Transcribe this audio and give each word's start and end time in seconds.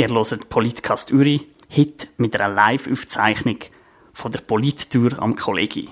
Ihr 0.00 0.10
hört 0.10 0.48
Politcast 0.48 1.12
Uri, 1.12 1.44
heute 1.76 2.06
mit 2.18 2.38
einer 2.38 2.54
Live-Aufzeichnung 2.54 3.58
von 4.12 4.30
der 4.30 4.42
Polittour 4.42 5.20
am 5.20 5.34
Kollegi. 5.34 5.88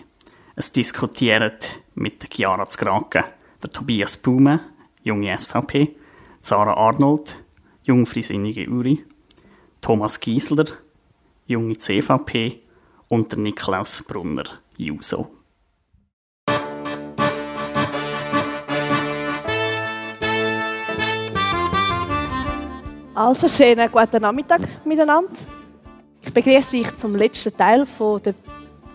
Es 0.55 0.71
diskutiert 0.71 1.81
mit 1.97 2.33
Chiara 2.33 2.69
Zgraken, 2.69 3.25
der 3.61 3.73
Tobias 3.73 4.17
Blume, 4.17 4.61
junge 5.03 5.37
SVP, 5.37 5.97
Sarah 6.41 6.77
Arnold, 6.77 7.43
jungfreisinnige 7.83 8.69
Uri, 8.69 9.05
Thomas 9.81 10.21
Giesler, 10.21 10.67
junge 11.49 11.77
CVP 11.77 12.61
und 13.09 13.33
der 13.33 13.41
Niklaus 13.41 14.05
Brunner, 14.05 14.45
Juso. 14.77 15.36
Also, 23.17 23.49
schönen 23.49 23.91
guten 23.91 24.21
Nachmittag 24.21 24.61
miteinander. 24.85 25.33
Ich 26.21 26.35
begrüße 26.35 26.77
euch 26.77 26.97
zum 26.97 27.17
letzten 27.17 27.57
Teil 27.57 27.87
der 28.23 28.35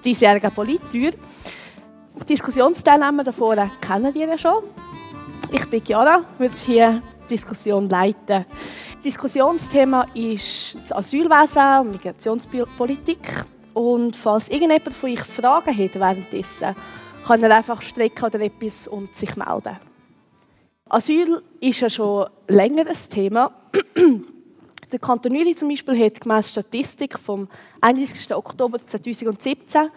diesjährigen 0.05 0.51
Polittür. 0.51 1.09
Die 1.09 2.25
Diskussionsteilnehmer 2.27 3.23
davor 3.23 3.55
kennen 3.81 4.13
wir 4.13 4.27
ja 4.27 4.37
schon. 4.37 4.61
Ich 5.51 5.67
bin 5.67 5.83
Chiara, 5.83 6.23
würde 6.37 6.53
hier 6.67 7.01
die 7.23 7.29
Diskussion 7.29 7.89
leiten. 7.89 8.45
Das 8.93 9.03
Diskussionsthema 9.03 10.05
ist 10.13 10.75
das 10.75 10.91
Asylwesen 10.91 11.79
und 11.79 11.91
Migrationspolitik. 11.93 13.43
Und 13.73 14.15
falls 14.15 14.49
irgendjemand 14.49 14.93
von 14.93 15.09
euch 15.09 15.23
Fragen 15.23 15.75
hat 15.75 15.99
währenddessen, 15.99 16.75
kann 17.25 17.41
er 17.41 17.57
einfach 17.57 17.81
strecken 17.81 18.25
oder 18.25 18.39
etwas 18.39 18.87
und 18.87 19.15
sich 19.15 19.35
melden. 19.35 19.90
Asyl 20.91 21.41
ist 21.61 21.79
ja 21.79 21.89
schon 21.89 22.27
länger 22.49 22.85
ein 22.85 23.09
Thema. 23.09 23.53
Der 24.91 24.99
Kanton 24.99 25.31
Uri 25.31 25.55
zum 25.55 25.69
Beispiel 25.69 25.97
hat 25.97 26.19
gemäss 26.19 26.49
Statistik 26.49 27.17
vom 27.17 27.47
31. 27.79 28.35
Oktober 28.35 28.77
2017 28.85 29.89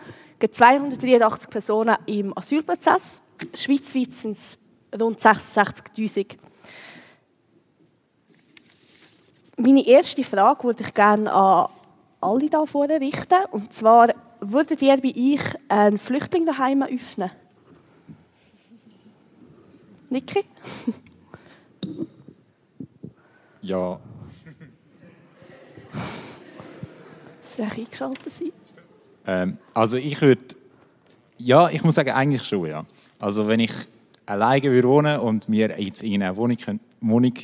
283 0.49 1.51
Personen 1.51 1.97
im 2.07 2.37
Asylprozess. 2.39 3.25
Schweizweit 3.55 4.13
sind 4.13 4.37
es 4.37 4.57
rund 5.01 5.19
66.000. 5.19 6.37
Meine 9.57 9.85
erste 9.85 10.23
Frage 10.23 10.63
würde 10.63 10.85
ich 10.85 10.95
gerne 10.95 11.33
an 11.33 11.71
alle 12.21 12.49
hier 12.49 12.67
vorne 12.67 13.01
richten. 13.01 13.45
Und 13.51 13.73
zwar, 13.73 14.15
würdet 14.39 14.81
ihr 14.81 14.97
bei 14.99 15.13
euch 15.17 15.57
einen 15.67 15.99
Flüchtling 15.99 16.47
daheim 16.47 16.83
öffnen? 16.83 17.33
Niki? 20.15 20.45
Ja. 23.63 23.99
Soll 27.43 27.67
ich 27.67 27.79
eingeschaltet 27.79 28.33
sein? 28.33 28.53
Ähm, 29.27 29.59
also 29.73 29.97
ich 29.97 30.21
würde, 30.21 30.55
ja, 31.39 31.69
ich 31.69 31.83
muss 31.83 31.97
sagen, 31.97 32.11
eigentlich 32.11 32.45
schon, 32.45 32.67
ja. 32.67 32.87
Also 33.19 33.49
wenn 33.49 33.59
ich 33.59 33.73
alleine 34.27 34.71
würde 34.71 34.87
wohnen 34.87 35.19
und 35.19 35.49
mir 35.49 35.81
jetzt 35.81 36.05
eine 36.05 36.37
Wohnung, 36.37 36.59
Wohnung 37.01 37.35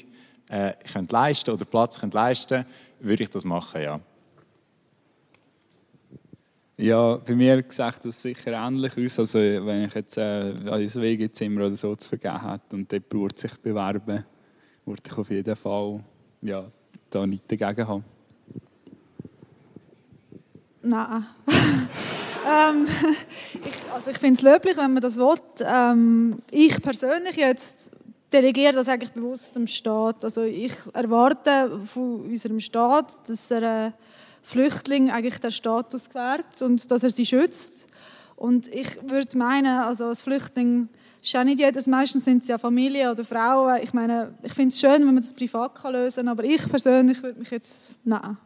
äh, 0.49 0.75
könnte 0.93 1.13
leisten 1.13 1.51
oder 1.51 1.65
Platz 1.65 1.99
könnte 1.99 2.19
leisten, 2.19 2.65
würde 3.01 3.25
ich 3.25 3.31
das 3.31 3.45
machen, 3.45 3.83
ja. 3.83 4.01
Ja, 6.81 7.17
bei 7.17 7.35
mir 7.35 7.63
sieht 7.69 8.05
das 8.05 8.23
sicher 8.23 8.53
ähnlich 8.53 8.97
aus. 8.97 9.19
Also, 9.19 9.39
wenn 9.39 9.85
ich 9.85 9.95
jetzt 9.95 10.17
äh, 10.17 10.55
ein 10.55 10.95
WG-Zimmer 10.95 11.67
oder 11.67 11.77
so 11.77 11.95
zu 11.95 12.09
vergeben 12.09 12.51
hätte 12.51 12.75
und 12.75 12.91
dort 12.91 13.07
braucht 13.07 13.39
sich 13.39 13.53
bewerben, 13.59 14.25
würde 14.87 15.03
ich 15.07 15.19
auf 15.19 15.29
jeden 15.29 15.57
Fall 15.57 16.01
ja, 16.41 16.65
da 17.11 17.27
nichts 17.27 17.49
dagegen 17.49 17.87
haben. 17.87 18.05
Nein. 20.81 21.27
ähm, 22.49 22.87
ich, 23.63 23.93
also 23.93 24.11
ich 24.11 24.19
finde 24.19 24.39
es 24.39 24.43
löblich, 24.43 24.79
wenn 24.79 24.95
man 24.95 25.03
das 25.03 25.19
will. 25.19 25.37
Ähm, 25.63 26.39
ich 26.51 26.81
persönlich 26.81 27.37
jetzt 27.37 27.91
delegiere 28.33 28.73
das 28.73 28.89
eigentlich 28.89 29.13
bewusst 29.13 29.55
dem 29.55 29.67
Staat. 29.67 30.25
Also 30.25 30.45
ich 30.45 30.73
erwarte 30.95 31.79
von 31.85 32.23
unserem 32.23 32.59
Staat, 32.59 33.29
dass 33.29 33.51
er 33.51 33.89
äh, 33.89 33.93
Flüchtling 34.43 35.11
eigentlich 35.11 35.39
der 35.39 35.51
Status 35.51 36.09
gewährt 36.09 36.63
und 36.63 36.91
dass 36.91 37.03
er 37.03 37.11
sie 37.11 37.27
schützt. 37.27 37.89
Und 38.37 38.73
ich 38.75 38.89
würde 39.07 39.37
meinen, 39.37 39.81
also 39.81 40.07
als 40.07 40.23
Flüchtling 40.23 40.89
ist 41.23 41.33
ja 41.33 41.45
nicht 41.45 41.61
jedes, 41.61 41.87
meistens 41.87 42.25
sind 42.25 42.43
es 42.43 42.49
ja 42.49 42.57
Familie 42.57 43.11
oder 43.11 43.25
Frauen. 43.25 43.81
Ich 43.83 43.93
meine, 43.93 44.33
ich 44.43 44.55
finde 44.55 44.71
es 44.71 44.81
schön, 44.81 45.01
wenn 45.01 45.15
man 45.15 45.23
das 45.23 45.35
privat 45.35 45.75
kann 45.75 45.93
lösen 45.93 46.25
kann, 46.25 46.29
aber 46.29 46.45
ich 46.45 46.67
persönlich 46.69 47.23
würde 47.23 47.39
mich 47.39 47.51
jetzt, 47.51 47.95
nein. 48.05 48.37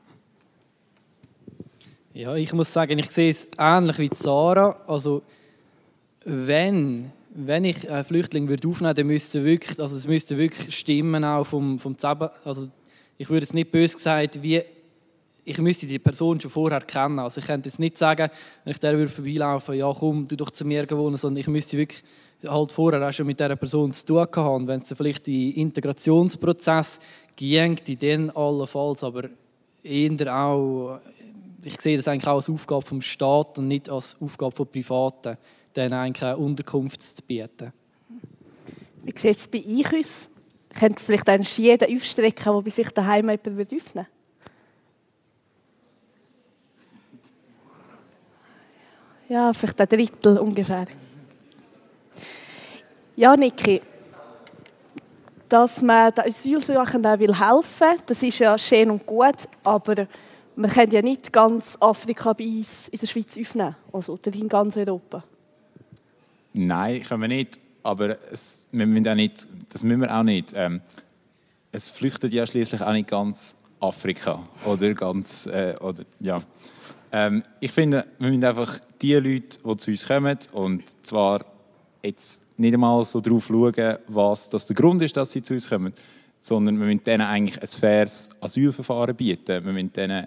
Ja, 2.12 2.34
ich 2.34 2.52
muss 2.52 2.72
sagen, 2.72 2.98
ich 2.98 3.10
sehe 3.10 3.30
es 3.30 3.48
ähnlich 3.58 3.98
wie 3.98 4.10
Sarah. 4.12 4.76
Also, 4.86 5.22
wenn, 6.24 7.10
wenn 7.30 7.64
ich 7.64 7.90
einen 7.90 8.04
Flüchtling 8.04 8.48
würde 8.48 8.68
aufnehmen 8.68 8.88
würde, 8.88 9.02
dann 9.02 9.06
müsste 9.08 9.44
wirklich, 9.44 9.78
also 9.80 9.96
es 9.96 10.06
müsste 10.06 10.38
wirklich 10.38 10.76
stimmen 10.76 11.24
auch 11.24 11.44
vom, 11.44 11.78
vom 11.78 11.98
Zusammen, 11.98 12.30
also 12.44 12.68
ich 13.18 13.30
würde 13.30 13.44
es 13.44 13.52
nicht 13.52 13.70
böse 13.70 13.96
gesagt, 13.96 14.42
wie 14.42 14.62
ich 15.44 15.58
müsste 15.58 15.86
die 15.86 15.98
Person 15.98 16.40
schon 16.40 16.50
vorher 16.50 16.80
kennen. 16.80 17.18
Also 17.18 17.40
ich 17.40 17.46
könnte 17.46 17.68
jetzt 17.68 17.78
nicht 17.78 17.98
sagen, 17.98 18.30
wenn 18.64 18.72
ich 18.72 18.80
der 18.80 18.96
würde 18.96 19.12
vorbeilaufen, 19.12 19.74
ja 19.74 19.92
komm, 19.92 20.26
du 20.26 20.36
doch 20.36 20.50
zu 20.50 20.64
mir 20.64 20.88
wohnen, 20.90 21.16
sondern 21.16 21.40
ich 21.40 21.48
müsste 21.48 21.76
wirklich 21.76 22.02
halt 22.46 22.72
vorher 22.72 23.06
auch 23.06 23.12
schon 23.12 23.26
mit 23.26 23.38
dieser 23.38 23.56
Person 23.56 23.92
zu 23.92 24.06
tun 24.06 24.26
haben. 24.36 24.68
Wenn 24.68 24.80
es 24.80 24.94
vielleicht 24.96 25.28
in 25.28 25.52
Integrationsprozess 25.52 26.98
ging, 27.36 27.78
dann 28.00 28.30
allenfalls, 28.30 29.04
aber 29.04 29.28
eher 29.82 30.34
auch, 30.34 31.00
ich 31.62 31.80
sehe 31.80 31.96
das 31.96 32.08
eigentlich 32.08 32.26
auch 32.26 32.36
als 32.36 32.50
Aufgabe 32.50 32.82
vom 32.82 33.02
Staat 33.02 33.58
und 33.58 33.68
nicht 33.68 33.88
als 33.88 34.16
Aufgabe 34.20 34.54
von 34.54 34.66
Privaten, 34.66 35.36
denen 35.76 35.92
eigentlich 35.92 36.24
eine 36.24 36.36
Unterkunft 36.36 37.02
zu 37.02 37.22
bieten. 37.22 37.72
Wie 39.02 39.18
sieht 39.18 39.36
es 39.36 39.48
bei 39.48 39.62
euch 39.64 39.94
aus? 39.94 40.30
Könnt 40.78 41.00
vielleicht 41.00 41.28
jeden 41.58 41.96
aufstrecken, 41.96 42.52
der 42.52 42.62
bei 42.62 42.70
sich 42.70 42.90
daheim 42.90 43.28
jemand 43.28 43.46
öffnen 43.46 43.56
würde? 43.94 44.13
Ja, 49.28 49.52
vielleicht 49.52 49.80
ein 49.80 49.88
Drittel 49.88 50.38
ungefähr. 50.38 50.86
Ja, 53.16 53.36
Niki, 53.36 53.80
dass 55.48 55.82
man 55.82 56.12
den 56.12 56.24
Asylsuchenden 56.24 57.18
helfen 57.18 57.80
will, 57.80 57.98
das 58.06 58.22
ist 58.22 58.38
ja 58.38 58.58
schön 58.58 58.90
und 58.90 59.06
gut, 59.06 59.48
aber 59.62 60.08
wir 60.56 60.68
können 60.68 60.92
ja 60.92 61.02
nicht 61.02 61.32
ganz 61.32 61.76
Afrika 61.80 62.32
bei 62.32 62.44
uns 62.44 62.88
in 62.88 62.98
der 62.98 63.06
Schweiz 63.06 63.36
öffnen, 63.36 63.76
also 63.92 64.18
in 64.24 64.48
ganz 64.48 64.76
Europa. 64.76 65.22
Nein, 66.52 67.02
können 67.02 67.22
wir 67.22 67.28
nicht, 67.28 67.60
aber 67.82 68.16
es, 68.30 68.68
wir 68.72 68.86
müssen 68.86 69.08
auch 69.08 69.14
nicht, 69.14 69.46
das 69.70 69.82
müssen 69.82 70.00
wir 70.00 70.16
auch 70.16 70.22
nicht. 70.22 70.52
Ähm, 70.54 70.80
es 71.72 71.88
flüchtet 71.88 72.32
ja 72.32 72.46
schließlich 72.46 72.80
auch 72.82 72.92
nicht 72.92 73.08
ganz 73.08 73.56
Afrika 73.80 74.42
oder 74.64 74.94
ganz, 74.94 75.46
äh, 75.46 75.74
oder, 75.80 76.04
ja. 76.20 76.40
Ähm, 77.16 77.44
ich 77.60 77.70
finde, 77.70 78.06
wir 78.18 78.28
müssen 78.28 78.44
einfach 78.44 78.80
die 79.00 79.14
Leute, 79.14 79.58
die 79.64 79.76
zu 79.76 79.90
uns 79.92 80.08
kommen, 80.08 80.36
und 80.52 81.06
zwar 81.06 81.46
jetzt 82.02 82.58
nicht 82.58 82.74
einmal 82.74 83.04
so 83.04 83.20
darauf 83.20 83.46
schauen, 83.46 83.98
was 84.08 84.50
das 84.50 84.66
der 84.66 84.74
Grund 84.74 85.00
ist, 85.00 85.16
dass 85.16 85.30
sie 85.30 85.40
zu 85.40 85.54
uns 85.54 85.68
kommen, 85.68 85.92
sondern 86.40 86.76
wir 86.76 86.86
müssen 86.86 87.04
denen 87.04 87.22
eigentlich 87.22 87.62
ein 87.62 87.68
faires 87.68 88.30
Asylverfahren 88.40 89.14
bieten. 89.14 89.64
Wir 89.64 89.72
müssen 89.72 89.92
denen 89.92 90.26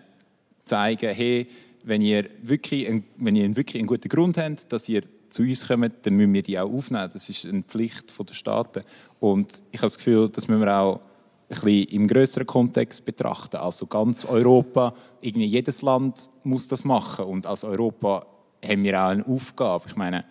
zeigen, 0.62 1.14
hey, 1.14 1.48
wenn 1.84 2.02
ihr 2.02 2.30
wirklich, 2.42 2.88
ein, 2.88 3.04
wenn 3.18 3.36
ihr 3.36 3.54
wirklich 3.54 3.82
einen 3.82 3.88
guten 3.88 4.08
Grund 4.08 4.38
habt, 4.38 4.72
dass 4.72 4.88
ihr 4.88 5.02
zu 5.28 5.44
uns 5.44 5.68
kommt, 5.68 5.94
dann 6.04 6.14
müssen 6.14 6.34
wir 6.34 6.42
die 6.42 6.58
auch 6.58 6.72
aufnehmen. 6.72 7.10
Das 7.12 7.28
ist 7.28 7.46
eine 7.46 7.64
Pflicht 7.64 8.14
der 8.18 8.34
Staaten. 8.34 8.84
Und 9.20 9.62
ich 9.72 9.80
habe 9.80 9.88
das 9.88 9.98
Gefühl, 9.98 10.30
das 10.30 10.48
müssen 10.48 10.62
wir 10.62 10.74
auch 10.74 11.02
bisschen 11.48 11.84
im 11.86 12.08
größeren 12.08 12.48
Kontext 12.48 13.06
betrachten. 13.06 13.58
Also 13.58 13.86
ganz 13.86 14.26
Europa, 14.26 14.94
irgendwie 15.22 15.48
jedes 15.48 15.82
Land 15.82 16.30
muss 16.44 16.68
das 16.68 16.84
machen 16.84 17.26
und 17.26 17.46
als 17.46 17.64
Europa 17.64 18.26
haben 18.64 18.84
wir 18.84 19.02
auch 19.02 19.10
eine 19.10 19.26
Aufgabe. 19.26 19.86
Ich 19.88 19.96
meine, 19.96 20.26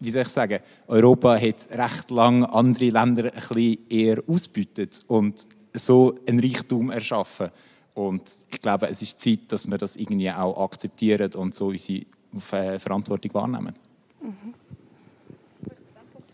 wie 0.00 0.10
soll 0.10 0.22
ich 0.22 0.28
sagen, 0.28 0.60
Europa 0.86 1.34
hat 1.34 1.68
recht 1.70 2.10
lange 2.10 2.52
andere 2.52 2.90
Länder 2.90 3.24
ein 3.24 3.30
bisschen 3.30 3.78
eher 3.88 4.22
ausbeutet 4.28 5.02
und 5.08 5.46
so 5.72 6.14
einen 6.26 6.40
Reichtum 6.40 6.90
erschaffen. 6.90 7.50
Und 7.94 8.22
ich 8.50 8.60
glaube, 8.60 8.88
es 8.88 9.02
ist 9.02 9.20
Zeit, 9.20 9.40
dass 9.48 9.68
wir 9.68 9.78
das 9.78 9.96
irgendwie 9.96 10.30
auch 10.30 10.62
akzeptieren 10.62 11.32
und 11.34 11.54
so 11.54 11.68
unsere 11.68 12.74
äh, 12.74 12.78
Verantwortung 12.78 13.34
wahrnehmen. 13.34 13.74
Mhm. 14.20 14.54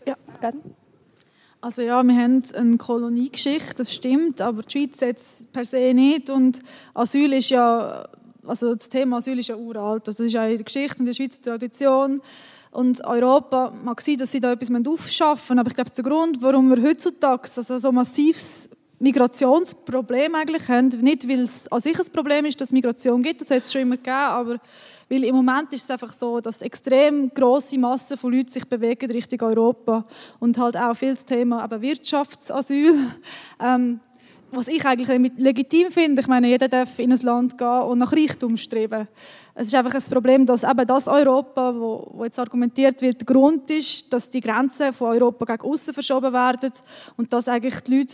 Ja, 0.05 0.15
gerne. 0.39 0.59
Also 1.63 1.83
ja, 1.83 2.01
wir 2.01 2.15
haben 2.15 2.41
eine 2.55 2.77
Koloniegeschichte, 2.77 3.75
das 3.75 3.93
stimmt, 3.93 4.41
aber 4.41 4.63
die 4.63 4.71
Schweiz 4.71 4.99
jetzt 4.99 5.53
per 5.53 5.63
se 5.63 5.93
nicht. 5.93 6.31
Und 6.31 6.57
Asyl 6.95 7.33
ist 7.33 7.49
ja, 7.49 8.09
also 8.47 8.73
das 8.73 8.89
Thema 8.89 9.17
Asyl 9.17 9.37
ist 9.37 9.49
ja 9.49 9.55
uralt. 9.55 10.07
Das 10.07 10.19
ist 10.19 10.33
ja 10.33 10.43
in 10.47 10.57
der 10.57 10.65
Geschichte 10.65 10.95
und 10.95 11.01
in 11.01 11.05
der 11.05 11.13
Schweizer 11.13 11.41
Tradition. 11.43 12.19
Und 12.71 13.03
Europa 13.05 13.71
mag 13.83 14.01
sein, 14.01 14.17
dass 14.17 14.31
sie 14.31 14.39
da 14.39 14.53
etwas 14.53 14.71
aufschaffen 14.87 15.59
aber 15.59 15.69
ich 15.69 15.75
glaube, 15.75 15.91
der 15.91 16.03
Grund, 16.03 16.41
warum 16.41 16.69
wir 16.69 16.81
heutzutage 16.81 17.43
also 17.55 17.77
so 17.77 17.91
massives 17.91 18.69
Migrationsproblem 18.97 20.33
eigentlich 20.33 20.67
haben. 20.67 20.87
Nicht, 20.87 21.29
weil 21.29 21.41
es 21.41 21.67
an 21.71 21.81
sich 21.81 21.99
ein 21.99 22.11
Problem 22.11 22.45
ist, 22.45 22.59
dass 22.59 22.69
es 22.69 22.73
Migration 22.73 23.21
gibt, 23.21 23.41
das 23.41 23.51
hat 23.51 23.63
es 23.63 23.71
schon 23.71 23.81
immer 23.81 23.97
gegeben, 23.97 24.15
aber 24.15 24.59
weil 25.11 25.25
im 25.25 25.35
Moment 25.35 25.73
ist 25.73 25.83
es 25.83 25.91
einfach 25.91 26.13
so, 26.13 26.39
dass 26.39 26.61
extrem 26.61 27.33
große 27.33 27.77
Massen 27.77 28.15
von 28.15 28.31
Leuten 28.31 28.49
sich 28.49 28.63
bewegen 28.63 29.11
Richtung 29.11 29.41
Europa 29.41 30.05
und 30.39 30.57
halt 30.57 30.77
auch 30.77 30.95
viel 30.95 31.15
das 31.15 31.25
Thema 31.25 31.65
eben 31.65 31.81
Wirtschaftsasyl. 31.81 32.95
Ähm, 33.63 33.99
was 34.51 34.67
ich 34.67 34.83
eigentlich 34.85 35.31
legitim 35.37 35.91
finde, 35.91 36.21
ich 36.21 36.27
meine, 36.27 36.47
jeder 36.47 36.67
darf 36.67 36.97
in 36.97 37.11
ein 37.13 37.19
Land 37.19 37.57
gehen 37.57 37.81
und 37.83 37.99
nach 37.99 38.11
Reichtum 38.11 38.57
streben. 38.57 39.07
Es 39.53 39.67
ist 39.67 39.75
einfach 39.75 39.93
ein 39.93 40.11
Problem, 40.11 40.45
dass 40.45 40.63
eben 40.63 40.85
das 40.87 41.07
Europa, 41.07 41.73
wo, 41.75 42.09
wo 42.11 42.23
jetzt 42.25 42.39
argumentiert 42.39 43.01
wird, 43.01 43.21
der 43.21 43.25
Grund 43.25 43.69
ist, 43.69 44.11
dass 44.11 44.29
die 44.29 44.41
Grenzen 44.41 44.91
von 44.91 45.09
Europa 45.09 45.45
gegen 45.45 45.71
außen 45.71 45.93
verschoben 45.93 46.33
werden 46.33 46.71
und 47.15 47.31
dass 47.31 47.47
eigentlich 47.47 47.79
die 47.81 47.99
Leute, 47.99 48.13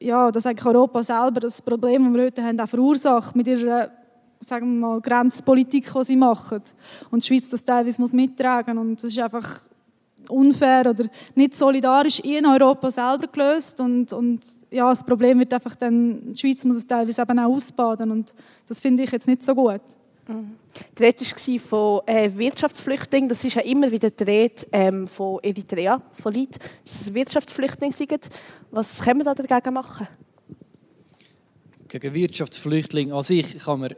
ja, 0.00 0.30
dass 0.30 0.44
eigentlich 0.44 0.66
Europa 0.66 1.02
selber 1.02 1.40
das 1.40 1.62
Problem, 1.62 2.04
das 2.04 2.14
wir 2.14 2.24
heute 2.24 2.42
haben, 2.42 2.60
auch 2.60 2.68
verursacht 2.68 3.36
mit 3.36 3.46
ihrer 3.46 3.90
sagen 4.44 4.80
wir 4.80 4.88
mal, 4.88 5.00
Grenzpolitik, 5.00 5.92
die 5.92 6.04
sie 6.04 6.16
machen. 6.16 6.62
Und 7.10 7.22
die 7.22 7.26
Schweiz 7.26 7.48
das 7.48 7.64
teilweise 7.64 8.00
muss 8.00 8.12
mittragen 8.12 8.78
und 8.78 9.02
das 9.02 9.10
ist 9.10 9.18
einfach 9.18 9.60
unfair 10.28 10.88
oder 10.88 11.06
nicht 11.34 11.54
solidarisch 11.54 12.20
in 12.20 12.46
Europa 12.46 12.90
selber 12.90 13.26
gelöst 13.26 13.80
und, 13.80 14.12
und 14.12 14.40
ja, 14.70 14.88
das 14.88 15.04
Problem 15.04 15.38
wird 15.38 15.52
einfach 15.52 15.74
dann, 15.76 16.32
die 16.32 16.40
Schweiz 16.40 16.64
muss 16.64 16.78
es 16.78 16.86
teilweise 16.86 17.22
eben 17.22 17.38
auch 17.38 17.52
ausbaden 17.52 18.10
und 18.10 18.34
das 18.66 18.80
finde 18.80 19.02
ich 19.02 19.10
jetzt 19.10 19.26
nicht 19.26 19.42
so 19.42 19.54
gut. 19.54 19.80
Mhm. 20.26 20.52
Die 20.98 21.02
Rede 21.02 21.20
war 21.20 21.60
von 21.60 22.08
äh, 22.08 22.30
Wirtschaftsflüchtlingen. 22.36 23.28
Das 23.28 23.44
ist 23.44 23.54
ja 23.54 23.62
immer 23.62 23.90
wieder 23.90 24.10
die 24.10 24.24
Rede 24.24 24.66
ähm, 24.72 25.06
von 25.06 25.38
Eritrea, 25.42 26.00
von 26.12 26.32
Leuten, 26.32 26.58
dass 26.84 27.02
es 27.02 27.14
Wirtschaftsflüchtlinge 27.14 27.92
sind. 27.92 28.28
Was 28.70 29.00
können 29.00 29.20
wir 29.20 29.24
da 29.24 29.34
dagegen 29.34 29.74
machen? 29.74 30.08
Gegen 31.88 32.14
Wirtschaftsflüchtlinge 32.14 33.14
an 33.14 33.22
sich 33.22 33.58
kann 33.58 33.80
man 33.80 33.94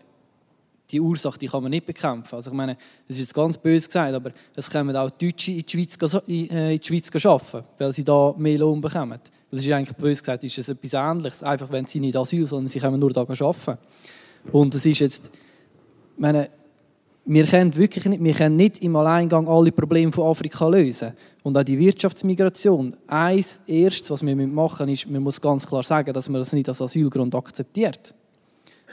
die 0.91 1.01
Ursache 1.01 1.39
die 1.39 1.49
kann 1.49 1.63
man 1.63 1.71
nicht 1.71 1.87
bekämpfen. 1.87 2.37
Also 2.37 2.51
ich 2.51 2.57
meine, 2.57 2.77
das 3.09 3.17
ist 3.17 3.25
jetzt 3.25 3.35
ganz 3.35 3.59
böse 3.59 3.87
gesagt, 3.87 4.15
aber 4.15 4.31
es 4.55 4.71
kommen 4.71 4.97
auch 4.97 5.11
Deutsche 5.11 5.53
in 5.53 5.65
die 5.65 5.71
Schweiz, 5.71 5.99
äh, 6.29 6.75
in 6.75 6.81
die 6.81 6.87
Schweiz 6.87 7.27
arbeiten, 7.27 7.65
weil 7.79 7.93
sie 7.93 8.05
da 8.05 8.35
mehr 8.37 8.59
Lohn 8.59 8.81
bekommen. 8.81 9.19
Das 9.51 9.65
ist 9.65 9.73
eigentlich 9.73 9.97
böse 9.97 10.21
gesagt, 10.21 10.45
ist 10.45 10.59
es 10.59 10.69
etwas 10.69 10.95
Ähnliches. 10.95 11.43
Einfach, 11.43 11.71
wenn 11.71 11.87
sie 11.87 12.01
nicht 12.01 12.17
Asyl, 12.17 12.47
sondern 12.47 12.69
sie 12.69 12.81
kommen 12.81 13.01
nur 13.01 13.13
da 13.13 13.23
arbeiten. 13.23 13.79
Und 14.53 14.75
es 14.75 14.87
ist 14.87 15.01
jetzt, 15.01 15.31
meine, 16.17 16.51
wir 17.25 17.45
können 17.45 17.75
wirklich 17.75 18.05
nicht, 18.05 18.23
wir 18.23 18.35
können 18.35 18.57
nicht 18.57 18.83
im 18.83 18.95
Alleingang 18.95 19.49
alle 19.49 19.73
Probleme 19.73 20.13
von 20.13 20.29
Afrika 20.29 20.69
lösen. 20.69 21.13
Und 21.43 21.59
auch 21.59 21.65
die 21.65 21.79
Wirtschaftsmigration. 21.79 22.97
Eins 23.07 23.61
erstes, 23.67 24.11
was 24.11 24.25
wir 24.25 24.35
machen 24.37 24.87
müssen, 24.87 25.09
ist, 25.09 25.11
man 25.11 25.23
muss 25.23 25.41
ganz 25.41 25.67
klar 25.67 25.83
sagen, 25.83 26.13
dass 26.13 26.29
man 26.29 26.41
das 26.41 26.53
nicht 26.53 26.69
als 26.69 26.81
Asylgrund 26.81 27.35
akzeptiert. 27.35 28.15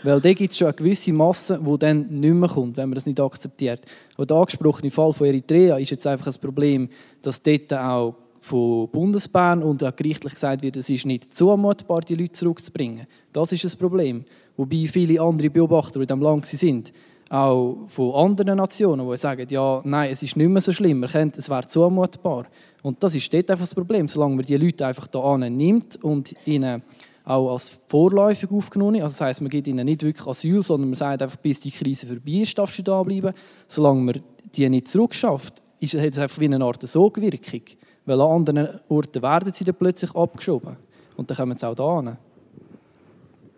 Weil 0.03 0.19
da 0.19 0.33
gibt 0.33 0.51
es 0.51 0.57
schon 0.57 0.67
eine 0.67 0.75
gewisse 0.75 1.13
Masse, 1.13 1.59
die 1.65 1.79
dann 1.79 2.07
nicht 2.19 2.33
mehr 2.33 2.50
kommt, 2.50 2.77
wenn 2.77 2.89
man 2.89 2.95
das 2.95 3.05
nicht 3.05 3.19
akzeptiert. 3.19 3.81
Und 4.17 4.29
der 4.29 4.38
angesprochene 4.38 4.91
Fall 4.91 5.13
von 5.13 5.27
Eritrea 5.27 5.77
ist 5.77 5.91
jetzt 5.91 6.05
einfach 6.05 6.27
ein 6.27 6.41
Problem, 6.41 6.89
dass 7.21 7.41
dort 7.41 7.73
auch 7.73 8.15
von 8.41 8.89
Bundesbahn 8.89 9.63
und 9.63 9.81
auch 9.83 9.95
gerichtlich 9.95 10.33
gesagt 10.33 10.61
wird, 10.61 10.75
es 10.75 10.89
ist 10.89 11.05
nicht 11.05 11.33
zumutbar, 11.33 12.01
die 12.01 12.15
Leute 12.15 12.33
zurückzubringen. 12.33 13.07
Das 13.31 13.53
ist 13.53 13.63
das 13.63 13.75
Problem. 13.75 14.25
Wobei 14.57 14.88
viele 14.88 15.21
andere 15.21 15.50
Beobachter, 15.50 15.94
die 15.94 16.03
in 16.03 16.07
diesem 16.07 16.21
Land 16.21 16.45
sind, 16.45 16.91
auch 17.29 17.77
von 17.88 18.13
anderen 18.13 18.57
Nationen, 18.57 19.09
die 19.09 19.17
sagen, 19.17 19.47
ja, 19.49 19.81
nein, 19.85 20.11
es 20.11 20.21
ist 20.21 20.35
nicht 20.35 20.49
mehr 20.49 20.61
so 20.61 20.73
schlimm, 20.73 21.06
kennt, 21.09 21.38
es 21.38 21.49
wäre 21.49 21.67
zumutbar. 21.67 22.45
Und 22.81 23.01
das 23.01 23.15
ist 23.15 23.33
dort 23.33 23.49
einfach 23.49 23.63
das 23.63 23.73
Problem, 23.73 24.07
solange 24.09 24.35
man 24.35 24.45
die 24.45 24.57
Leute 24.57 24.85
einfach 24.85 25.07
da 25.07 25.38
nimmt 25.38 26.03
und 26.03 26.35
ihnen 26.45 26.83
auch 27.25 27.53
als 27.53 27.77
vorläufig 27.87 28.51
aufgenommen. 28.51 29.01
Also 29.01 29.13
das 29.13 29.21
heisst, 29.21 29.41
man 29.41 29.49
gibt 29.49 29.67
ihnen 29.67 29.85
nicht 29.85 30.03
wirklich 30.03 30.27
Asyl, 30.27 30.61
sondern 30.61 30.89
man 30.89 30.95
sagt 30.95 31.21
einfach, 31.21 31.37
bis 31.37 31.59
die 31.59 31.71
Krise 31.71 32.07
vorbei 32.07 32.41
ist, 32.41 32.57
darfst 32.57 32.79
du 32.79 32.83
da 32.83 33.01
bleiben. 33.03 33.33
Solange 33.67 34.01
man 34.01 34.23
die 34.55 34.69
nicht 34.69 34.87
zurückschafft, 34.87 35.61
ist, 35.79 35.93
hat 35.93 36.13
es 36.13 36.19
einfach 36.19 36.39
wie 36.39 36.45
eine 36.45 36.63
Art 36.63 36.85
Sogwirkung. 36.85 37.61
Weil 38.05 38.19
an 38.19 38.31
anderen 38.31 38.79
Orten 38.89 39.21
werden 39.21 39.53
sie 39.53 39.63
dann 39.63 39.75
plötzlich 39.75 40.13
abgeschoben. 40.15 40.75
Und 41.15 41.29
dann 41.29 41.37
kommen 41.37 41.57
sie 41.57 41.67
auch 41.67 41.75
da 41.75 42.01
hin. 42.01 42.17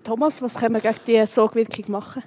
Thomas, 0.03 0.41
was 0.41 0.56
können 0.56 0.75
wir 0.75 0.81
gegen 0.81 0.95
diese 1.07 1.27
Sogwirkung 1.27 1.85
machen? 1.88 2.21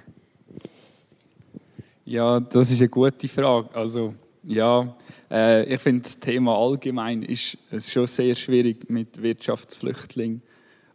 Ja, 2.03 2.39
das 2.39 2.71
ist 2.71 2.81
eine 2.81 2.89
gute 2.89 3.27
Frage. 3.27 3.69
Also, 3.73 4.13
ja, 4.43 4.95
äh, 5.31 5.73
ich 5.73 5.79
finde 5.79 6.01
das 6.01 6.19
Thema 6.19 6.57
allgemein 6.57 7.21
ist, 7.21 7.57
ist 7.71 7.91
schon 7.91 8.07
sehr 8.07 8.35
schwierig 8.35 8.89
mit 8.89 9.21
Wirtschaftsflüchtlingen. 9.21 10.41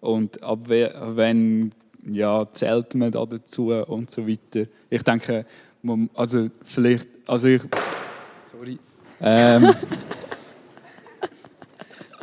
Und 0.05 0.43
ab 0.43 0.69
wenn 0.69 1.73
ja, 2.11 2.47
zählt 2.53 2.95
man 2.95 3.11
da 3.11 3.25
dazu 3.25 3.73
und 3.73 4.11
so 4.11 4.29
weiter. 4.29 4.69
Ich 4.91 5.03
denke, 5.03 5.47
also 6.15 6.49
vielleicht, 6.62 7.09
also 7.27 7.49
ich, 7.49 7.62
sorry, 8.43 8.79
ähm, 9.21 9.75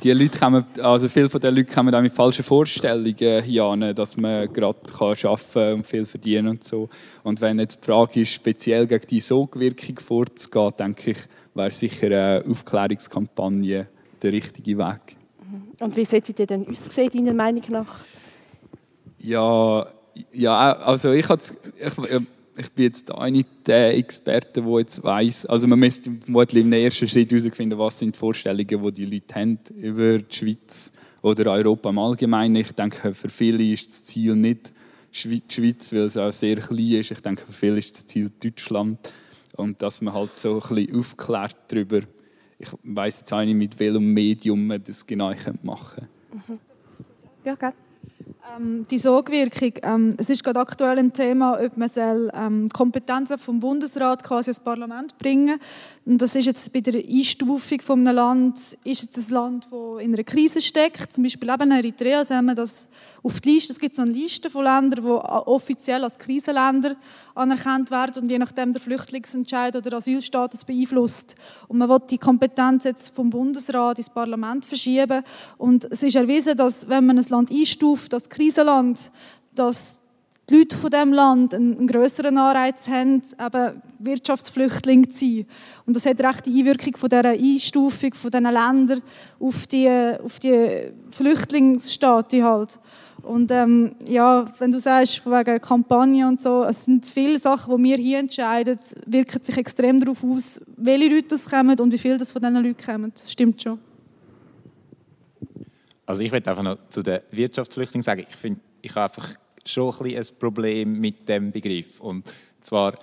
die 0.04 0.12
Leute 0.12 0.38
kommen, 0.38 0.66
also 0.82 1.08
viele 1.08 1.30
von 1.30 1.42
den 1.42 1.56
Leuten 1.56 1.74
kommen 1.74 1.94
auch 1.94 2.02
mit 2.02 2.14
falschen 2.14 2.44
Vorstellungen 2.44 3.44
hier 3.44 3.94
dass 3.96 4.18
man 4.18 4.52
gerade 4.52 4.80
arbeiten 5.00 5.40
kann 5.54 5.74
und 5.74 5.88
viel 5.88 6.06
verdienen 6.06 6.50
und 6.50 6.64
so. 6.64 6.90
Und 7.24 7.42
wenn 7.42 7.60
jetzt 7.60 7.82
die 7.82 7.86
Frage 7.86 8.22
ist, 8.22 8.34
speziell 8.34 8.88
gegen 8.88 9.08
die 9.08 9.20
Sogwirkung 9.20 10.00
vorzugehen, 10.00 10.74
denke 10.78 11.12
ich, 11.12 11.18
wäre 11.54 11.72
sicher 11.72 12.08
eine 12.08 12.44
Aufklärungskampagne 12.48 13.88
der 14.22 14.32
richtige 14.32 14.78
Weg. 14.78 15.21
Und 15.82 15.96
wie 15.96 16.06
sollte 16.06 16.34
ihr 16.38 16.46
denn 16.46 16.68
aussehen, 16.68 17.10
deiner 17.12 17.34
Meinung 17.34 17.64
nach? 17.70 18.00
Ja, 19.18 19.88
ja 20.32 20.74
also 20.74 21.12
ich, 21.12 21.28
ich, 21.28 21.94
ich 22.58 22.72
bin 22.72 22.86
jetzt 22.86 23.12
auch 23.12 23.28
nicht 23.28 23.48
der 23.66 23.98
Experte, 23.98 24.62
der 24.62 24.80
jetzt 24.80 25.04
weiss. 25.04 25.46
Also 25.48 25.68
man 25.68 25.80
müsste 25.80 26.12
vermutlich 26.12 26.64
im 26.64 26.72
ersten 26.72 27.08
Schritt 27.08 27.32
herausfinden, 27.32 27.80
was 27.80 27.98
sind 27.98 28.16
die 28.16 28.20
Vorstellungen, 28.20 28.68
die 28.68 28.92
die 28.92 29.06
Leute 29.06 29.36
haben 29.36 29.60
über 29.76 30.20
die 30.20 30.36
Schweiz 30.36 30.94
oder 31.24 31.52
Europa 31.52 31.90
im 31.90 31.98
Allgemeinen. 31.98 32.58
Ich 32.58 32.74
denke, 32.74 33.12
für 33.16 33.30
viele 33.30 33.64
ist 33.64 33.88
das 33.88 34.04
Ziel 34.04 34.36
nicht 34.36 34.72
die 35.12 35.42
Schweiz, 35.48 35.92
weil 35.92 36.02
es 36.02 36.16
auch 36.16 36.32
sehr 36.32 36.58
klein 36.58 36.92
ist. 36.92 37.10
Ich 37.10 37.22
denke, 37.22 37.44
für 37.44 37.54
viele 37.54 37.80
ist 37.80 37.96
das 37.96 38.06
Ziel 38.06 38.30
Deutschland. 38.40 39.00
Und 39.58 39.82
dass 39.82 40.02
man 40.02 40.14
halt 40.14 40.38
so 40.38 40.62
ein 40.62 40.76
bisschen 40.76 41.00
aufklärt 41.00 41.56
darüber, 41.70 42.02
ich 42.62 42.70
weiß 42.84 43.20
jetzt 43.20 43.34
auch 43.34 43.44
nicht, 43.44 43.56
mit 43.56 43.80
welchem 43.80 44.14
Medium 44.14 44.68
man 44.68 44.84
das 44.84 45.06
genau 45.06 45.34
machen 45.64 46.08
könnte. 46.30 46.52
Mhm. 46.52 46.60
Ja, 47.44 47.56
gerne. 47.56 47.76
Ähm, 48.44 48.88
die 48.90 48.98
Sogwirkung, 48.98 49.74
ähm, 49.84 50.16
es 50.18 50.28
ist 50.30 50.44
gerade 50.44 50.60
aktuell 50.60 50.98
ein 50.98 51.14
Thema, 51.14 51.60
ob 51.64 51.78
man 51.78 51.88
soll, 51.88 52.32
ähm, 52.34 52.70
Kompetenzen 52.70 53.38
vom 53.38 53.60
Bundesrat 53.60 54.24
quasi 54.24 54.50
ins 54.50 54.60
Parlament 54.60 55.16
bringen. 55.20 55.60
Und 56.08 56.20
das 56.20 56.36
ist 56.36 56.46
jetzt 56.46 56.74
bei 56.74 56.80
der 56.80 57.04
Einstufung 57.04 57.80
von 57.82 58.00
einem 58.00 58.16
Land, 58.16 58.58
ist 58.84 59.04
jetzt 59.04 59.18
ein 59.18 59.34
Land, 59.34 59.68
das 59.70 60.02
in 60.02 60.14
einer 60.14 60.24
Krise 60.24 60.60
steckt, 60.60 61.14
zum 61.14 61.24
Beispiel 61.24 61.50
eben 61.50 61.70
Eritrea, 61.70 62.26
sehen 62.26 62.46
wir 62.46 62.56
das 62.56 62.90
auf 63.22 63.40
die 63.40 63.52
Liste, 63.52 63.74
es 63.74 63.80
gibt 63.80 63.94
so 63.94 64.02
eine 64.02 64.12
Liste 64.12 64.50
von 64.50 64.64
Ländern, 64.64 65.06
die 65.06 65.12
offiziell 65.12 66.04
als 66.04 66.18
Krisenländer 66.18 66.96
anerkannt 67.36 67.92
werden 67.92 68.24
und 68.24 68.32
je 68.32 68.40
nachdem 68.40 68.74
der 68.74 68.82
Flüchtlingsentscheid 68.82 69.76
oder 69.76 69.98
Asylstatus 69.98 70.64
beeinflusst. 70.64 71.36
Und 71.68 71.78
man 71.78 71.88
will 71.88 72.00
die 72.10 72.18
Kompetenz 72.18 72.84
jetzt 72.86 73.14
vom 73.14 73.30
Bundesrat 73.30 74.00
ins 74.00 74.10
Parlament 74.10 74.66
verschieben. 74.66 75.24
Und 75.60 75.86
es 75.92 76.02
ist 76.02 76.16
erwiesen, 76.16 76.58
dass 76.58 76.90
wenn 76.90 77.06
man 77.06 77.20
ein 77.20 77.26
Land 77.30 77.52
einstuft 77.52 78.14
als 78.16 78.31
Krisenland, 78.32 79.12
dass 79.54 80.02
die 80.50 80.58
Leute 80.58 80.76
von 80.76 80.90
diesem 80.90 81.14
Land 81.14 81.54
einen, 81.54 81.88
größeren 81.88 82.38
Anreiz 82.38 82.88
haben, 82.88 83.22
eben 83.40 83.82
Wirtschaftsflüchtlinge 84.00 85.08
zu 85.08 85.26
sein. 85.26 85.46
Und 85.86 85.96
das 85.96 86.06
hat 86.06 86.22
recht 86.22 86.46
die 86.46 86.60
Einwirkung 86.60 86.98
von 86.98 87.10
dieser 87.10 87.30
Einstufung 87.30 88.14
von 88.14 88.32
diesen 88.32 88.44
Ländern 88.44 89.02
auf 89.40 89.68
die, 89.68 89.90
auf 90.24 90.40
die 90.40 90.92
Flüchtlingsstaaten 91.12 92.44
halt. 92.44 92.80
Und 93.24 93.52
ähm, 93.52 93.96
ja, 94.08 94.46
wenn 94.58 94.72
du 94.72 94.80
sagst, 94.80 95.24
wegen 95.26 95.62
Kampagne 95.62 96.28
und 96.28 96.42
so, 96.42 96.64
es 96.64 96.86
sind 96.86 97.06
viele 97.06 97.38
Sachen, 97.38 97.78
die 97.78 97.84
wir 97.84 97.98
hier 97.98 98.20
entscheiden, 98.20 98.78
wirken 99.06 99.44
sich 99.44 99.58
extrem 99.58 100.00
darauf 100.00 100.24
aus, 100.24 100.60
welche 100.76 101.16
Leute 101.16 101.28
das 101.30 101.50
kommen 101.50 101.80
und 101.80 101.92
wie 101.92 102.00
viele 102.00 102.18
das 102.18 102.32
von 102.32 102.42
diesen 102.42 102.64
Leuten 102.64 102.84
kommen. 102.84 103.12
Das 103.14 103.32
stimmt 103.32 103.62
schon. 103.62 103.91
Also 106.12 106.24
ich 106.24 106.32
möchte 106.34 106.50
einfach 106.50 106.64
noch 106.64 106.78
zu 106.90 107.04
den 107.04 107.22
Wirtschaftsflüchtlingen 107.32 108.02
sagen, 108.02 108.26
ich 108.30 108.36
finde, 108.36 108.60
ich 108.82 108.94
habe 108.96 109.04
einfach 109.04 109.30
schon 109.66 109.94
ein, 110.02 110.18
ein 110.18 110.26
Problem 110.42 111.00
mit 111.00 111.30
dem 111.30 111.54
Begriff. 111.54 112.02
Und 112.02 112.30
zwar, 112.60 112.96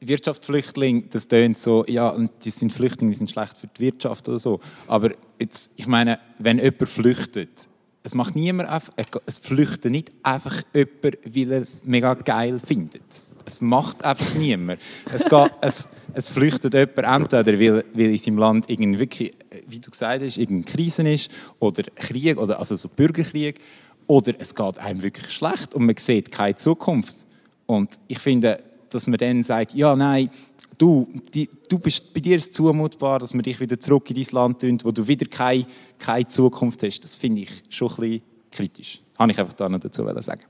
Wirtschaftsflüchtling, 0.00 1.08
das 1.08 1.26
tönt 1.26 1.56
so, 1.56 1.86
ja, 1.86 2.14
die 2.44 2.50
sind 2.50 2.70
Flüchtlinge, 2.70 3.12
die 3.12 3.16
sind 3.16 3.30
schlecht 3.30 3.56
für 3.56 3.66
die 3.66 3.80
Wirtschaft 3.80 4.28
oder 4.28 4.38
so. 4.38 4.60
Aber 4.88 5.12
jetzt, 5.38 5.72
ich 5.76 5.86
meine, 5.86 6.18
wenn 6.38 6.58
jemand 6.58 6.86
flüchtet, 6.86 7.66
es 8.02 8.14
macht 8.14 8.36
niemand 8.36 8.68
es 9.24 9.38
flüchtet 9.38 9.90
nicht 9.90 10.12
einfach 10.22 10.62
jemand, 10.74 11.16
weil 11.24 11.52
er 11.52 11.62
es 11.62 11.82
mega 11.84 12.12
geil 12.12 12.60
findet. 12.62 13.22
Es 13.44 13.60
macht 13.60 14.04
einfach 14.04 14.34
niemand. 14.34 14.80
Es, 15.12 15.24
geht, 15.24 15.52
es, 15.60 15.88
es 16.14 16.28
flüchtet 16.28 16.74
jemand 16.74 17.32
entweder, 17.32 17.60
weil, 17.60 17.84
weil 17.92 18.10
in 18.10 18.18
seinem 18.18 18.38
Land 18.38 18.68
irgendwie 18.68 18.98
wirklich, 19.00 19.32
wie 19.66 19.78
du 19.78 19.90
gesagt 19.90 20.22
hast, 20.22 20.36
irgendeine 20.36 20.72
Krise 20.72 21.08
ist 21.08 21.30
oder 21.58 21.82
Krieg, 21.94 22.38
oder 22.38 22.58
also 22.58 22.76
so 22.76 22.88
Bürgerkrieg 22.88 23.60
oder 24.06 24.34
es 24.38 24.54
geht 24.54 24.78
einem 24.78 25.02
wirklich 25.02 25.30
schlecht 25.30 25.74
und 25.74 25.86
man 25.86 25.96
sieht 25.96 26.32
keine 26.32 26.56
Zukunft. 26.56 27.26
Und 27.66 27.90
ich 28.08 28.18
finde, 28.18 28.62
dass 28.90 29.06
man 29.06 29.18
dann 29.18 29.42
sagt, 29.42 29.74
ja, 29.74 29.94
nein, 29.94 30.30
du, 30.78 31.06
die, 31.32 31.48
du 31.68 31.78
bist, 31.78 32.12
bei 32.12 32.20
dir 32.20 32.36
ist 32.36 32.46
es 32.46 32.52
zumutbar, 32.52 33.20
dass 33.20 33.34
wir 33.34 33.42
dich 33.42 33.60
wieder 33.60 33.78
zurück 33.78 34.10
in 34.10 34.16
dein 34.16 34.32
Land 34.32 34.60
tun, 34.60 34.78
wo 34.82 34.90
du 34.90 35.06
wieder 35.06 35.26
keine, 35.26 35.66
keine 35.98 36.26
Zukunft 36.26 36.82
hast. 36.82 37.00
Das 37.04 37.16
finde 37.16 37.42
ich 37.42 37.50
schon 37.68 37.88
ein 37.88 37.96
bisschen 37.96 38.22
kritisch. 38.50 39.00
Habe 39.18 39.30
ich 39.30 39.38
einfach 39.38 39.52
da 39.52 39.68
noch 39.68 39.78
dazu 39.78 40.04
sagen. 40.20 40.42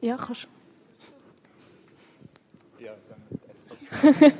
Ja, 0.00 0.16
kannst 0.16 0.48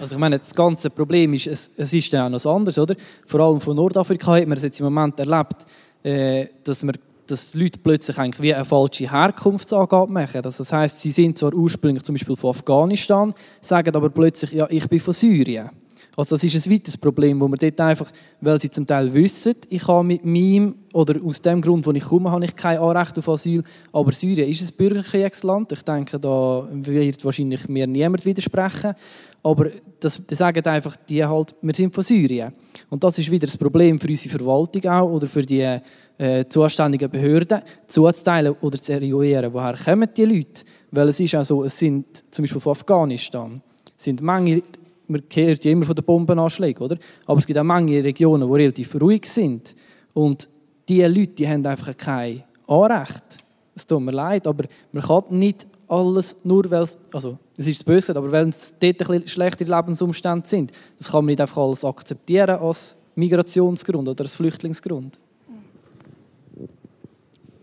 Also 0.00 0.16
ich 0.16 0.18
meine, 0.18 0.36
das 0.36 0.52
ganze 0.52 0.90
Problem 0.90 1.32
ist, 1.34 1.46
es, 1.46 1.70
es 1.76 1.92
ist 1.92 2.12
dann 2.12 2.34
auch 2.34 2.44
noch 2.44 2.56
anders, 2.56 2.76
oder? 2.76 2.96
Vor 3.24 3.38
allem 3.38 3.60
von 3.60 3.76
Nordafrika 3.76 4.34
hat 4.34 4.48
man 4.48 4.56
es 4.56 4.64
jetzt 4.64 4.80
im 4.80 4.84
Moment 4.86 5.16
erlebt, 5.20 5.64
äh, 6.02 6.48
dass 6.64 6.82
man 6.82 6.96
dass 7.24 7.54
Leute 7.54 7.78
plötzlich 7.78 8.18
eigentlich 8.18 8.42
wie 8.42 8.52
eine 8.52 8.64
falsche 8.64 9.10
Herkunftsangabe 9.10 10.12
machen. 10.12 10.44
Also 10.44 10.64
das 10.64 10.72
heißt, 10.72 11.00
sie 11.00 11.12
sind 11.12 11.38
zwar 11.38 11.54
ursprünglich 11.54 12.02
zum 12.02 12.16
Beispiel 12.16 12.34
von 12.34 12.50
Afghanistan, 12.50 13.32
sagen 13.60 13.94
aber 13.94 14.10
plötzlich, 14.10 14.52
ja, 14.52 14.66
ich 14.68 14.88
bin 14.88 14.98
von 14.98 15.14
Syrien. 15.14 15.70
Also 16.14 16.36
das 16.36 16.44
ist 16.44 16.66
ein 16.66 16.72
weiteres 16.72 16.98
Problem, 16.98 17.40
wo 17.40 17.48
man 17.48 17.58
dort 17.58 17.80
einfach, 17.80 18.10
weil 18.40 18.60
sie 18.60 18.70
zum 18.70 18.86
Teil 18.86 19.12
wissen, 19.14 19.54
ich 19.70 19.88
habe 19.88 20.04
mit 20.04 20.24
meinem, 20.24 20.74
oder 20.92 21.18
aus 21.24 21.40
dem 21.40 21.62
Grund, 21.62 21.86
wo 21.86 21.92
ich 21.92 22.04
komme, 22.04 22.30
habe 22.30 22.44
ich 22.44 22.54
kein 22.54 22.78
Anrecht 22.78 23.18
auf 23.18 23.28
Asyl, 23.30 23.62
aber 23.92 24.12
Syrien 24.12 24.50
ist 24.50 24.60
ein 24.60 24.76
Bürgerkriegsland. 24.76 25.72
Ich 25.72 25.82
denke, 25.82 26.20
da 26.20 26.68
wird 26.70 27.24
wahrscheinlich 27.24 27.66
mir 27.66 27.86
niemand 27.86 28.26
widersprechen. 28.26 28.94
Aber 29.42 29.70
das, 30.00 30.24
die 30.24 30.34
sagen 30.34 30.64
einfach, 30.66 30.96
die 31.08 31.24
halt, 31.24 31.54
wir 31.62 31.74
sind 31.74 31.94
von 31.94 32.04
Syrien. 32.04 32.52
Und 32.90 33.02
das 33.02 33.18
ist 33.18 33.30
wieder 33.30 33.46
das 33.46 33.56
Problem 33.56 33.98
für 33.98 34.08
unsere 34.08 34.36
Verwaltung 34.36 34.84
auch 34.90 35.10
oder 35.10 35.26
für 35.26 35.42
die 35.42 35.78
äh, 36.18 36.44
zuständigen 36.46 37.10
Behörden, 37.10 37.62
zuzuteilen 37.88 38.54
oder 38.60 38.78
zu 38.78 38.92
eruieren, 38.92 39.52
woher 39.52 39.76
kommen 39.76 40.08
die 40.14 40.26
Leute. 40.26 40.62
Weil 40.90 41.08
es 41.08 41.18
ist 41.18 41.34
auch 41.34 41.44
so, 41.44 41.64
es 41.64 41.78
sind 41.78 42.22
zum 42.30 42.42
Beispiel 42.42 42.60
von 42.60 42.72
Afghanistan, 42.72 43.62
sind 43.96 44.20
Menge, 44.20 44.62
man 45.08 45.22
hört 45.32 45.64
ja 45.64 45.70
immer 45.70 45.84
von 45.84 45.94
den 45.94 46.04
Bombenanschlägen, 46.04 46.82
oder? 46.82 46.96
aber 47.26 47.38
es 47.38 47.46
gibt 47.46 47.58
auch 47.58 47.64
manche 47.64 48.02
Regionen, 48.02 48.48
die 48.48 48.54
relativ 48.54 48.94
ruhig 49.00 49.26
sind. 49.26 49.74
Und 50.14 50.48
diese 50.88 51.06
Leute 51.06 51.32
die 51.32 51.48
haben 51.48 51.64
einfach 51.66 51.96
kein 51.96 52.44
Anrecht. 52.66 53.38
Es 53.74 53.86
tut 53.86 54.02
mir 54.02 54.12
leid, 54.12 54.46
aber 54.46 54.64
man 54.92 55.02
kann 55.02 55.24
nicht 55.30 55.66
alles 55.88 56.36
nur, 56.44 56.70
weil 56.70 56.82
es, 56.82 56.98
also 57.12 57.38
es 57.56 57.66
ist 57.66 57.84
böse, 57.84 58.14
aber 58.16 58.30
wenn 58.32 58.50
es 58.50 58.74
dort 58.78 59.00
ein 59.00 59.06
bisschen 59.06 59.28
schlechte 59.28 59.64
Lebensumstände 59.64 60.46
sind, 60.46 60.72
das 60.96 61.10
kann 61.10 61.24
man 61.24 61.26
nicht 61.26 61.40
einfach 61.40 61.58
alles 61.58 61.84
akzeptieren 61.84 62.58
als 62.58 62.96
Migrationsgrund 63.14 64.08
oder 64.08 64.24
als 64.24 64.34
Flüchtlingsgrund. 64.34 65.18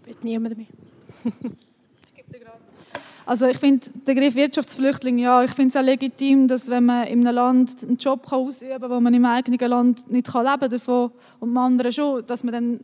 Wird 0.06 0.24
niemand 0.24 0.58
mehr. 0.58 0.68
Also 3.30 3.46
ich 3.46 3.60
finde 3.60 3.86
der 4.08 4.16
Begriff 4.16 4.34
Wirtschaftsflüchtling, 4.34 5.20
ja, 5.20 5.44
ich 5.44 5.52
finde 5.52 5.70
es 5.70 5.76
auch 5.76 5.86
legitim, 5.86 6.48
dass 6.48 6.68
wenn 6.68 6.86
man 6.86 7.06
in 7.06 7.28
einem 7.28 7.36
Land 7.36 7.84
einen 7.84 7.98
Job 7.98 8.28
kann 8.28 8.40
ausüben 8.40 8.82
kann, 8.82 8.90
wo 8.90 9.00
man 9.00 9.14
im 9.14 9.24
eigenen 9.24 9.70
Land 9.70 10.10
nicht 10.10 10.32
kann 10.32 10.48
leben 10.48 10.68
davon 10.68 11.12
und 11.40 11.50
im 11.50 11.58
anderen 11.60 11.92
schon, 11.92 12.26
dass 12.26 12.44
man 12.44 12.54
dann 12.54 12.80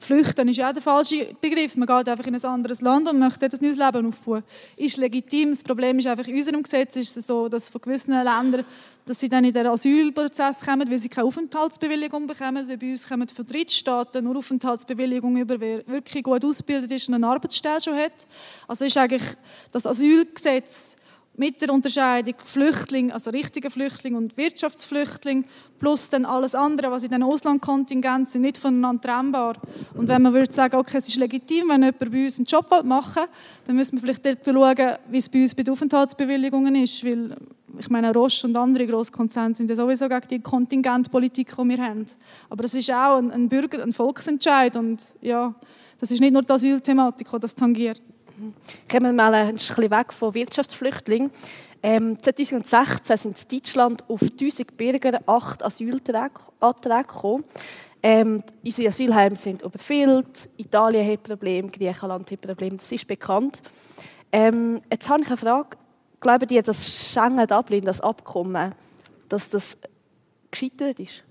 Flüchten 0.00 0.48
ist 0.48 0.56
ja 0.56 0.72
der 0.72 0.82
falsche 0.82 1.28
Begriff. 1.40 1.76
Man 1.76 1.86
geht 1.86 2.08
einfach 2.08 2.26
in 2.26 2.34
ein 2.34 2.44
anderes 2.44 2.80
Land 2.80 3.08
und 3.08 3.20
möchte 3.20 3.48
dort 3.48 3.52
ein 3.52 3.64
neues 3.64 3.76
Leben 3.76 4.08
aufbauen. 4.08 4.42
Ist 4.76 4.96
legitim. 4.96 5.50
Das 5.50 5.62
Problem 5.62 5.96
ist 6.00 6.08
einfach, 6.08 6.26
in 6.26 6.34
unserem 6.34 6.64
Gesetz 6.64 6.96
ist 6.96 7.16
es 7.16 7.28
so, 7.28 7.48
dass 7.48 7.70
von 7.70 7.80
gewissen 7.80 8.14
Ländern, 8.14 8.64
dass 9.04 9.20
sie 9.20 9.28
dann 9.28 9.44
in 9.44 9.52
den 9.52 9.66
Asylprozess 9.66 10.64
kommen, 10.64 10.88
weil 10.90 10.98
sie 10.98 11.08
keine 11.08 11.26
Aufenthaltsbewilligung 11.26 12.26
bekommen. 12.26 12.68
Weil 12.68 12.76
bei 12.76 12.90
uns 12.90 13.08
kommen 13.08 13.28
von 13.28 13.46
Drittstaaten 13.46 14.24
nur 14.24 14.36
Aufenthaltsbewilligung 14.36 15.36
über, 15.36 15.58
wer 15.58 15.86
wirklich 15.86 16.22
gut 16.22 16.44
ausgebildet 16.44 16.92
ist 16.92 17.08
und 17.08 17.14
eine 17.14 17.26
Arbeitsstelle 17.26 17.80
schon 17.80 17.96
hat. 17.96 18.26
Also 18.68 18.84
ist 18.84 18.96
eigentlich 18.96 19.24
das 19.72 19.86
Asylgesetz 19.86 20.96
mit 21.34 21.62
der 21.62 21.70
Unterscheidung 21.70 22.34
Flüchtling, 22.44 23.10
also 23.10 23.30
richtiger 23.30 23.70
Flüchtling 23.70 24.14
und 24.14 24.36
Wirtschaftsflüchtling, 24.36 25.44
plus 25.78 26.10
dann 26.10 26.26
alles 26.26 26.54
andere, 26.54 26.90
was 26.90 27.04
in 27.04 27.10
den 27.10 27.22
Auslandkontingenten 27.22 28.26
sind, 28.26 28.42
nicht 28.42 28.58
voneinander 28.58 29.00
trennbar. 29.00 29.54
Und 29.94 30.08
wenn 30.08 30.22
man 30.22 30.34
würde 30.34 30.52
sagen, 30.52 30.76
okay, 30.76 30.98
es 30.98 31.08
ist 31.08 31.16
legitim, 31.16 31.70
wenn 31.70 31.82
jemand 31.82 31.98
bei 31.98 32.24
uns 32.24 32.36
einen 32.36 32.46
Job 32.46 32.70
machen 32.84 33.22
will, 33.22 33.28
dann 33.66 33.76
müssen 33.76 33.96
wir 33.96 34.00
vielleicht 34.00 34.24
dort 34.24 34.44
schauen, 34.44 34.96
wie 35.08 35.18
es 35.18 35.28
bei 35.28 35.40
uns 35.40 35.54
bei 35.54 35.62
den 35.62 35.72
Aufenthaltsbewilligungen 35.72 36.74
ist, 36.74 37.04
weil 37.04 37.36
ich 37.78 37.90
meine, 37.90 38.12
Roche 38.12 38.46
und 38.46 38.56
andere 38.56 38.86
Grosskonzerne 38.86 39.54
sind 39.54 39.70
ja 39.70 39.76
sowieso 39.76 40.08
gegen 40.08 40.28
die 40.28 40.40
Kontingentpolitik, 40.40 41.54
die 41.56 41.68
wir 41.68 41.78
haben. 41.78 42.06
Aber 42.50 42.64
es 42.64 42.74
ist 42.74 42.90
auch 42.90 43.18
ein, 43.18 43.30
ein 43.30 43.48
Bürger, 43.48 43.82
ein 43.82 43.92
Volksentscheid 43.92 44.76
und 44.76 45.00
ja, 45.20 45.54
das 45.98 46.10
ist 46.10 46.20
nicht 46.20 46.32
nur 46.32 46.42
die 46.42 46.52
Asylthematik, 46.52 47.28
die 47.30 47.38
das 47.38 47.54
tangiert. 47.54 48.02
Kommen 48.90 49.06
wir 49.06 49.12
mal 49.12 49.34
ein 49.34 49.54
bisschen 49.54 49.90
weg 49.90 50.12
von 50.12 50.34
Wirtschaftsflüchtlingen. 50.34 51.30
Ähm, 51.82 52.20
2016 52.20 53.16
sind 53.16 53.52
in 53.52 53.58
Deutschland 53.58 54.08
auf 54.08 54.22
1000 54.22 54.76
Bürger 54.76 55.20
acht 55.26 55.64
Asylanträge 55.64 56.30
gekommen. 56.90 57.44
Ähm, 58.02 58.42
unsere 58.64 58.88
Asylheime 58.88 59.36
sind 59.36 59.62
überfüllt, 59.62 60.48
Italien 60.56 61.08
hat 61.08 61.22
Probleme, 61.22 61.68
Griechenland 61.68 62.30
hat 62.30 62.40
Probleme, 62.40 62.76
das 62.76 62.90
ist 62.90 63.06
bekannt. 63.06 63.62
Ähm, 64.32 64.80
jetzt 64.90 65.08
habe 65.08 65.22
ich 65.22 65.28
eine 65.28 65.36
Frage. 65.36 65.76
Glauben 66.22 66.48
Sie, 66.48 66.62
dass 66.62 66.88
Schengen-Dublin, 66.88 67.84
das 67.84 68.00
Abkommen, 68.00 68.72
dass 69.28 69.50
das 69.50 69.76
gescheitert 70.52 71.00
ist? 71.00 71.24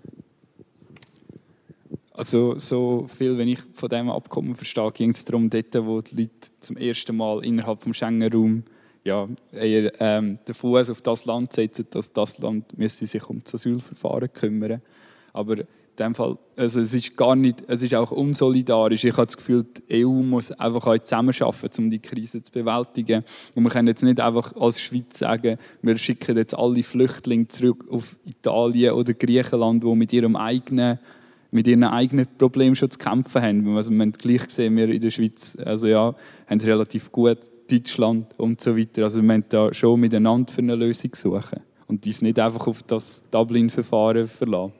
Also 2.13 2.59
so 2.59 3.07
viel, 3.07 3.37
wenn 3.37 3.47
ich 3.47 3.59
von 3.71 3.87
diesem 3.87 4.09
Abkommen 4.09 4.53
verstehe, 4.53 4.91
ging 4.91 5.11
es 5.11 5.23
darum, 5.23 5.49
dort, 5.49 5.73
wo 5.85 6.01
die 6.01 6.15
Leute 6.15 6.51
zum 6.59 6.75
ersten 6.75 7.15
Mal 7.15 7.43
innerhalb 7.45 7.79
des 7.79 7.95
Schengen-Raums 7.95 8.63
ja, 9.05 9.29
eher, 9.53 9.93
ähm, 10.01 10.39
den 10.45 10.53
Fuß 10.53 10.89
auf 10.89 10.99
das 10.99 11.23
Land 11.23 11.53
setzen, 11.53 11.87
dass 11.89 12.11
das 12.11 12.37
Land 12.39 12.77
müsse 12.77 13.05
sich 13.05 13.27
um 13.29 13.41
das 13.41 13.55
Asylverfahren 13.55 14.31
kümmern. 14.33 14.81
Aber 15.31 15.63
dem 15.99 16.15
Fall, 16.15 16.37
also 16.55 16.81
es 16.81 16.93
ist 16.93 17.15
gar 17.17 17.35
nicht, 17.35 17.63
es 17.67 17.83
ist 17.83 17.93
auch 17.95 18.11
unsolidarisch. 18.11 19.03
Ich 19.03 19.13
habe 19.13 19.25
das 19.25 19.37
Gefühl, 19.37 19.65
die 19.89 20.05
EU 20.05 20.09
muss 20.09 20.51
einfach 20.51 20.87
auch 20.87 20.97
zusammenarbeiten, 20.97 21.83
um 21.83 21.89
die 21.89 21.99
Krise 21.99 22.41
zu 22.41 22.51
bewältigen. 22.51 23.23
Und 23.55 23.63
wir 23.63 23.69
können 23.69 23.87
jetzt 23.87 24.03
nicht 24.03 24.19
einfach 24.19 24.55
als 24.55 24.81
Schweiz 24.81 25.19
sagen, 25.19 25.57
wir 25.81 25.97
schicken 25.97 26.37
jetzt 26.37 26.57
alle 26.57 26.83
Flüchtlinge 26.83 27.47
zurück 27.47 27.85
auf 27.89 28.15
Italien 28.25 28.93
oder 28.93 29.13
Griechenland, 29.13 29.83
die 29.83 29.95
mit 29.95 30.13
ihrem 30.13 30.35
eigenen 30.35 30.99
mit 31.53 31.67
ihren 31.67 31.83
eigenen 31.83 32.27
Problemen 32.37 32.75
schon 32.75 32.89
zu 32.89 32.97
kämpfen 32.97 33.41
haben. 33.41 33.75
Also, 33.75 33.91
haben 33.91 34.13
gleich 34.13 34.45
gesehen, 34.45 34.77
wir 34.77 34.87
in 34.87 35.01
der 35.01 35.09
Schweiz 35.09 35.57
also 35.65 35.87
ja, 35.87 36.15
haben 36.47 36.57
es 36.57 36.65
relativ 36.65 37.11
gut, 37.11 37.39
Deutschland 37.69 38.27
und 38.37 38.61
so 38.61 38.77
weiter. 38.77 39.03
Also 39.03 39.21
wir 39.21 39.27
müssen 39.27 39.45
da 39.49 39.73
schon 39.73 39.99
miteinander 39.99 40.51
für 40.51 40.61
eine 40.61 40.75
Lösung 40.75 41.13
suchen 41.13 41.61
und 41.87 42.05
dies 42.05 42.21
nicht 42.21 42.39
einfach 42.39 42.67
auf 42.67 42.83
das 42.83 43.23
Dublin-Verfahren 43.31 44.27
verlassen. 44.27 44.73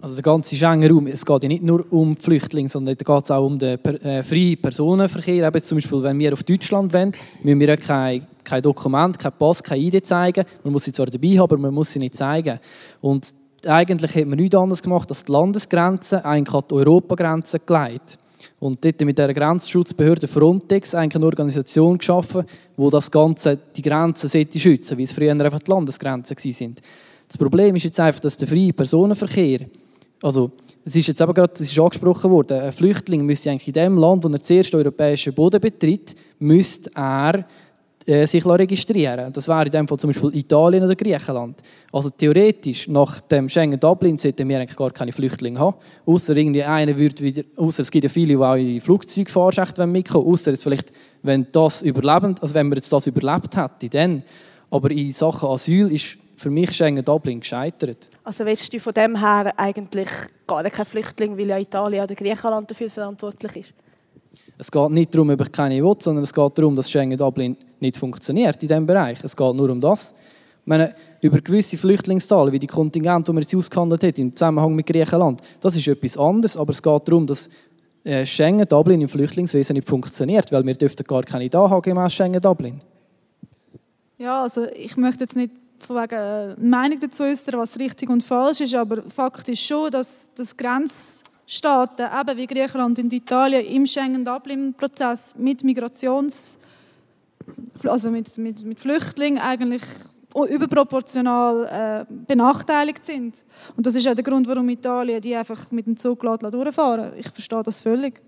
Also 0.00 0.14
der 0.14 0.22
ganze 0.22 0.54
Schengen-Raum, 0.54 1.08
es 1.08 1.26
geht 1.26 1.42
ja 1.42 1.48
nicht 1.48 1.64
nur 1.64 1.84
um 1.92 2.16
Flüchtlinge, 2.16 2.68
sondern 2.68 2.96
da 2.96 3.14
geht 3.14 3.24
es 3.24 3.30
auch 3.32 3.44
um 3.44 3.58
den 3.58 3.80
per, 3.80 4.00
äh, 4.04 4.22
freien 4.22 4.56
Personenverkehr. 4.56 5.44
Eben 5.44 5.60
zum 5.60 5.78
Beispiel, 5.78 6.02
wenn 6.04 6.18
wir 6.20 6.32
auf 6.32 6.44
Deutschland 6.44 6.92
wollen, 6.92 7.10
müssen 7.42 7.58
wir 7.58 7.68
ja 7.68 7.76
kein, 7.76 8.24
kein 8.44 8.62
Dokument, 8.62 9.18
kein 9.18 9.32
Pass, 9.32 9.60
keine 9.60 9.82
ID 9.82 10.06
zeigen. 10.06 10.44
Man 10.62 10.72
muss 10.72 10.84
sie 10.84 10.92
zwar 10.92 11.06
dabei 11.06 11.30
haben, 11.30 11.40
aber 11.40 11.58
man 11.58 11.74
muss 11.74 11.92
sie 11.92 11.98
nicht 11.98 12.14
zeigen. 12.14 12.60
Und 13.00 13.34
eigentlich 13.66 14.14
hat 14.14 14.26
man 14.26 14.38
nichts 14.38 14.54
anderes 14.54 14.82
gemacht, 14.82 15.08
als 15.08 15.24
die 15.24 15.32
Landesgrenzen 15.32 16.20
eigentlich 16.20 16.54
an 16.54 16.64
die 16.70 16.74
Europagrenze 16.74 17.58
gelegt. 17.58 18.20
Und 18.60 18.84
dort 18.84 19.00
mit 19.00 19.18
der 19.18 19.34
Grenzschutzbehörde 19.34 20.28
Frontex 20.28 20.94
eigentlich 20.94 21.16
eine 21.16 21.26
Organisation 21.26 21.98
geschaffen, 21.98 22.44
wo 22.76 22.88
das 22.88 23.10
Ganze, 23.10 23.58
die 23.76 23.82
Grenzen 23.82 24.28
schützen 24.28 24.60
sollte, 24.60 24.98
wie 24.98 25.02
es 25.02 25.12
früher 25.12 25.32
einfach 25.32 25.58
die 25.58 25.70
Landesgrenzen 25.72 26.36
sind. 26.38 26.80
Das 27.26 27.36
Problem 27.36 27.74
ist 27.74 27.84
jetzt 27.84 27.98
einfach, 27.98 28.20
dass 28.20 28.36
der 28.36 28.46
freie 28.46 28.72
Personenverkehr, 28.72 29.66
also 30.22 30.50
es 30.84 30.96
ist 30.96 31.08
jetzt 31.08 31.20
eben 31.20 31.34
gerade, 31.34 31.52
ist 31.62 31.78
angesprochen 31.78 32.30
worden, 32.30 32.60
ein 32.60 32.72
Flüchtling 32.72 33.24
müsste 33.24 33.50
eigentlich 33.50 33.68
in 33.68 33.74
dem 33.74 33.98
Land, 33.98 34.24
wo 34.24 34.28
er 34.28 34.40
zuerst 34.40 34.74
europäischen 34.74 35.34
Boden 35.34 35.60
betritt, 35.60 36.14
müsste 36.38 36.90
er 36.94 37.44
äh, 38.08 38.26
sich 38.26 38.44
registrieren 38.46 39.30
Das 39.32 39.48
wäre 39.48 39.66
in 39.66 39.70
dem 39.70 39.86
Fall 39.86 39.98
zum 39.98 40.08
Beispiel 40.08 40.34
Italien 40.34 40.82
oder 40.82 40.96
Griechenland. 40.96 41.60
Also 41.92 42.08
theoretisch, 42.08 42.88
nach 42.88 43.20
dem 43.20 43.50
Schengen-Dublin 43.50 44.16
sollten 44.16 44.48
wir 44.48 44.58
eigentlich 44.58 44.78
gar 44.78 44.90
keine 44.90 45.12
Flüchtlinge 45.12 45.58
haben. 45.58 45.76
Außer 46.06 46.34
irgendwie 46.34 46.64
einer 46.64 46.96
würde 46.96 47.22
wieder, 47.22 47.42
außer 47.56 47.82
es 47.82 47.90
gibt 47.90 48.04
ja 48.04 48.08
viele, 48.08 48.28
die 48.28 48.36
auch 48.36 48.54
in 48.54 48.66
die 48.66 48.80
Flugzeugfahrschacht 48.80 49.76
mitkommen 49.86 50.26
außer 50.26 50.52
jetzt 50.52 50.62
vielleicht, 50.62 50.90
wenn 51.22 51.48
das 51.52 51.82
überlebend, 51.82 52.40
also 52.42 52.54
wenn 52.54 52.68
man 52.68 52.76
jetzt 52.76 52.90
das 52.90 53.06
überlebt 53.06 53.54
hätte, 53.56 53.90
dann. 53.90 54.22
Aber 54.70 54.90
in 54.90 55.12
Sachen 55.12 55.50
Asyl 55.50 55.92
ist 55.92 56.16
für 56.38 56.50
mich 56.50 56.72
Schengen-Dublin 56.72 57.40
gescheitert. 57.40 58.08
Also 58.24 58.44
willst 58.44 58.72
du 58.72 58.78
von 58.80 58.92
dem 58.92 59.18
her 59.18 59.52
eigentlich 59.56 60.08
gar 60.46 60.62
kein 60.70 60.86
Flüchtling, 60.86 61.36
weil 61.36 61.48
ja 61.48 61.58
Italien 61.58 62.04
oder 62.04 62.14
Griechenland 62.14 62.70
dafür 62.70 62.90
verantwortlich 62.90 63.56
ist? 63.56 63.74
Es 64.56 64.70
geht 64.70 64.90
nicht 64.90 65.14
darum, 65.14 65.30
ob 65.30 65.40
ich 65.40 65.52
keine 65.52 65.82
will, 65.82 65.96
sondern 65.98 66.24
es 66.24 66.32
geht 66.32 66.58
darum, 66.58 66.74
dass 66.74 66.90
Schengen-Dublin 66.90 67.56
nicht 67.80 67.96
funktioniert 67.96 68.62
in 68.62 68.68
diesem 68.68 68.86
Bereich. 68.86 69.18
Es 69.22 69.36
geht 69.36 69.54
nur 69.54 69.70
um 69.70 69.80
das. 69.80 70.14
meine, 70.64 70.94
über 71.20 71.40
gewisse 71.40 71.78
Flüchtlingszahlen, 71.78 72.52
wie 72.52 72.58
die 72.58 72.66
Kontingente, 72.66 73.30
die 73.30 73.34
man 73.34 73.42
jetzt 73.42 73.54
ausgehandelt 73.54 74.02
hat 74.02 74.18
im 74.18 74.34
Zusammenhang 74.34 74.74
mit 74.74 74.86
Griechenland, 74.86 75.40
das 75.60 75.76
ist 75.76 75.88
etwas 75.88 76.16
anderes, 76.16 76.56
aber 76.56 76.70
es 76.70 76.82
geht 76.82 77.08
darum, 77.08 77.26
dass 77.26 77.48
äh, 78.04 78.24
Schengen, 78.24 78.66
Dublin 78.68 79.00
im 79.00 79.08
Flüchtlingswesen 79.08 79.74
nicht 79.74 79.88
funktioniert, 79.88 80.52
weil 80.52 80.64
wir 80.64 80.74
dürften 80.74 81.04
gar 81.04 81.22
keine 81.22 81.48
da 81.48 81.68
haben 81.68 81.82
gemäß 81.82 82.12
Schengen, 82.12 82.40
Dublin. 82.40 82.80
Ja, 84.18 84.42
also 84.42 84.66
ich 84.76 84.96
möchte 84.96 85.24
jetzt 85.24 85.36
nicht 85.36 85.52
von 85.82 85.96
wegen 85.96 86.70
Meinung 86.70 86.98
dazu 87.00 87.22
äußern, 87.22 87.58
was 87.58 87.78
richtig 87.78 88.10
und 88.10 88.22
falsch 88.22 88.60
ist, 88.60 88.74
aber 88.74 89.02
Fakt 89.02 89.48
ist 89.48 89.62
schon, 89.62 89.90
dass 89.90 90.30
das 90.34 90.56
Grenzstaaten, 90.56 92.06
eben 92.20 92.36
wie 92.36 92.46
Griechenland 92.46 92.98
und 92.98 93.12
Italien, 93.12 93.66
im 93.66 93.86
Schengen-Dublin-Prozess 93.86 95.34
mit 95.36 95.62
Migrations- 95.62 96.58
also 97.86 98.10
mit, 98.10 98.36
mit, 98.38 98.64
mit 98.64 98.80
Flüchtlingen 98.80 99.38
eigentlich 99.42 99.82
überproportional 100.34 102.06
äh, 102.08 102.14
benachteiligt 102.26 103.04
sind. 103.04 103.34
Und 103.76 103.86
das 103.86 103.94
ist 103.94 104.06
auch 104.06 104.14
der 104.14 104.24
Grund, 104.24 104.46
warum 104.46 104.68
Italien 104.68 105.20
die 105.20 105.34
einfach 105.34 105.70
mit 105.70 105.86
dem 105.86 105.96
Zug 105.96 106.20
durchfahren 106.20 107.12
Ich 107.16 107.28
verstehe 107.30 107.62
das 107.62 107.80
völlig. 107.80 108.20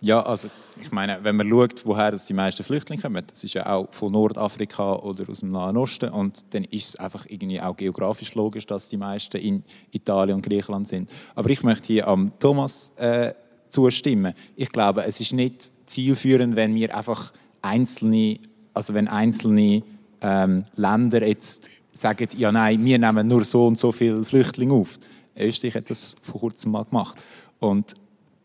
Ja, 0.00 0.22
also 0.22 0.48
ich 0.80 0.92
meine, 0.92 1.18
wenn 1.24 1.34
man 1.34 1.48
schaut, 1.48 1.84
woher 1.84 2.12
die 2.12 2.32
meisten 2.32 2.62
Flüchtlinge 2.62 3.02
kommen, 3.02 3.24
das 3.26 3.42
ist 3.42 3.54
ja 3.54 3.66
auch 3.66 3.88
von 3.90 4.12
Nordafrika 4.12 4.94
oder 4.94 5.28
aus 5.28 5.40
dem 5.40 5.50
Nahen 5.50 5.76
Osten 5.76 6.10
und 6.10 6.44
dann 6.50 6.62
ist 6.64 6.88
es 6.88 6.96
einfach 6.96 7.26
irgendwie 7.28 7.60
auch 7.60 7.76
geografisch 7.76 8.34
logisch, 8.36 8.64
dass 8.66 8.88
die 8.88 8.96
meisten 8.96 9.38
in 9.38 9.64
Italien 9.90 10.36
und 10.36 10.46
Griechenland 10.46 10.86
sind. 10.86 11.10
Aber 11.34 11.50
ich 11.50 11.64
möchte 11.64 11.88
hier 11.88 12.06
am 12.06 12.30
Thomas 12.38 12.92
äh, 12.96 13.34
zustimmen. 13.70 14.34
Ich 14.54 14.70
glaube, 14.70 15.04
es 15.04 15.20
ist 15.20 15.32
nicht 15.32 15.70
zielführend, 15.86 16.54
wenn 16.54 16.76
wir 16.76 16.96
einfach 16.96 17.32
einzelne, 17.60 18.38
also 18.74 18.94
wenn 18.94 19.08
einzelne 19.08 19.82
ähm, 20.20 20.64
Länder 20.76 21.26
jetzt 21.26 21.70
sagen, 21.92 22.28
ja 22.36 22.52
nein, 22.52 22.84
wir 22.84 22.98
nehmen 22.98 23.26
nur 23.26 23.42
so 23.42 23.66
und 23.66 23.78
so 23.78 23.90
viele 23.90 24.22
Flüchtlinge 24.22 24.74
auf. 24.74 24.98
Österreich 25.36 25.74
hat 25.74 25.90
das 25.90 26.16
vor 26.22 26.40
kurzem 26.40 26.72
mal 26.72 26.84
gemacht. 26.84 27.16
Und, 27.58 27.94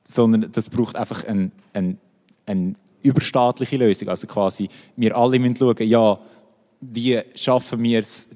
sondern 0.03 0.51
das 0.51 0.69
braucht 0.69 0.95
einfach 0.95 1.23
eine 1.25 1.51
ein, 1.73 1.97
ein 2.45 2.75
überstaatliche 3.01 3.77
Lösung. 3.77 4.09
Also 4.09 4.27
quasi, 4.27 4.69
wir 4.95 5.15
alle 5.15 5.39
müssen 5.39 5.57
schauen, 5.57 5.87
ja, 5.87 6.17
wie 6.81 7.21
schaffen 7.35 7.83
wir 7.83 7.99
es, 7.99 8.35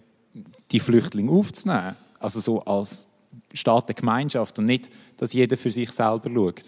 die 0.72 0.80
Flüchtlinge 0.80 1.32
aufzunehmen? 1.32 1.96
Also 2.20 2.40
so 2.40 2.62
als 2.64 3.08
Staat 3.54 3.90
der 3.90 3.96
Gemeinschaft 3.96 4.60
und 4.60 4.66
nicht, 4.66 4.90
dass 5.18 5.34
jeder 5.34 5.58
für 5.58 5.72
sich 5.72 5.92
selber 5.92 6.30
schaut. 6.30 6.64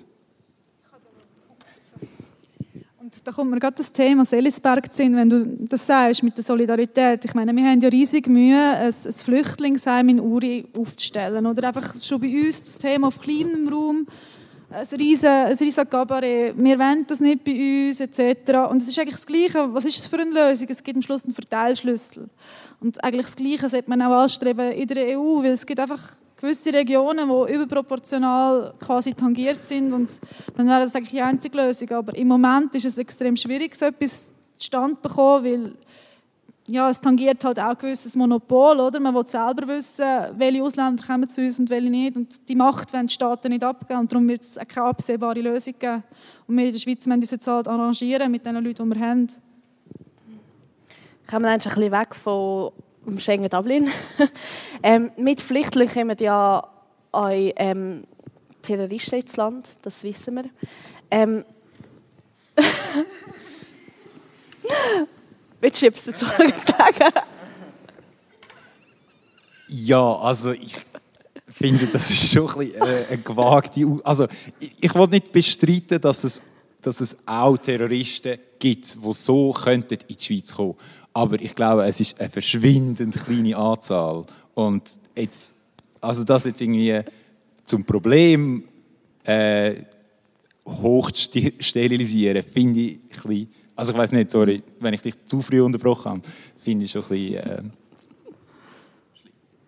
da 3.24 3.32
kommt 3.32 3.52
mir 3.52 3.60
gerade 3.60 3.76
das 3.76 3.92
Thema 3.92 4.24
Selisberg 4.24 4.94
zu 4.94 5.04
wenn 5.04 5.30
du 5.30 5.46
das 5.68 5.86
sagst 5.86 6.24
mit 6.24 6.38
der 6.38 6.44
Solidarität. 6.44 7.26
Ich 7.26 7.34
meine, 7.34 7.56
wir 7.56 7.64
haben 7.64 7.82
ja 7.82 7.90
riesig 7.90 8.28
Mühe, 8.28 8.58
ein, 8.58 8.88
ein 8.88 9.12
Flüchtlingsheim 9.12 10.10
in 10.10 10.20
Uri 10.20 10.66
aufzustellen. 10.78 11.46
Oder 11.46 11.68
einfach 11.68 12.02
schon 12.02 12.22
bei 12.22 12.28
uns 12.28 12.64
das 12.64 12.78
Thema 12.78 13.08
auf 13.08 13.20
kleinem 13.20 13.68
Raum, 13.68 14.08
ein 14.72 14.86
riesen, 15.00 15.30
ein 15.30 15.56
riesen 15.56 15.90
Kabarett, 15.90 16.54
wir 16.56 16.80
wollen 16.80 17.06
das 17.08 17.20
nicht 17.20 17.44
bei 17.44 17.88
uns, 17.88 18.00
etc. 18.00 18.70
Und 18.70 18.82
es 18.82 18.88
ist 18.88 19.00
eigentlich 19.00 19.16
das 19.16 19.26
Gleiche. 19.26 19.74
Was 19.74 19.86
ist 19.86 20.00
das 20.00 20.08
für 20.08 20.20
eine 20.20 20.32
Lösung? 20.32 20.68
Es 20.70 20.84
gibt 20.84 20.96
am 20.96 21.02
Schluss 21.02 21.26
einen 21.26 21.34
Verteilschlüssel. 21.34 22.30
Und 22.80 23.04
eigentlich 23.04 23.26
das 23.26 23.36
Gleiche 23.36 23.68
sollte 23.68 23.90
man 23.90 24.02
auch 24.02 24.22
anstreben 24.22 24.72
in 24.72 24.88
der 24.88 25.18
EU, 25.18 25.42
weil 25.42 25.52
es 25.52 25.66
gibt 25.66 25.80
einfach 25.80 26.14
gewisse 26.38 26.72
Regionen, 26.72 27.28
die 27.28 27.54
überproportional 27.54 28.74
quasi 28.80 29.14
tangiert 29.14 29.66
sind 29.66 29.92
und 29.92 30.10
dann 30.56 30.68
wäre 30.68 30.82
das 30.82 30.96
eigentlich 30.96 31.12
die 31.12 31.22
einzige 31.22 31.58
Lösung. 31.58 31.90
Aber 31.92 32.16
im 32.16 32.28
Moment 32.28 32.74
ist 32.76 32.86
es 32.86 32.98
extrem 32.98 33.36
schwierig, 33.36 33.76
so 33.76 33.86
etwas 33.86 34.34
zustande 34.56 34.96
zu 34.96 35.02
bekommen, 35.02 35.44
weil 35.44 35.74
ja, 36.70 36.90
es 36.90 37.02
tangiert 37.02 37.44
halt 37.44 37.60
auch 37.60 37.70
ein 37.70 37.78
gewisses 37.78 38.16
Monopol, 38.16 38.80
oder? 38.80 39.00
Man 39.00 39.16
will 39.16 39.26
selber 39.26 39.68
wissen, 39.68 40.06
welche 40.38 40.64
Ausländer 40.64 41.04
kommen 41.04 41.28
zu 41.28 41.42
uns 41.42 41.60
und 41.60 41.70
welche 41.70 41.90
nicht. 41.90 42.16
Und 42.16 42.48
die 42.48 42.56
Macht 42.56 42.94
wollen 42.94 43.08
die 43.08 43.14
Staaten 43.14 43.50
nicht 43.50 43.64
abgeben. 43.64 44.02
Und 44.02 44.12
darum 44.12 44.30
wird 44.30 44.42
es 44.42 44.60
keine 44.68 44.86
absehbare 44.86 45.42
Lösung 45.42 45.74
geben. 45.80 46.04
Und 46.48 46.58
wir 46.58 46.66
in 46.66 46.72
der 46.72 46.80
Schweiz 46.80 47.08
müssen 47.08 47.22
uns 47.22 47.32
jetzt 47.32 47.48
halt 47.48 47.68
arrangieren 47.68 48.32
mit 48.32 48.46
den 48.46 48.64
Leuten, 48.64 48.88
die 48.88 48.96
wir 48.96 49.08
haben. 49.08 49.28
Kommen 51.28 51.46
wir 51.46 51.50
ein 51.50 51.60
bisschen 51.60 51.92
weg 51.92 52.14
von 52.14 52.72
um 53.06 53.18
Schengen-Dublin. 53.18 53.88
ähm, 54.84 55.10
mit 55.18 55.42
Flüchtlingen 55.42 55.92
kommen 55.92 56.18
ja 56.20 56.68
auch 57.12 57.30
ähm, 57.32 58.04
Terroristen 58.62 59.22
ins 59.22 59.38
Land, 59.38 59.70
das 59.82 60.04
wissen 60.04 60.36
wir. 60.36 60.44
Ähm, 61.10 61.44
Du 65.62 65.68
etwas 65.68 66.06
dazu 66.06 66.26
sagen? 66.26 67.14
Ja, 69.68 70.16
also 70.16 70.52
ich 70.52 70.74
finde, 71.48 71.88
das 71.88 72.10
ist 72.10 72.32
schon 72.32 72.50
ein 72.50 72.58
bisschen 72.60 72.82
äh, 72.82 73.06
eine 73.10 73.18
gewagte... 73.18 73.98
Also 74.04 74.28
ich, 74.60 74.72
ich 74.80 74.96
will 74.96 75.08
nicht 75.08 75.32
bestreiten, 75.32 76.00
dass 76.00 76.24
es, 76.24 76.42
dass 76.82 77.02
es 77.02 77.18
auch 77.26 77.58
Terroristen 77.58 78.40
gibt, 78.58 78.96
die 78.96 79.14
so 79.14 79.56
in 79.66 79.86
die 79.88 80.16
Schweiz 80.18 80.54
kommen. 80.54 80.76
Aber 81.14 81.42
ich 81.42 81.54
glaube, 81.54 81.86
es 81.86 82.00
ist 82.00 82.20
eine 82.20 82.30
verschwindend 82.30 83.16
kleine 83.24 83.58
Anzahl. 83.58 84.26
Und 84.54 84.90
jetzt, 85.16 85.56
also 86.00 86.24
das 86.24 86.46
jetzt 86.46 86.62
irgendwie 86.62 87.02
zum 87.66 87.84
Problem 87.84 88.64
äh, 89.24 89.76
hoch 90.66 91.12
zu 91.12 91.30
sterilisieren, 91.60 92.44
finde 92.44 92.80
ich 92.80 92.94
ein 92.94 93.10
bisschen, 93.10 93.54
also 93.80 93.94
ich 93.94 93.98
weiß 93.98 94.12
nicht, 94.12 94.30
sorry, 94.30 94.62
wenn 94.80 94.94
ich 94.94 95.02
dich 95.02 95.26
zu 95.26 95.42
früh 95.42 95.62
unterbrochen 95.62 96.12
habe, 96.12 96.22
finde 96.58 96.86
ich 96.86 96.92
schon 96.92 97.02
ein 97.04 97.08
bisschen... 97.08 97.36
Äh, 97.36 97.64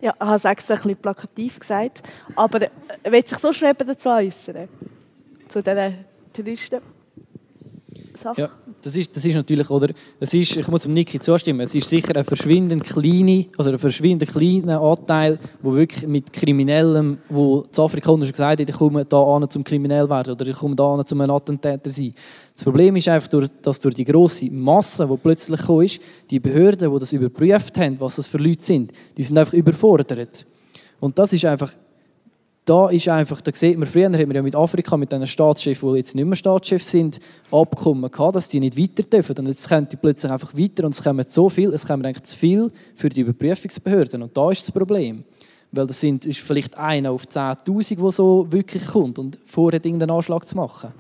ja, 0.01 0.13
ich 0.15 0.19
habe 0.19 0.35
es 0.35 0.45
extra 0.45 0.73
ein 0.73 0.81
bisschen 0.81 0.97
plakativ 0.97 1.59
gesagt. 1.59 2.03
Aber 2.35 2.61
äh, 2.61 2.69
will 3.05 3.25
sich 3.25 3.37
so 3.37 3.53
schnell 3.53 3.73
dazu 3.73 4.09
äußern? 4.09 4.67
Zu 5.47 5.61
diesen 5.61 6.05
Touristen? 6.33 6.81
Sache? 8.21 8.41
Ja, 8.41 8.49
das 8.81 8.95
ist, 8.95 9.15
das 9.15 9.25
ist 9.25 9.35
natürlich, 9.35 9.69
oder, 9.69 9.89
es 10.19 10.33
ist, 10.33 10.55
ich 10.55 10.67
muss 10.67 10.83
dem 10.83 10.93
Niki 10.93 11.19
zustimmen, 11.19 11.61
es 11.61 11.75
ist 11.75 11.89
sicher 11.89 12.15
ein 12.15 12.23
verschwindend 12.23 12.83
kleiner, 12.83 13.45
also 13.57 13.71
ein 13.71 13.79
verschwindend 13.79 14.31
kleiner 14.31 14.79
Anteil, 14.81 15.39
wo 15.61 15.73
wirklich 15.73 16.07
mit 16.07 16.31
Kriminellem, 16.31 17.17
wo 17.29 17.63
die 17.63 17.79
Afrikaner 17.79 18.25
schon 18.25 18.33
gesagt 18.33 18.59
haben, 18.59 18.69
ich 18.69 18.75
komme 18.75 19.05
da 19.05 19.21
an 19.21 19.49
zum 19.49 19.63
kriminell 19.63 20.09
werden 20.09 20.33
oder 20.33 20.47
ich 20.47 20.55
komme 20.55 20.75
da 20.75 20.93
an 20.93 21.05
zum 21.05 21.21
ein 21.21 21.29
Attentäter 21.29 21.89
sein. 21.89 22.13
Das 22.53 22.63
Problem 22.63 22.95
ist 22.95 23.07
einfach, 23.07 23.29
dass 23.61 23.79
durch 23.79 23.95
die 23.95 24.05
grosse 24.05 24.51
Masse, 24.51 25.07
die 25.07 25.17
plötzlich 25.17 25.59
gekommen 25.59 25.85
ist, 25.85 25.99
die 26.29 26.39
Behörden, 26.39 26.93
die 26.93 26.99
das 26.99 27.13
überprüft 27.13 27.77
haben, 27.77 27.99
was 27.99 28.17
das 28.17 28.27
für 28.27 28.37
Leute 28.37 28.63
sind, 28.63 28.91
die 29.17 29.23
sind 29.23 29.37
einfach 29.37 29.53
überfordert. 29.53 30.45
Und 30.99 31.17
das 31.17 31.33
ist 31.33 31.45
einfach 31.45 31.73
da 32.71 32.89
ist 32.89 33.09
einfach, 33.09 33.41
da 33.41 33.51
sieht 33.53 33.77
man, 33.77 33.85
früher 33.85 34.05
haben 34.05 34.13
wir 34.17 34.33
ja 34.33 34.41
mit 34.41 34.55
Afrika, 34.55 34.95
mit 34.95 35.11
diesen 35.11 35.27
Staatschefs, 35.27 35.81
die 35.81 35.87
jetzt 35.97 36.15
nicht 36.15 36.23
mehr 36.23 36.37
Staatschefs 36.37 36.89
sind, 36.89 37.19
Abkommen 37.51 38.09
gehabt, 38.09 38.37
dass 38.37 38.47
die 38.47 38.61
nicht 38.61 38.77
weiter 38.77 39.03
dürfen. 39.03 39.37
Und 39.39 39.47
jetzt 39.47 39.67
kommen 39.67 39.89
die 39.91 39.97
plötzlich 39.97 40.31
einfach 40.31 40.53
weiter 40.55 40.85
und 40.85 40.93
es 40.93 41.03
kommen 41.03 41.25
so 41.27 41.49
viel, 41.49 41.73
es 41.73 41.85
kommen 41.85 42.05
eigentlich 42.05 42.23
zu 42.23 42.37
viel 42.37 42.71
für 42.95 43.09
die 43.09 43.21
Überprüfungsbehörden. 43.21 44.23
Und 44.23 44.37
da 44.37 44.51
ist 44.51 44.63
das 44.63 44.71
Problem. 44.71 45.25
Weil 45.73 45.85
das 45.85 45.99
sind, 45.99 46.25
ist 46.25 46.39
vielleicht 46.39 46.77
einer 46.77 47.11
auf 47.11 47.25
10'000, 47.25 48.01
der 48.01 48.11
so 48.13 48.49
wirklich 48.49 48.87
kommt 48.87 49.19
und 49.19 49.37
vorhat, 49.45 49.85
irgendeinen 49.85 50.11
Anschlag 50.11 50.45
zu 50.45 50.55
machen. 50.55 50.93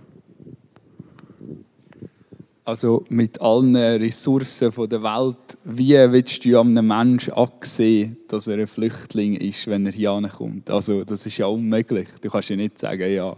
Also 2.63 3.05
mit 3.09 3.41
allen 3.41 3.75
Ressourcen 3.75 4.71
der 4.87 5.01
Welt, 5.01 5.57
wie 5.63 5.93
willst 5.93 6.45
du 6.45 6.59
einem 6.59 6.87
Menschen 6.87 7.33
ansehen, 7.33 8.17
dass 8.27 8.47
er 8.47 8.59
ein 8.59 8.67
Flüchtling 8.67 9.35
ist, 9.35 9.65
wenn 9.65 9.85
er 9.87 9.91
hier 9.91 10.29
kommt? 10.37 10.69
Also 10.69 11.03
das 11.03 11.25
ist 11.25 11.37
ja 11.37 11.47
unmöglich. 11.47 12.07
Du 12.21 12.29
kannst 12.29 12.49
ja 12.49 12.55
nicht 12.55 12.77
sagen, 12.77 13.11
ja, 13.11 13.35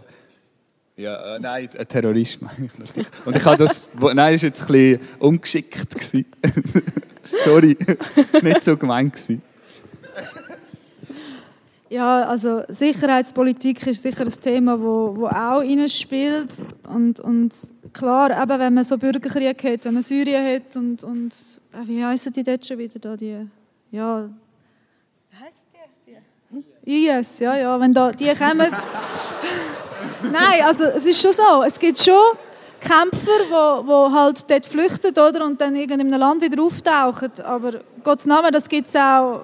ja, 0.96 1.36
äh, 1.36 1.40
nein, 1.40 1.68
ein 1.76 1.88
Terrorist 1.88 2.40
natürlich. 2.78 3.08
Und 3.24 3.34
ich 3.34 3.44
habe 3.44 3.56
das, 3.56 3.88
nein, 3.94 4.14
das 4.14 4.16
war 4.16 4.30
jetzt 4.30 4.60
ein 4.62 4.66
bisschen 4.68 5.00
ungeschickt. 5.18 5.86
Sorry, 7.44 7.76
das 7.76 8.32
war 8.32 8.42
nicht 8.42 8.62
so 8.62 8.76
gemeint. 8.76 9.18
Ja, 11.90 12.24
also 12.24 12.62
Sicherheitspolitik 12.68 13.86
ist 13.86 14.02
sicher 14.02 14.24
ein 14.24 14.40
Thema, 14.40 14.80
wo, 14.80 15.14
wo 15.16 15.26
auch 15.26 15.60
reinspielt. 15.60 16.50
Und, 16.88 17.20
und 17.20 17.54
klar, 17.92 18.30
eben, 18.30 18.58
wenn 18.58 18.74
man 18.74 18.84
so 18.84 18.96
Bürgerkrieg 18.96 19.62
hat, 19.62 19.84
wenn 19.84 19.94
man 19.94 20.02
Syrien 20.02 20.44
hat 20.44 20.76
und, 20.76 21.04
und 21.04 21.32
äh, 21.72 21.86
wie 21.86 22.04
heißen 22.04 22.32
die 22.32 22.42
dort 22.42 22.64
schon 22.64 22.78
wieder 22.78 22.98
da, 22.98 23.16
die, 23.16 23.46
ja, 23.90 24.28
wie 25.30 25.36
heißen 25.44 25.66
die? 26.06 26.14
die? 26.84 27.06
IS, 27.06 27.38
ja, 27.40 27.56
ja, 27.56 27.78
wenn 27.78 27.92
da 27.92 28.12
die 28.12 28.32
kommen. 28.34 28.70
Nein, 30.22 30.64
also 30.64 30.84
es 30.84 31.04
ist 31.04 31.20
schon 31.20 31.32
so, 31.32 31.62
es 31.66 31.78
gibt 31.78 31.98
schon 31.98 32.14
Kämpfer, 32.84 33.38
die, 33.48 33.86
die 33.86 34.14
halt 34.14 34.50
dort 34.50 34.66
flüchten 34.66 35.10
oder, 35.10 35.44
und 35.44 35.60
dann 35.60 35.74
in 35.74 35.90
einem 35.90 36.10
Land 36.10 36.42
wieder 36.42 36.62
auftauchen. 36.62 37.30
Aber 37.42 37.80
Gottes 38.02 38.26
Namen, 38.26 38.52
das 38.52 38.68
gibt 38.68 38.88
es 38.88 38.96
auch 38.96 39.42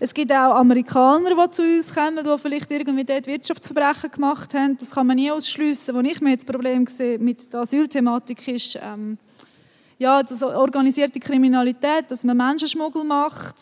es 0.00 0.14
gibt 0.14 0.32
auch 0.32 0.54
Amerikaner, 0.54 1.30
die 1.30 1.50
zu 1.50 1.62
uns 1.62 1.94
kommen, 1.94 2.24
die 2.24 2.38
vielleicht 2.38 2.70
irgendwie 2.70 3.04
dort 3.04 3.26
Wirtschaftsverbrechen 3.26 4.10
gemacht 4.10 4.54
haben. 4.54 4.76
Das 4.78 4.90
kann 4.90 5.06
man 5.06 5.16
nie 5.16 5.30
ausschließen. 5.30 5.94
Wo 5.94 6.00
ich 6.00 6.20
mir 6.20 6.30
jetzt 6.30 6.46
Problem 6.46 6.86
sehe 6.86 7.18
mit 7.18 7.52
der 7.52 7.60
Asylthematik 7.60 8.48
ist, 8.48 8.78
ähm, 8.82 9.18
ja, 9.98 10.22
das 10.22 10.42
organisierte 10.42 11.18
Kriminalität, 11.18 12.04
dass 12.08 12.22
man 12.22 12.36
Menschenschmuggel 12.36 13.04
macht, 13.04 13.56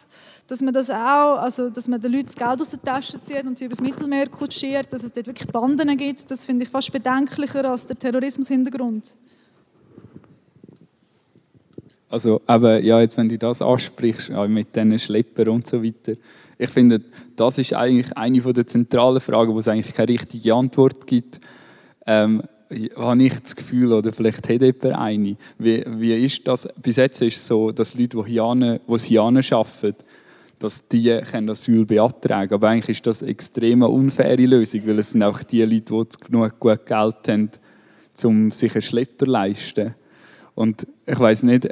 dass 0.49 0.61
man 0.61 0.73
das 0.73 0.91
auch, 0.91 1.39
also 1.39 1.71
dass 1.71 1.89
man 1.89 2.01
den 2.01 2.13
Leuten 2.13 2.27
das 2.27 2.37
Geld 2.37 2.61
aus 2.61 2.71
der 2.71 2.83
Tasche 2.83 3.21
zieht 3.23 3.45
und 3.45 3.59
sie 3.59 3.65
übers 3.65 3.81
Mittelmeer 3.81 4.29
kutschiert, 4.29 4.93
dass 4.93 5.03
es 5.03 5.13
dort 5.13 5.27
wirklich 5.27 5.49
Banden 5.49 5.97
gibt, 5.97 6.31
das 6.31 6.45
finde 6.45 6.65
ich 6.65 6.71
fast 6.71 6.93
bedenklicher 6.93 7.69
als 7.69 7.87
der 7.87 7.99
Terrorismushintergrund. 7.99 9.15
Also, 12.09 12.41
aber 12.47 12.81
ja, 12.81 13.01
jetzt, 13.01 13.17
wenn 13.17 13.29
du 13.29 13.37
das 13.37 13.61
ansprichst, 13.61 14.29
ja, 14.29 14.47
mit 14.47 14.75
diesen 14.77 14.99
Schleppern 14.99 15.49
und 15.49 15.67
so 15.67 15.83
weiter, 15.83 16.13
ich 16.59 16.71
finde, 16.71 17.03
das 17.35 17.59
ist 17.59 17.75
eigentlich 17.75 18.17
eine 18.17 18.41
der 18.41 18.67
zentralen 18.67 19.21
Fragen, 19.21 19.53
wo 19.53 19.59
es 19.59 19.69
eigentlich 19.69 19.95
keine 19.95 20.09
richtige 20.09 20.55
Antwort 20.55 21.07
gibt. 21.07 21.41
Ähm, 22.07 22.43
habe 22.97 23.23
ich 23.23 23.39
das 23.41 23.55
Gefühl, 23.55 23.93
oder 23.93 24.13
vielleicht 24.13 24.49
hat 24.49 24.61
jemand 24.61 24.85
eine, 24.85 25.37
wie, 25.59 25.85
wie 25.87 26.25
ist 26.25 26.47
das, 26.49 26.69
bis 26.81 26.97
jetzt 26.97 27.21
ist 27.23 27.37
es 27.37 27.47
so, 27.47 27.71
dass 27.73 27.95
Leute, 27.95 28.23
die 28.23 28.31
hier, 28.31 28.81
die 28.89 28.99
hier 28.99 29.23
arbeiten, 29.23 29.95
dass 30.59 30.89
die 30.89 31.13
Asyl 31.13 31.85
beantragen 31.85 32.49
können. 32.49 32.55
Aber 32.55 32.69
eigentlich 32.69 32.99
ist 32.99 33.07
das 33.07 33.23
eine 33.23 33.33
extrem 33.33 33.83
unfaire 33.83 34.47
Lösung, 34.47 34.83
weil 34.87 34.99
es 34.99 35.11
sind 35.11 35.23
auch 35.23 35.43
die 35.43 35.63
Leute, 35.63 35.93
die 35.95 36.25
genug 36.27 36.59
gut 36.59 36.87
Geld 36.87 37.29
haben, 37.29 37.51
um 38.25 38.51
sich 38.51 38.75
einen 38.75 38.83
Schlepper 38.83 39.27
zu 39.27 39.31
leisten. 39.31 39.95
Und 40.55 40.87
ich 41.05 41.19
weiß 41.21 41.43
nicht, 41.43 41.69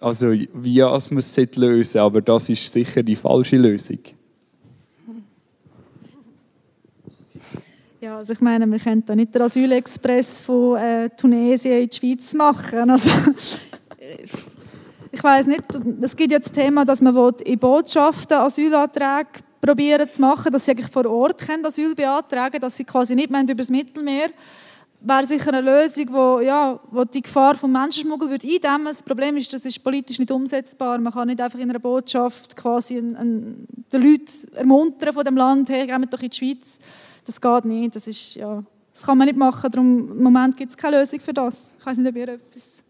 also 0.00 0.32
wie 0.32 0.80
man 0.80 1.18
es 1.18 1.36
lösen 1.56 2.00
aber 2.00 2.22
das 2.22 2.48
ist 2.48 2.72
sicher 2.72 3.02
die 3.02 3.16
falsche 3.16 3.58
Lösung. 3.58 3.98
Ja, 8.00 8.16
also 8.16 8.32
ich 8.32 8.40
meine, 8.40 8.66
wir 8.66 8.78
können 8.80 9.04
da 9.06 9.14
nicht 9.14 9.34
den 9.34 9.42
Asylexpress 9.42 10.40
von 10.40 10.76
äh, 10.76 11.10
Tunesien 11.10 11.82
in 11.82 11.88
die 11.88 11.96
Schweiz 11.96 12.34
machen. 12.34 12.90
Also, 12.90 13.10
ich 15.12 15.22
weiß 15.22 15.46
nicht, 15.46 15.62
es 16.00 16.16
gibt 16.16 16.32
jetzt 16.32 16.48
das 16.48 16.52
Thema, 16.52 16.84
dass 16.84 17.00
man 17.00 17.34
in 17.44 17.58
Botschaften 17.58 18.38
Asylanträge 18.38 19.44
probieren 19.60 20.10
zu 20.10 20.20
machen, 20.20 20.50
dass 20.50 20.64
sie 20.64 20.72
eigentlich 20.72 20.90
vor 20.90 21.06
Ort 21.06 21.46
können 21.46 21.64
Asyl 21.64 21.94
beantragen 21.94 22.60
dass 22.60 22.76
sie 22.76 22.84
quasi 22.84 23.14
nicht 23.14 23.30
mehr 23.30 23.42
über 23.42 23.54
das 23.54 23.70
Mittelmeer 23.70 24.30
wäre 25.04 25.26
sicher 25.26 25.52
eine 25.52 25.60
Lösung, 25.60 26.06
wo, 26.10 26.40
ja, 26.40 26.78
wo 26.90 27.04
die 27.04 27.22
Gefahr 27.22 27.56
von 27.56 27.72
Menschenschmuggel 27.72 28.30
würde 28.30 28.46
eindämmen 28.46 28.86
Das 28.86 29.02
Problem 29.02 29.36
ist, 29.36 29.52
das 29.52 29.64
ist 29.64 29.82
politisch 29.82 30.18
nicht 30.18 30.30
umsetzbar. 30.30 30.98
Man 30.98 31.12
kann 31.12 31.28
nicht 31.28 31.40
einfach 31.40 31.58
in 31.58 31.70
einer 31.70 31.78
Botschaft 31.78 32.56
quasi 32.56 32.98
einen, 32.98 33.16
einen, 33.16 33.66
die 33.92 33.96
Leute 33.96 34.32
ermuntern 34.54 35.12
von 35.12 35.24
dem 35.24 35.36
Land, 35.36 35.68
hey, 35.70 35.86
gehen 35.86 36.00
wir 36.00 36.06
doch 36.06 36.22
in 36.22 36.30
die 36.30 36.36
Schweiz. 36.36 36.78
Das 37.24 37.40
geht 37.40 37.64
nicht. 37.64 37.96
Das, 37.96 38.06
ist, 38.06 38.34
ja, 38.36 38.62
das 38.92 39.02
kann 39.04 39.18
man 39.18 39.26
nicht 39.26 39.36
machen. 39.36 39.70
Darum, 39.70 40.12
Im 40.12 40.22
Moment 40.22 40.56
gibt 40.56 40.70
es 40.70 40.76
keine 40.76 41.00
Lösung 41.00 41.20
für 41.20 41.32
das. 41.32 41.72
Ich 41.78 41.86
weiß 41.86 41.98
nicht, 41.98 42.08
ob 42.08 42.16
ihr 42.16 42.28
etwas... 42.28 42.82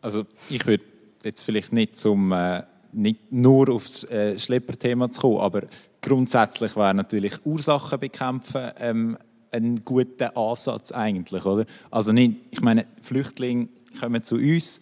Also 0.00 0.24
ich 0.50 0.66
würde 0.66 0.84
jetzt 1.24 1.42
vielleicht 1.42 1.72
nicht 1.72 1.96
zum... 1.96 2.32
Äh, 2.32 2.62
nicht 2.92 3.30
nur 3.30 3.68
aufs 3.68 4.04
äh, 4.04 4.38
Schlepperthema 4.38 5.10
zu 5.10 5.20
kommen, 5.20 5.40
aber 5.40 5.62
grundsätzlich 6.00 6.74
wäre 6.74 6.94
natürlich 6.94 7.34
Ursachen 7.44 8.00
bekämpfen 8.00 8.70
ähm, 8.78 9.18
ein 9.50 9.84
guter 9.84 10.36
Ansatz 10.36 10.92
eigentlich, 10.92 11.44
oder? 11.44 11.66
Also 11.90 12.12
nicht, 12.12 12.36
ich 12.50 12.60
meine, 12.60 12.86
Flüchtlinge 13.00 13.68
kommen 14.00 14.24
zu 14.24 14.36
uns, 14.36 14.80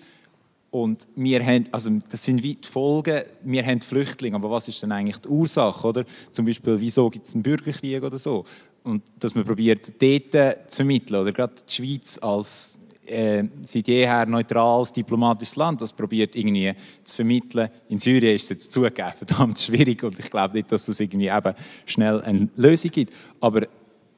und 0.72 1.09
wir 1.14 1.42
haben, 1.42 1.64
also 1.72 1.90
das 2.11 2.22
sind 2.24 2.42
wie 2.42 2.55
die 2.57 2.68
Folgen, 2.68 3.22
wir 3.44 3.64
haben 3.64 3.81
Flüchtlinge, 3.81 4.37
aber 4.37 4.50
was 4.50 4.68
ist 4.68 4.83
denn 4.83 4.92
eigentlich 4.92 5.16
die 5.18 5.29
Ursache, 5.29 5.87
oder? 5.87 6.05
Zum 6.33 6.44
Beispiel, 6.44 6.79
wieso 6.79 7.09
gibt 7.09 7.26
es 7.26 7.35
einen 7.35 7.42
Bürgerkrieg 7.42 8.02
oder 8.02 8.18
so? 8.18 8.44
Und 8.83 9.02
dass 9.18 9.35
man 9.35 9.44
probiert, 9.44 9.92
dort 10.02 10.70
zu 10.70 10.76
vermitteln, 10.76 11.20
oder 11.20 11.33
gerade 11.33 11.55
die 11.66 11.72
Schweiz 11.72 12.18
als 12.18 12.79
äh, 13.09 13.45
seit 13.62 13.88
jeher 13.88 14.27
neutrales 14.27 14.92
diplomatisches 14.92 15.57
Land, 15.57 15.83
das 15.83 15.92
probiert 15.92 16.37
irgendwie 16.37 16.73
zu 17.05 17.16
vermitteln. 17.16 17.69
In 17.88 17.99
Syrien 17.99 18.37
ist 18.37 18.45
es 18.45 18.49
jetzt 18.51 18.73
zugegeben 18.73 19.12
verdammt 19.16 19.59
schwierig 19.61 20.03
und 20.03 20.19
ich 20.19 20.31
glaube 20.31 20.55
nicht, 20.55 20.71
dass 20.71 20.88
es 20.88 21.01
irgendwie 21.01 21.29
eben 21.29 21.55
schnell 21.85 22.21
eine 22.23 22.49
Lösung 22.57 22.90
gibt. 22.90 23.12
Aber 23.40 23.62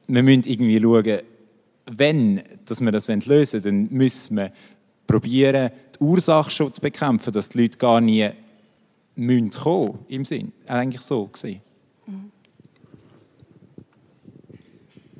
wir 0.07 0.23
müssen 0.23 0.43
irgendwie 0.45 0.79
schauen, 0.79 1.19
wenn 1.91 2.41
dass 2.65 2.81
wir 2.81 2.91
das 2.91 3.07
lösen 3.07 3.63
wollen, 3.63 3.63
dann 3.63 3.97
müssen 3.97 4.37
wir 4.37 4.51
probieren, 5.07 5.71
die 5.95 6.03
Ursache 6.03 6.51
schon 6.51 6.73
zu 6.73 6.81
bekämpfen, 6.81 7.33
dass 7.33 7.49
die 7.49 7.61
Leute 7.61 7.77
gar 7.77 7.99
nie 7.99 8.29
müssen 9.15 9.51
kommen 9.51 9.99
im 10.07 10.23
Sinn. 10.23 10.53
Eigentlich 10.67 11.01
so 11.01 11.27
gesehen. 11.27 11.61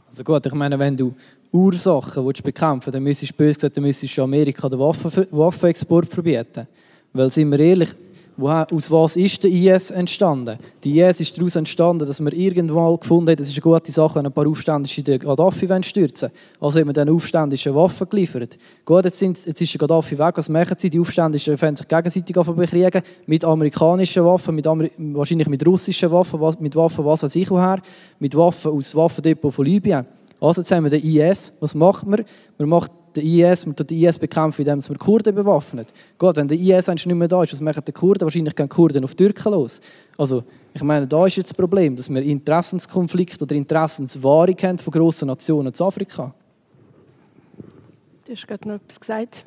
Also 0.07 0.23
gut, 0.23 0.45
ich 0.45 0.53
meine, 0.53 0.77
wenn 0.77 0.97
du 0.97 1.15
Ursachen 1.51 2.25
willst 2.25 2.43
bekämpfen 2.43 2.91
dann 2.91 3.03
müsstest 3.03 3.31
du 3.31 3.37
böse 3.37 3.55
gesagt, 3.55 3.77
dann 3.77 3.83
müsstest 3.83 4.17
du 4.17 4.23
Amerika 4.23 4.69
den 4.69 4.79
Waffen, 4.79 5.25
Waffenexport 5.31 6.07
verbieten. 6.07 6.67
Weil, 7.11 7.31
sind 7.31 7.49
wir 7.49 7.59
ehrlich, 7.59 7.89
Woher, 8.41 8.65
aus 8.71 8.89
was 8.89 9.17
ist 9.17 9.43
der 9.43 9.51
IS 9.51 9.91
entstanden? 9.91 10.57
Die 10.81 10.97
IS 10.97 11.19
ist 11.19 11.37
daraus 11.37 11.57
entstanden, 11.57 12.07
dass 12.07 12.21
man 12.21 12.31
irgendwann 12.31 12.95
gefunden 12.95 13.31
hat, 13.31 13.39
das 13.41 13.49
ist 13.49 13.55
eine 13.55 13.61
gute 13.61 13.91
Sache, 13.91 14.15
wenn 14.15 14.25
ein 14.27 14.31
paar 14.31 14.47
Aufständische 14.47 15.03
den 15.03 15.19
Gaddafi 15.19 15.67
stürzen 15.83 16.29
wollen. 16.29 16.41
Also 16.61 16.79
hat 16.79 16.85
man 16.85 16.93
den 16.93 17.09
Aufständischen 17.09 17.75
Waffen 17.75 18.07
geliefert. 18.09 18.57
Gut, 18.85 19.03
jetzt, 19.03 19.19
sind, 19.19 19.45
jetzt 19.45 19.59
ist 19.59 19.73
der 19.73 19.79
Gaddafi 19.79 20.17
weg, 20.17 20.37
was 20.37 20.47
machen 20.47 20.75
sie? 20.77 20.89
Die 20.89 21.01
Aufständischen 21.01 21.57
fangen 21.57 21.75
sich 21.75 21.85
gegenseitig 21.85 22.37
an 22.37 22.55
bekriegen, 22.55 23.01
mit 23.25 23.43
amerikanischen 23.43 24.23
Waffen, 24.23 24.55
mit 24.55 24.65
Ameri 24.65 24.91
wahrscheinlich 24.97 25.49
mit 25.49 25.67
russischen 25.67 26.09
Waffen, 26.09 26.39
mit 26.61 26.77
Waffen, 26.77 27.03
was 27.03 27.23
weiß 27.23 27.35
ich 27.35 27.51
woher, 27.51 27.81
mit 28.19 28.33
Waffen 28.37 28.71
aus 28.71 28.95
Waffendepot 28.95 29.53
von 29.53 29.65
Libyen. 29.65 30.05
Also 30.41 30.61
jetzt 30.61 30.71
haben 30.71 30.83
wir 30.83 30.89
den 30.89 31.03
IS. 31.03 31.53
Was 31.59 31.75
macht 31.75 32.05
man? 32.05 32.23
Man 32.57 32.69
macht 32.69 32.91
den 33.15 33.25
IS, 33.25 33.65
man 33.65 33.75
den 33.75 33.87
IS 33.89 34.19
bekämpfen, 34.19 34.61
indem 34.61 34.79
man 34.87 34.97
Kurden 34.97 35.35
bewaffnet. 35.35 35.87
Gut, 36.17 36.35
wenn 36.37 36.47
der 36.47 36.57
IS 36.57 36.87
nicht 36.87 37.05
mehr 37.07 37.27
da 37.27 37.43
ist, 37.43 37.51
was 37.51 37.61
machen 37.61 37.83
die 37.85 37.91
Kurden? 37.91 38.21
Wahrscheinlich 38.21 38.55
gehen 38.55 38.69
Kurden 38.69 39.03
auf 39.03 39.15
Türken 39.15 39.51
los. 39.51 39.81
Also, 40.17 40.43
ich 40.73 40.83
meine, 40.83 41.07
da 41.07 41.25
ist 41.25 41.35
jetzt 41.35 41.49
das 41.49 41.57
Problem, 41.57 41.95
dass 41.95 42.09
wir 42.09 42.21
Interessenskonflikt 42.21 43.41
oder 43.41 43.55
Interessenswahrung 43.55 44.55
haben 44.61 44.77
von 44.77 44.91
grossen 44.91 45.27
Nationen 45.27 45.73
zu 45.73 45.85
Afrika. 45.85 46.33
Du 48.25 48.31
hast 48.31 48.47
gerade 48.47 48.67
noch 48.67 48.75
etwas 48.75 48.99
gesagt. 48.99 49.43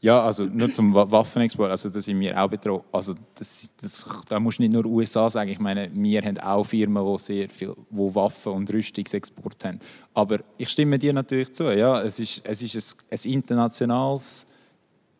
Ja, 0.00 0.22
also 0.22 0.44
nur 0.44 0.72
zum 0.72 0.94
Waffenexport, 0.94 1.70
also 1.72 1.90
da 1.90 2.00
sind 2.00 2.20
wir 2.20 2.40
auch 2.40 2.48
betroffen. 2.48 2.84
Also 2.92 3.14
das, 3.34 3.68
das, 3.80 4.06
da 4.28 4.38
musst 4.38 4.58
du 4.58 4.62
nicht 4.62 4.72
nur 4.72 4.86
USA 4.86 5.28
sagen, 5.28 5.50
ich 5.50 5.58
meine, 5.58 5.90
wir 5.92 6.22
haben 6.22 6.38
auch 6.38 6.64
Firmen, 6.64 7.04
die 7.04 7.18
sehr 7.18 7.48
viel 7.50 7.74
wo 7.90 8.14
Waffen- 8.14 8.52
und 8.52 8.72
Rüstungsexport 8.72 9.64
haben. 9.64 9.80
Aber 10.14 10.38
ich 10.56 10.68
stimme 10.68 11.00
dir 11.00 11.12
natürlich 11.12 11.52
zu, 11.52 11.76
ja, 11.76 12.00
es 12.02 12.20
ist, 12.20 12.42
es 12.44 12.62
ist 12.62 12.96
ein, 13.10 13.18
ein 13.18 13.32
internationales, 13.32 14.46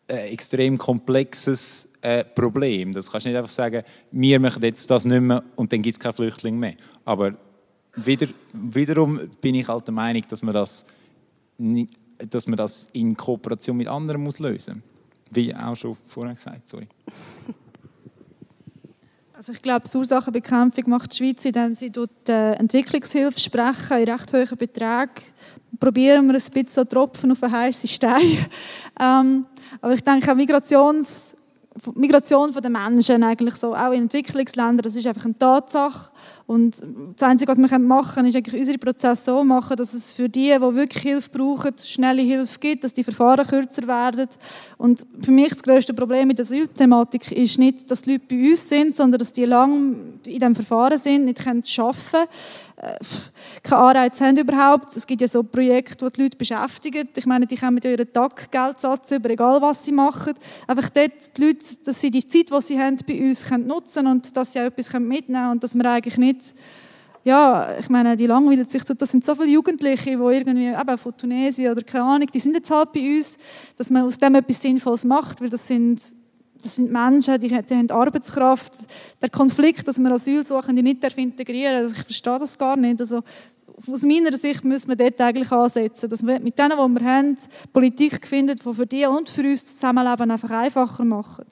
äh, 0.07 0.31
extrem 0.31 0.77
komplexes 0.77 1.91
äh, 2.01 2.23
Problem. 2.23 2.93
Das 2.93 3.11
kannst 3.11 3.25
du 3.25 3.29
nicht 3.29 3.37
einfach 3.37 3.51
sagen, 3.51 3.83
wir 4.11 4.39
machen 4.39 4.63
jetzt 4.63 4.89
das 4.89 5.03
nicht 5.03 5.21
mehr 5.21 5.43
und 5.57 5.73
dann 5.73 5.81
gibt 5.81 5.93
es 5.93 5.99
keine 5.99 6.13
Flüchtlinge 6.13 6.57
mehr. 6.57 6.75
Aber 7.03 7.33
wieder, 7.95 8.27
wiederum 8.53 9.19
bin 9.41 9.55
ich 9.55 9.67
halt 9.67 9.87
der 9.87 9.93
Meinung, 9.93 10.23
dass 10.29 10.41
man 10.41 10.53
das 10.53 10.85
nicht 11.57 11.98
dass 12.29 12.47
man 12.47 12.57
das 12.57 12.89
in 12.93 13.15
Kooperation 13.15 13.77
mit 13.77 13.87
anderen 13.87 14.23
muss 14.23 14.39
lösen 14.39 14.75
muss. 14.75 14.83
Wie 15.31 15.55
auch 15.55 15.75
schon 15.75 15.97
vorher 16.05 16.35
gesagt, 16.35 16.67
sorry. 16.67 16.87
Also 19.39 19.53
ich 19.53 19.61
glaube, 19.61 19.87
die 19.87 19.95
Ursachenbekämpfung 19.95 20.89
macht 20.89 21.13
die 21.13 21.15
Schweiz, 21.15 21.45
indem 21.45 21.73
sie 21.73 21.89
dort 21.89 22.27
äh, 22.27 22.55
Entwicklungshilfe 22.55 23.39
sprechen 23.39 23.99
in 23.99 24.09
recht 24.09 24.33
hohen 24.33 24.57
Beträgen. 24.57 25.23
Probieren 25.79 26.27
wir 26.27 26.35
ein 26.35 26.63
bisschen 26.65 26.89
Tropfen 26.89 27.31
auf 27.31 27.41
einen 27.41 27.53
heißen 27.53 27.87
Stein. 27.87 28.47
ähm, 28.99 29.45
aber 29.79 29.93
ich 29.93 30.03
denke, 30.03 30.29
auch 30.29 30.35
Migrations 30.35 31.37
Migration 31.95 32.51
der 32.51 32.69
Menschen 32.69 33.23
eigentlich 33.23 33.55
so, 33.55 33.75
auch 33.75 33.91
in 33.91 34.03
Entwicklungsländern, 34.03 34.81
das 34.81 34.95
ist 34.95 35.07
einfach 35.07 35.25
eine 35.25 35.37
Tatsache. 35.37 36.11
Und 36.45 36.81
das 37.15 37.29
Einzige, 37.29 37.51
was 37.51 37.57
wir 37.57 37.79
machen 37.79 38.15
können, 38.15 38.29
ist 38.29 38.35
eigentlich 38.35 38.59
unsere 38.59 38.77
Prozesse 38.77 39.25
so 39.25 39.43
machen, 39.43 39.77
dass 39.77 39.93
es 39.93 40.13
für 40.13 40.27
die, 40.27 40.51
die 40.51 40.61
wirklich 40.61 41.03
Hilfe 41.03 41.29
brauchen, 41.29 41.73
schnelle 41.77 42.21
Hilfe 42.21 42.59
gibt, 42.59 42.83
dass 42.83 42.93
die 42.93 43.03
Verfahren 43.03 43.45
kürzer 43.45 43.85
werden. 43.87 44.27
Und 44.77 45.05
für 45.21 45.31
mich 45.31 45.49
das 45.49 45.61
größte 45.63 45.93
Problem 45.93 46.27
mit 46.27 46.39
der 46.39 46.45
Asylthematik 46.45 47.31
ist 47.31 47.59
nicht, 47.59 47.89
dass 47.91 48.01
die 48.01 48.13
Leute 48.13 48.25
bei 48.27 48.49
uns 48.49 48.67
sind, 48.67 48.95
sondern 48.95 49.19
dass 49.19 49.31
die 49.31 49.45
lange 49.45 49.95
in 50.23 50.39
diesem 50.39 50.55
Verfahren 50.55 50.97
sind, 50.97 51.25
nicht 51.25 51.39
arbeiten 51.47 51.61
können 52.11 52.27
äh, 52.79 52.97
keinen 53.63 53.79
Anreiz 53.79 54.21
haben 54.21 54.37
überhaupt. 54.37 54.95
Es 54.95 55.05
gibt 55.05 55.21
ja 55.21 55.27
so 55.27 55.43
Projekte, 55.43 56.09
die 56.09 56.13
die 56.15 56.23
Leute 56.23 56.37
beschäftigen. 56.37 57.09
Ich 57.15 57.25
meine, 57.25 57.45
die 57.45 57.57
kommen 57.57 57.79
ja 57.83 57.91
ihren 57.91 58.11
Taggeldsatz 58.11 59.11
über, 59.11 59.29
egal 59.29 59.61
was 59.61 59.83
sie 59.83 59.91
machen. 59.91 60.33
Einfach 60.65 60.89
dort, 60.89 61.37
die 61.37 61.45
Leute, 61.45 61.65
dass 61.83 61.99
sie 61.99 62.09
die 62.09 62.27
Zeit, 62.27 62.49
die 62.49 62.61
sie 62.61 62.79
haben, 62.79 62.95
bei 63.05 63.21
uns 63.21 63.45
können 63.45 63.67
nutzen 63.67 64.07
und 64.07 64.35
dass 64.35 64.53
sie 64.53 64.59
auch 64.59 64.65
etwas 64.65 64.93
mitnehmen 64.93 65.25
können 65.27 65.51
und 65.51 65.63
dass 65.63 65.75
wir 65.75 65.85
eigentlich 65.85 66.17
nicht 66.17 66.53
ja, 67.25 67.77
ich 67.77 67.89
meine, 67.89 68.15
die 68.15 68.27
langweilen 68.27 68.67
sich, 68.67 68.81
das 68.83 69.11
sind 69.11 69.25
so 69.25 69.35
viele 69.35 69.49
Jugendliche, 69.49 70.11
die 70.11 70.11
irgendwie 70.11 70.67
eben 70.67 70.97
von 70.97 71.17
Tunesien 71.17 71.71
oder 71.71 71.83
keine 71.83 72.05
Ahnung, 72.05 72.27
die 72.33 72.39
sind 72.39 72.55
jetzt 72.55 72.71
halt 72.71 72.93
bei 72.93 73.17
uns, 73.17 73.37
dass 73.75 73.89
man 73.89 74.03
aus 74.03 74.17
dem 74.17 74.35
etwas 74.35 74.61
Sinnvolles 74.61 75.03
macht, 75.03 75.41
weil 75.41 75.49
das 75.49 75.67
sind 75.67 76.01
das 76.61 76.75
sind 76.75 76.91
Menschen, 76.91 77.39
die, 77.39 77.47
die 77.47 77.75
haben 77.75 77.89
Arbeitskraft. 77.89 78.73
Der 79.21 79.29
Konflikt, 79.29 79.87
dass 79.87 79.99
wir 79.99 80.11
Asylsuchende 80.11 80.83
nicht 80.83 81.03
integrieren 81.17 81.75
also 81.75 81.95
ich 81.95 82.03
verstehe 82.03 82.39
das 82.39 82.57
gar 82.57 82.75
nicht. 82.75 82.99
Also, 82.99 83.23
aus 83.89 84.03
meiner 84.03 84.35
Sicht 84.37 84.65
müssen 84.65 84.89
wir 84.89 84.95
dort 84.95 85.21
eigentlich 85.21 85.51
ansetzen, 85.51 86.09
dass 86.09 86.25
wir 86.25 86.39
mit 86.39 86.59
denen, 86.59 86.71
die 86.71 86.99
wir 87.01 87.07
haben, 87.07 87.37
Politik 87.71 88.27
finden, 88.27 88.57
die 88.57 88.73
für 88.73 88.85
die 88.85 89.05
und 89.05 89.29
für 89.29 89.41
uns 89.41 89.63
das 89.63 89.75
Zusammenleben 89.75 90.31
einfach 90.31 90.49
einfacher 90.49 91.05
machen. 91.05 91.45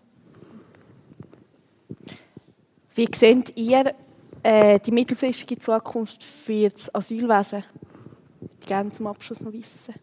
Wie 2.96 3.08
seht 3.16 3.58
ihr 3.58 3.94
äh, 4.44 4.80
die 4.80 4.92
mittelfristige 4.92 5.60
Zukunft 5.60 6.24
für 6.24 6.70
das 6.70 6.94
Asylwesen? 6.94 7.64
Ich 8.60 8.66
gerne 8.66 8.92
zum 8.92 9.08
Abschluss 9.08 9.42
noch 9.42 9.54
wissen. 9.54 9.94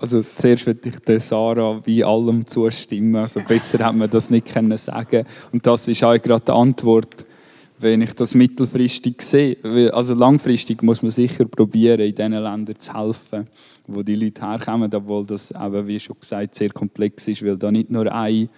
Also 0.00 0.22
zuerst 0.22 0.66
würde 0.66 0.88
ich 0.88 0.98
der 1.00 1.20
Sarah 1.20 1.78
wie 1.84 2.02
allem 2.02 2.46
zustimmen. 2.46 3.16
Also 3.16 3.40
besser 3.46 3.84
hätte 3.84 3.96
man 3.96 4.08
das 4.08 4.30
nicht 4.30 4.50
können 4.50 4.78
sagen 4.78 5.26
Und 5.52 5.66
das 5.66 5.88
ist 5.88 6.02
auch 6.02 6.20
gerade 6.20 6.42
die 6.42 6.52
Antwort, 6.52 7.26
wenn 7.78 8.00
ich 8.00 8.14
das 8.14 8.34
mittelfristig 8.34 9.20
sehe. 9.20 9.92
Also 9.92 10.14
langfristig 10.14 10.82
muss 10.82 11.02
man 11.02 11.10
sicher 11.10 11.44
probieren, 11.44 12.00
in 12.00 12.14
diesen 12.14 12.32
Ländern 12.32 12.78
zu 12.78 12.94
helfen, 12.94 13.46
wo 13.86 14.02
die 14.02 14.14
Leute 14.14 14.40
herkommen, 14.40 14.90
obwohl 14.94 15.26
das 15.26 15.50
eben, 15.50 15.86
wie 15.86 16.00
schon 16.00 16.16
gesagt, 16.18 16.54
sehr 16.54 16.70
komplex 16.70 17.28
ist, 17.28 17.44
weil 17.44 17.58
da 17.58 17.70
nicht 17.70 17.90
nur 17.90 18.10
ein 18.10 18.48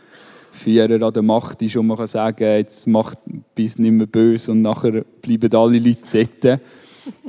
Führer 0.53 1.05
an 1.05 1.13
der 1.13 1.23
Macht 1.23 1.61
ist 1.63 1.77
und 1.77 1.89
man 1.89 1.97
kann 1.97 2.07
sagen, 2.07 2.45
jetzt 2.45 2.87
macht 2.87 3.19
bis 3.55 3.79
nicht 3.79 3.93
mehr 3.93 4.07
böse 4.07 4.53
und 4.53 4.63
nachher 4.63 5.05
bleiben 5.23 5.53
alle 5.55 5.79
Leute 5.79 6.29
dort 6.43 6.61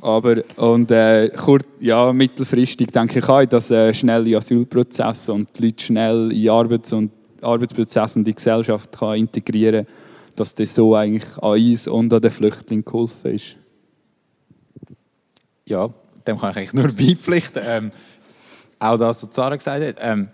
aber 0.02 0.42
und, 0.58 0.92
äh, 0.92 1.30
kurz, 1.30 1.66
ja, 1.80 2.12
mittelfristig 2.14 2.92
denke 2.92 3.20
ich 3.20 3.30
auch, 3.30 3.46
dass 3.46 3.72
äh, 3.72 3.94
schnelle 3.94 4.38
Asylprozesse 4.38 5.34
und 5.34 5.50
die 5.58 5.66
Leute 5.66 5.84
schnell 5.84 6.32
in 6.32 6.50
Arbeits- 6.50 6.94
und 6.94 7.12
Arbeitsprozesse 7.42 8.20
und 8.20 8.26
die 8.26 8.34
Gesellschaft 8.34 8.92
kann 8.92 9.18
integrieren 9.18 9.86
kann, 9.86 9.96
dass 10.36 10.56
das 10.56 10.74
so 10.74 10.96
eigentlich 10.96 11.38
an 11.38 11.60
uns 11.60 11.88
und 11.88 12.14
an 12.14 12.22
den 12.22 12.32
Flüchtlingen 12.32 12.86
geholfen 12.86 13.36
ist. 13.36 13.56
Ja, 15.68 15.90
dem 16.28 16.38
kann 16.40 16.52
ich 16.52 16.58
eigentlich 16.58 16.74
nur 16.74 16.88
beipflichten. 16.94 17.62
Ähm, 17.66 17.92
auch 18.80 18.98
das, 18.98 19.24
was 19.24 19.36
Sarah 19.36 19.56
gesagt 19.56 19.84
hat. 19.84 19.96
Ähm, 20.00 20.30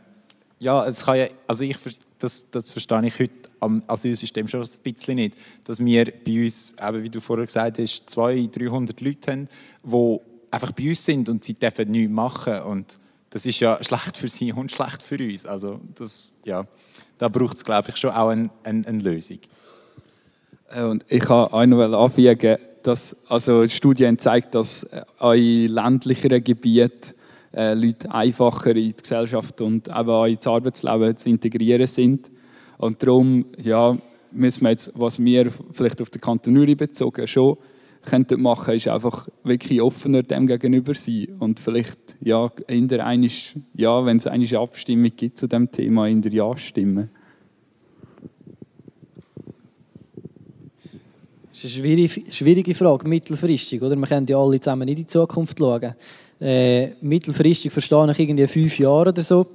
ja, 0.59 0.85
es 0.87 1.05
kann 1.05 1.17
ja, 1.17 1.27
also 1.47 1.63
ich, 1.63 1.77
das, 2.19 2.49
das 2.51 2.71
verstehe 2.71 3.05
ich 3.05 3.19
heute 3.19 3.33
am 3.59 3.81
Asylsystem 3.87 4.47
schon 4.47 4.61
ein 4.61 4.69
bisschen 4.83 5.15
nicht, 5.15 5.37
dass 5.63 5.83
wir 5.83 6.11
bei 6.25 6.43
uns, 6.43 6.75
eben 6.81 7.03
wie 7.03 7.09
du 7.09 7.19
vorher 7.19 7.45
gesagt 7.45 7.79
hast, 7.79 8.09
200, 8.09 8.61
300 8.61 9.01
Leute 9.01 9.31
haben, 9.31 9.47
die 9.83 10.17
einfach 10.51 10.71
bei 10.71 10.89
uns 10.89 11.03
sind 11.03 11.29
und 11.29 11.43
sie 11.43 11.53
dürfen 11.53 11.91
nichts 11.91 12.11
machen 12.11 12.61
und 12.61 12.99
das 13.29 13.45
ist 13.45 13.59
ja 13.59 13.81
schlecht 13.83 14.17
für 14.17 14.27
sie 14.27 14.51
und 14.51 14.71
schlecht 14.71 15.03
für 15.03 15.17
uns. 15.17 15.45
Also 15.45 15.79
das, 15.95 16.33
ja, 16.43 16.65
da 17.17 17.27
braucht 17.27 17.57
es, 17.57 17.63
glaube 17.63 17.89
ich, 17.89 17.97
schon 17.97 18.09
auch 18.09 18.29
eine, 18.29 18.49
eine, 18.63 18.87
eine 18.87 19.03
Lösung. 19.03 19.39
Äh, 20.69 20.83
und 20.83 21.05
ich 21.07 21.21
kann 21.21 21.47
auch 21.47 21.65
noch 21.65 22.03
anfügen, 22.03 22.57
dass 22.83 23.15
also 23.27 23.67
Studien 23.67 24.17
zeigen, 24.17 24.47
dass 24.51 24.87
auch 25.19 25.33
in 25.33 25.67
ländlicheren 25.67 26.43
Gebieten 26.43 27.13
äh, 27.53 27.73
Leute 27.73 28.11
einfacher 28.11 28.75
in 28.75 28.89
die 28.89 28.95
Gesellschaft 28.95 29.61
und 29.61 29.91
auch 29.93 30.25
ins 30.25 30.47
Arbeitsleben 30.47 31.17
zu 31.17 31.29
integrieren 31.29 31.87
sind. 31.87 32.31
Und 32.77 33.01
darum 33.03 33.45
ja, 33.61 33.97
müssen 34.31 34.63
wir 34.63 34.71
jetzt, 34.71 34.91
was 34.95 35.23
wir 35.23 35.51
vielleicht 35.71 36.01
auf 36.01 36.09
den 36.09 36.21
Kanton 36.21 36.57
Uri 36.57 36.75
bezogen 36.75 37.27
schon 37.27 37.57
könnten 38.01 38.41
machen, 38.41 38.75
ist 38.75 38.87
einfach 38.87 39.27
wirklich 39.43 39.81
offener 39.81 40.23
dem 40.23 40.47
gegenüber 40.47 40.95
sein 40.95 41.27
und 41.39 41.59
vielleicht 41.59 42.15
ja, 42.21 42.49
in 42.67 42.87
der 42.87 43.05
einisch, 43.05 43.55
ja 43.73 44.05
wenn 44.05 44.17
es 44.17 44.27
eine 44.27 44.47
Abstimmung 44.57 45.11
gibt 45.15 45.37
zu 45.37 45.47
dem 45.47 45.71
Thema, 45.71 46.07
in 46.07 46.21
der 46.21 46.31
Ja 46.31 46.55
stimmen. 46.55 47.09
Das 51.61 51.69
ist 51.69 51.83
eine 51.83 52.31
schwierige 52.31 52.73
Frage, 52.73 53.09
mittelfristig. 53.09 53.81
Oder? 53.81 53.97
Wir 53.97 54.07
können 54.07 54.25
ja 54.27 54.37
alle 54.37 54.61
zusammen 54.61 54.87
in 54.87 54.95
die 54.95 55.05
Zukunft 55.05 55.59
schauen. 55.59 55.93
Äh, 56.39 56.91
mittelfristig 57.01 57.69
verstehe 57.69 58.09
ich 58.09 58.19
irgendwie 58.19 58.47
fünf 58.47 58.79
Jahre 58.79 59.09
oder 59.09 59.21
so. 59.21 59.45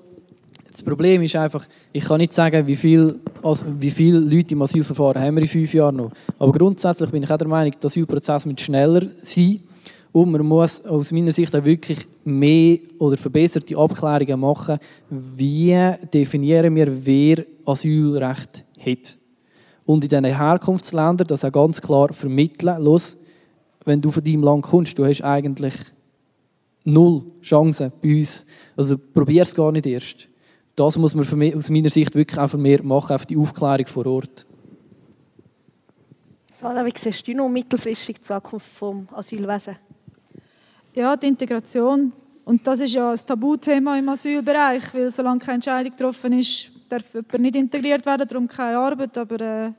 Das 0.70 0.82
Problem 0.82 1.22
ist 1.22 1.34
einfach, 1.34 1.64
ich 1.92 2.04
kann 2.04 2.18
nicht 2.18 2.34
sagen, 2.34 2.66
wie 2.66 2.76
viele 2.76 3.14
also 3.42 3.64
wie 3.80 3.90
viel 3.90 4.16
Leute 4.16 4.52
im 4.52 4.60
Asylverfahren 4.60 5.22
haben 5.22 5.36
wir 5.36 5.42
in 5.42 5.48
fünf 5.48 5.72
Jahren 5.72 5.96
noch. 5.96 6.10
Aber 6.38 6.52
grundsätzlich 6.52 7.08
bin 7.08 7.22
ich 7.22 7.30
auch 7.30 7.38
der 7.38 7.48
Meinung, 7.48 7.72
der 7.80 7.86
Asylprozess 7.86 8.44
muss 8.44 8.60
schneller 8.60 9.06
sein 9.22 9.60
und 10.12 10.30
man 10.30 10.44
muss 10.44 10.84
aus 10.84 11.10
meiner 11.10 11.32
Sicht 11.32 11.56
auch 11.56 11.64
wirklich 11.64 12.00
mehr 12.24 12.78
oder 12.98 13.16
verbesserte 13.16 13.78
Abklärungen 13.78 14.40
machen, 14.40 14.78
wie 15.08 15.92
definieren 16.12 16.74
wir, 16.74 17.06
wer 17.06 17.46
Asylrecht 17.64 18.64
hat. 18.78 19.16
Und 19.86 20.04
in 20.04 20.08
diesen 20.08 20.24
Herkunftsländern 20.24 21.26
das 21.26 21.44
auch 21.44 21.52
ganz 21.52 21.80
klar 21.80 22.12
vermitteln, 22.12 22.82
los, 22.82 23.18
wenn 23.84 24.00
du 24.00 24.10
von 24.10 24.24
deinem 24.24 24.42
Land 24.42 24.62
kommst, 24.62 24.98
du 24.98 25.04
hast 25.04 25.22
eigentlich 25.22 25.74
null 26.84 27.22
Chancen 27.42 27.92
bei 28.02 28.18
uns. 28.18 28.46
Also 28.76 28.96
probier 28.96 29.42
es 29.42 29.54
gar 29.54 29.72
nicht 29.72 29.86
erst 29.86 30.28
das 30.76 30.98
muss 30.98 31.14
man 31.14 31.38
mich, 31.38 31.54
aus 31.54 31.70
meiner 31.70 31.90
Sicht 31.90 32.14
wirklich 32.14 32.38
einfach 32.38 32.58
mehr 32.58 32.82
machen, 32.82 33.14
auf 33.14 33.26
die 33.26 33.36
Aufklärung 33.36 33.86
vor 33.86 34.06
Ort. 34.06 34.46
Sarah, 36.54 36.84
wie 36.84 36.92
siehst 36.96 37.26
du 37.26 37.34
noch 37.34 37.48
mittelfristig 37.48 38.16
die 38.16 38.22
Zukunft 38.22 38.68
des 38.80 39.12
Asylwesen? 39.12 39.76
Ja, 40.94 41.16
die 41.16 41.26
Integration. 41.26 42.12
Und 42.44 42.66
das 42.66 42.80
ist 42.80 42.94
ja 42.94 43.10
ein 43.10 43.18
Tabuthema 43.26 43.98
im 43.98 44.08
Asylbereich, 44.08 44.82
weil 44.94 45.10
solange 45.10 45.40
keine 45.40 45.56
Entscheidung 45.56 45.92
getroffen 45.92 46.32
ist, 46.38 46.70
darf 46.98 47.14
jemand 47.14 47.38
nicht 47.40 47.56
integriert 47.56 48.06
werden, 48.06 48.26
darum 48.28 48.48
keine 48.48 48.78
Arbeit. 48.78 49.16
Aber 49.18 49.40
äh, 49.40 49.72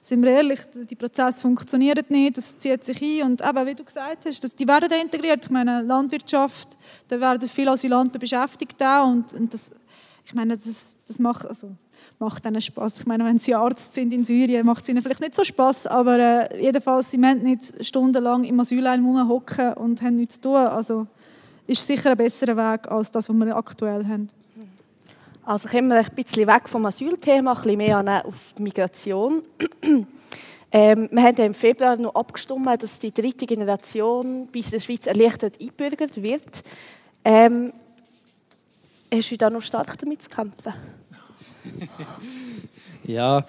sind 0.00 0.22
wir 0.22 0.32
ehrlich, 0.32 0.60
die 0.90 0.96
Prozesse 0.96 1.40
funktionieren 1.40 2.04
nicht, 2.08 2.36
das 2.36 2.58
zieht 2.58 2.84
sich 2.84 3.00
ein. 3.02 3.32
Und 3.32 3.40
eben, 3.40 3.66
wie 3.66 3.74
du 3.74 3.84
gesagt 3.84 4.26
hast, 4.26 4.42
dass 4.42 4.54
die 4.54 4.66
werden 4.66 4.90
integriert. 4.90 5.44
Ich 5.44 5.50
meine, 5.50 5.82
Landwirtschaft, 5.82 6.76
da 7.08 7.20
werden 7.20 7.48
viele 7.48 7.70
Asylanten 7.70 8.18
beschäftigt 8.18 8.76
und, 8.80 9.32
und 9.32 9.54
das 9.54 9.70
ich 10.24 10.34
meine, 10.34 10.56
das, 10.56 10.96
das 11.06 11.18
macht, 11.18 11.46
also, 11.46 11.72
macht 12.18 12.44
ihnen 12.46 12.60
Spaß. 12.60 13.00
Ich 13.00 13.06
meine, 13.06 13.24
wenn 13.24 13.38
sie 13.38 13.54
Arzt 13.54 13.94
sind 13.94 14.12
in 14.12 14.24
Syrien, 14.24 14.66
macht 14.66 14.84
es 14.84 14.88
ihnen 14.88 15.02
vielleicht 15.02 15.20
nicht 15.20 15.34
so 15.34 15.44
Spaß, 15.44 15.86
aber 15.88 16.18
äh, 16.18 16.62
jedenfalls, 16.62 17.10
sie 17.10 17.18
müssen 17.18 17.42
nicht 17.42 17.84
stundenlang 17.84 18.44
im 18.44 18.60
Asylheim 18.60 19.28
hocken 19.28 19.74
und 19.74 20.00
haben 20.02 20.16
nichts 20.16 20.36
zu 20.36 20.42
tun. 20.42 20.56
Also 20.56 21.06
ist 21.66 21.86
sicher 21.86 22.12
ein 22.12 22.16
besserer 22.16 22.56
Weg 22.56 22.90
als 22.90 23.10
das, 23.10 23.28
was 23.28 23.36
wir 23.36 23.56
aktuell 23.56 24.06
haben. 24.06 24.28
Also 25.44 25.68
kommen 25.68 25.88
wir 25.88 25.96
ein 25.96 26.14
bisschen 26.14 26.46
weg 26.46 26.68
vom 26.68 26.86
Asylthema, 26.86 27.52
ein 27.52 27.62
bisschen 27.62 27.78
mehr 27.78 28.24
auf 28.24 28.54
Migration. 28.58 29.42
ähm, 30.72 31.08
wir 31.10 31.22
haben 31.22 31.36
ja 31.36 31.44
im 31.44 31.54
Februar 31.54 31.96
noch 31.96 32.14
abgestimmt, 32.14 32.82
dass 32.82 32.98
die 32.98 33.12
dritte 33.12 33.46
Generation 33.46 34.46
bis 34.46 34.66
in 34.66 34.72
der 34.72 34.80
Schweiz 34.80 35.06
erleichtert 35.06 35.60
eingebürgert 35.60 36.22
wird. 36.22 36.62
Ähm, 37.24 37.72
Hast 39.14 39.30
du 39.30 39.36
da 39.36 39.50
noch 39.50 39.60
stark 39.60 39.98
damit 39.98 40.22
zu 40.22 40.30
kämpfen? 40.30 40.72
ja, 43.06 43.44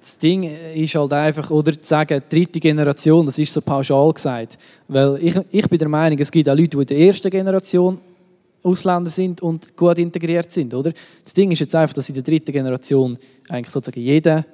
das 0.00 0.18
Ding 0.18 0.42
ist 0.74 0.94
halt 0.96 1.12
einfach, 1.12 1.50
oder 1.50 1.72
zu 1.80 1.88
sagen, 1.88 2.20
dritte 2.28 2.58
Generation, 2.58 3.24
das 3.24 3.38
ist 3.38 3.52
so 3.52 3.60
pauschal 3.60 4.12
gesagt. 4.12 4.58
Weil 4.88 5.18
ich, 5.22 5.38
ich 5.52 5.68
bin 5.68 5.78
der 5.78 5.88
Meinung, 5.88 6.18
es 6.18 6.32
gibt 6.32 6.48
auch 6.48 6.56
Leute, 6.56 6.76
die 6.76 6.78
in 6.78 6.86
der 6.86 6.98
ersten 6.98 7.30
Generation 7.30 7.98
Ausländer 8.62 9.10
sind 9.10 9.40
und 9.40 9.76
gut 9.76 9.98
integriert 9.98 10.50
sind, 10.50 10.72
oder? 10.74 10.92
Das 11.24 11.34
Ding 11.34 11.50
ist 11.50 11.60
jetzt 11.60 11.74
einfach, 11.74 11.94
dass 11.94 12.08
in 12.08 12.14
der 12.14 12.22
dritten 12.22 12.52
Generation 12.52 13.18
eigentlich 13.48 13.70
sozusagen 13.70 14.00
jeder 14.00 14.44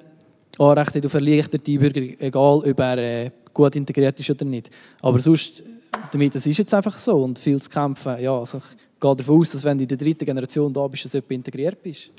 Anrecht 0.57 0.95
hat 0.95 1.05
auf 1.05 1.13
erleichterte 1.13 1.77
Bürger, 1.77 2.01
egal 2.19 2.57
ob 2.57 2.79
er 2.79 2.97
äh, 2.97 3.31
gut 3.53 3.75
integriert 3.75 4.19
ist 4.19 4.29
oder 4.29 4.45
nicht. 4.45 4.69
Aber 5.01 5.19
sonst, 5.19 5.63
damit, 6.11 6.35
das 6.35 6.45
ist 6.45 6.57
jetzt 6.57 6.73
einfach 6.73 6.97
so 6.97 7.23
und 7.23 7.39
viel 7.39 7.61
zu 7.61 7.69
kämpfen, 7.69 8.19
ja, 8.19 8.37
also 8.37 8.61
gehe 8.99 9.15
davon 9.15 9.39
aus, 9.39 9.51
dass 9.51 9.63
wenn 9.63 9.77
du 9.77 9.83
in 9.83 9.87
der 9.87 9.97
dritten 9.97 10.25
Generation 10.25 10.73
da 10.73 10.87
bist, 10.87 11.05
dass 11.05 11.11
du 11.11 11.21
integriert 11.29 11.81
bist. 11.81 12.11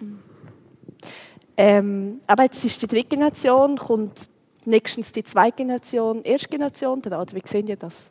Ähm, 1.56 2.20
aber 2.26 2.44
jetzt 2.44 2.64
ist 2.64 2.80
die 2.80 2.86
dritte 2.86 3.08
Generation, 3.08 3.76
kommt 3.76 4.28
nächstens 4.64 5.12
die 5.12 5.24
zweite 5.24 5.58
Generation, 5.58 6.22
erste 6.22 6.48
Generation. 6.48 7.02
Wie 7.04 7.42
sehen 7.44 7.66
ihr 7.66 7.76
das 7.76 8.10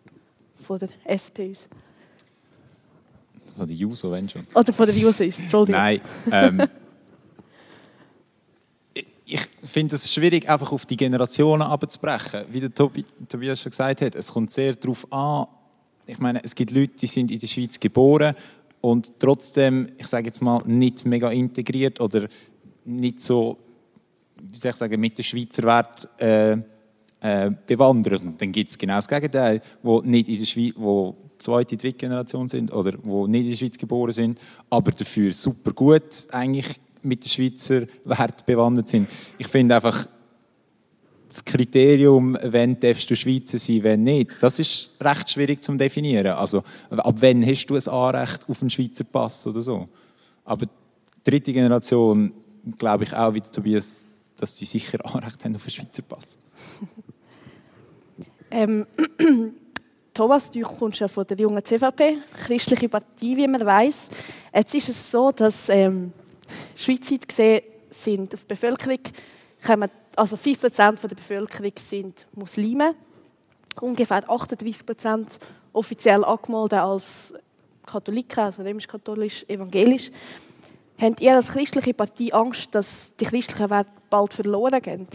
von 0.62 0.78
der 0.78 0.90
SP 1.10 1.52
aus? 1.52 1.68
Von 3.60 3.68
der 3.68 3.76
JUSO, 3.76 4.10
wenn 4.10 4.30
schon. 4.30 4.48
Oder 4.54 4.72
von 4.72 4.86
der 4.86 4.96
JUSO 4.96 5.22
ist, 5.22 5.38
Entschuldigung. 5.38 5.82
Nein, 5.82 6.00
ähm, 6.32 6.62
ich 9.26 9.42
finde 9.66 9.96
es 9.96 10.14
schwierig, 10.14 10.50
einfach 10.50 10.72
auf 10.72 10.86
die 10.86 10.96
Generationen 10.96 11.64
abzubrechen. 11.64 12.46
Wie 12.50 12.62
der 12.62 12.74
Tobias 12.74 13.60
schon 13.60 13.72
gesagt 13.72 14.00
hat, 14.00 14.16
es 14.16 14.32
kommt 14.32 14.52
sehr 14.52 14.76
darauf 14.76 15.12
an, 15.12 15.48
ich 16.06 16.20
meine, 16.20 16.42
es 16.42 16.56
gibt 16.56 16.72
Leute, 16.72 16.94
die 17.02 17.08
sind 17.08 17.32
in 17.32 17.40
der 17.40 17.48
Schweiz 17.48 17.78
geboren 17.78 18.34
und 18.80 19.20
trotzdem, 19.20 19.90
ich 19.98 20.08
sage 20.08 20.28
jetzt 20.28 20.42
mal, 20.42 20.62
nicht 20.66 21.04
mega 21.04 21.30
integriert 21.30 22.00
oder 22.00 22.30
nicht 22.86 23.20
so, 23.20 23.58
wie 24.42 24.58
soll 24.58 24.72
ich 24.72 24.78
sagen, 24.78 25.02
mit 25.02 25.18
dem 25.18 25.24
Schweizer 25.24 25.64
Wert 25.64 26.08
äh, 26.22 26.54
äh, 27.20 27.52
bewandert. 27.68 28.22
Und 28.22 28.42
dann 28.42 28.54
gibt 28.54 28.70
es 28.70 28.78
genau 28.78 28.96
das 28.96 29.08
Gegenteil, 29.10 29.62
wo 29.84 30.00
nicht 30.00 30.30
in 30.30 30.40
der 30.40 30.46
Schweiz, 30.46 30.74
wo 30.78 31.14
zweite, 31.40 31.78
dritte 31.78 31.98
Generation 31.98 32.48
sind 32.48 32.72
oder 32.72 32.94
wo 33.04 33.28
nicht 33.28 33.46
in 33.46 33.50
der 33.52 33.58
Schweiz 33.58 33.78
geboren 33.78 34.12
sind, 34.12 34.40
aber 34.70 34.92
dafür 34.92 35.34
super 35.34 35.72
gut 35.72 36.28
eigentlich 36.32 36.68
mit 37.02 37.24
dem 37.24 37.30
Schweizer 37.30 37.88
Wert 38.04 38.46
bewandert 38.46 38.90
sind. 38.90 39.10
Ich 39.38 39.48
finde 39.48 39.76
einfach, 39.76 40.08
das 41.28 41.46
Kriterium, 41.46 42.38
wenn 42.42 42.80
darfst 42.80 43.10
du 43.10 43.16
Schweizer 43.16 43.60
sein, 43.60 43.84
wenn 43.84 44.04
nicht, 44.04 44.38
das 44.42 44.60
ist 44.60 44.92
recht 45.00 45.30
schwierig 45.30 45.64
zu 45.64 45.76
definieren. 45.76 46.34
Also, 46.34 46.64
ab 46.90 47.16
wann 47.20 47.46
hast 47.46 47.68
du 47.68 47.76
ein 47.76 47.88
Anrecht 47.88 48.50
auf 48.50 48.62
einen 48.62 48.70
Schweizer 48.70 49.04
Pass 49.04 49.46
oder 49.46 49.62
so? 49.62 49.88
Aber 50.44 50.66
die 50.66 51.32
dritte 51.32 51.54
Generation, 51.54 52.34
glaube 52.78 53.04
ich 53.04 53.14
auch, 53.14 53.34
wie 53.34 53.42
Tobias, 53.42 54.06
dass 54.38 54.58
sie 54.58 54.66
sicher 54.66 54.98
Anrecht 55.06 55.46
haben 55.46 55.56
auf 55.56 55.64
einen 55.64 55.72
Schweizer 55.72 56.02
Pass. 56.02 56.38
Ähm, 58.52 58.86
Thomas, 60.14 60.52
du 60.52 60.62
kommst 60.62 61.00
ja 61.00 61.08
von 61.08 61.26
der 61.26 61.38
jungen 61.38 61.64
CVP, 61.64 62.18
christliche 62.46 62.90
Partei, 62.90 63.36
wie 63.36 63.48
man 63.48 63.66
weiß. 63.66 64.10
Jetzt 64.54 64.76
ist 64.76 64.90
es 64.90 65.12
so, 65.12 65.32
dass 65.32 65.70
ähm, 65.70 66.12
schweizweit 66.76 67.28
gesehen 67.28 67.62
sind 67.90 68.34
auf 68.34 68.42
die 68.42 68.48
Bevölkerung 68.48 69.00
kommen, 69.66 69.90
also 70.16 70.36
5% 70.36 71.08
der 71.08 71.16
Bevölkerung 71.16 71.72
sind 71.78 72.26
Muslime, 72.34 72.96
ungefähr 73.80 74.24
38% 74.28 75.26
offiziell 75.74 76.24
angemeldet 76.24 76.80
als 76.80 77.34
Katholiken, 77.86 78.44
also 78.44 78.62
römisch-katholisch, 78.62 79.46
evangelisch. 79.48 80.12
Habt 81.00 81.22
ihr 81.22 81.36
als 81.36 81.50
christliche 81.50 81.94
Partei 81.94 82.34
Angst, 82.34 82.76
dass 82.76 83.16
die 83.16 83.26
christlichen 83.26 83.70
Werte 83.70 83.92
bald 84.10 84.34
verloren 84.34 84.82
gehen? 84.82 85.08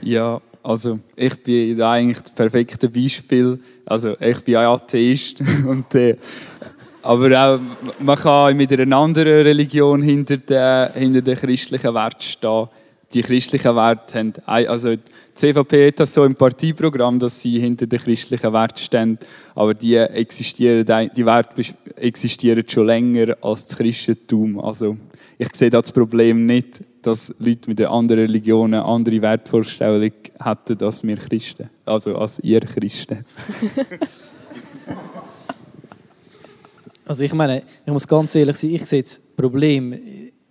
Ja, 0.00 0.40
also 0.62 0.98
ich 1.16 1.42
bin 1.42 1.76
da 1.76 1.92
eigentlich 1.92 2.20
das 2.20 2.32
perfekte 2.32 2.88
Beispiel. 2.88 3.58
Also 3.86 4.14
ich 4.20 4.40
bin 4.40 4.56
ein 4.56 4.66
Atheist 4.66 5.42
und 5.66 5.94
äh, 5.94 6.16
aber 7.02 7.28
auch, 7.54 7.60
man 7.98 8.18
kann 8.18 8.56
mit 8.56 8.72
einer 8.72 8.96
anderen 8.96 9.42
Religion 9.42 10.02
hinter 10.02 10.36
den, 10.36 10.92
hinter 10.92 11.22
den 11.22 11.36
christlichen 11.36 11.94
Werten 11.94 12.20
stehen. 12.20 12.68
Die 13.12 13.22
christlichen 13.22 13.74
Werte 13.74 14.18
haben, 14.18 14.34
also 14.46 14.94
die 14.94 15.02
CVP 15.34 15.88
hat 15.88 16.00
das 16.00 16.14
so 16.14 16.24
im 16.24 16.36
Parteiprogramm, 16.36 17.18
dass 17.18 17.40
sie 17.40 17.58
hinter 17.58 17.86
den 17.86 17.98
christlichen 17.98 18.52
Werten 18.52 18.78
stehen, 18.78 19.18
aber 19.56 19.74
die 19.74 19.96
existieren, 19.96 20.86
die 21.16 21.26
Werte 21.26 21.64
existieren 21.96 22.62
schon 22.68 22.86
länger 22.86 23.36
als 23.40 23.66
das 23.66 23.78
Christentum. 23.78 24.60
Also 24.60 24.96
ich 25.38 25.48
sehe 25.56 25.70
das 25.70 25.90
Problem 25.90 26.46
nicht, 26.46 26.84
dass 27.02 27.34
Leute 27.38 27.68
mit 27.68 27.80
anderen 27.80 28.22
Religionen 28.22 28.80
andere 28.80 29.22
Wertvorstellungen 29.22 30.12
hätten 30.38 30.84
als 30.84 31.04
wir 31.04 31.16
Christen, 31.16 31.70
also 31.84 32.16
als 32.16 32.38
ihr 32.40 32.60
Christen. 32.60 33.24
Also 37.10 37.24
ich 37.24 37.34
meine, 37.34 37.64
ich 37.84 37.92
muss 37.92 38.06
ganz 38.06 38.36
ehrlich 38.36 38.56
sein, 38.56 38.70
ich 38.70 38.86
sehe 38.86 39.02
das 39.02 39.20
Problem 39.36 39.98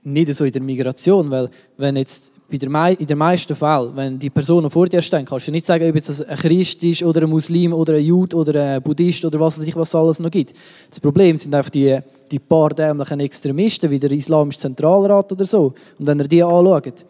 nicht 0.03 0.33
so 0.33 0.43
in 0.43 0.51
der 0.51 0.61
Migration, 0.61 1.31
weil 1.31 1.49
wenn 1.77 1.95
jetzt 1.95 2.33
in 2.49 2.59
den 2.59 3.17
meisten 3.17 3.55
Fällen, 3.55 3.95
wenn 3.95 4.19
die 4.19 4.29
Personen 4.29 4.69
vor 4.69 4.87
dir 4.87 5.01
stehen, 5.01 5.23
kannst 5.23 5.47
du 5.47 5.51
nicht 5.51 5.65
sagen, 5.65 5.89
ob 5.89 5.95
es 5.95 6.21
ein 6.21 6.35
Christ 6.35 6.83
ist 6.83 7.03
oder 7.03 7.21
ein 7.21 7.29
Muslim 7.29 7.71
oder 7.71 7.93
ein 7.93 8.03
Jude 8.03 8.35
oder 8.35 8.75
ein 8.75 8.81
Buddhist 8.81 9.23
oder 9.23 9.39
was 9.39 9.57
weiß 9.57 9.67
ich, 9.67 9.75
was 9.77 9.87
es 9.87 9.95
alles 9.95 10.19
noch 10.19 10.31
gibt. 10.31 10.53
Das 10.89 10.99
Problem 10.99 11.37
sind 11.37 11.55
einfach 11.55 11.69
die, 11.69 11.97
die 12.31 12.39
paar 12.39 12.69
dämlichen 12.69 13.19
Extremisten, 13.19 13.89
wie 13.89 13.99
der 13.99 14.11
Islamische 14.11 14.59
Zentralrat 14.59 15.31
oder 15.31 15.45
so. 15.45 15.73
Und 15.97 16.07
wenn 16.07 16.19
ihr 16.19 16.27
die 16.27 16.43
anschaut, 16.43 17.05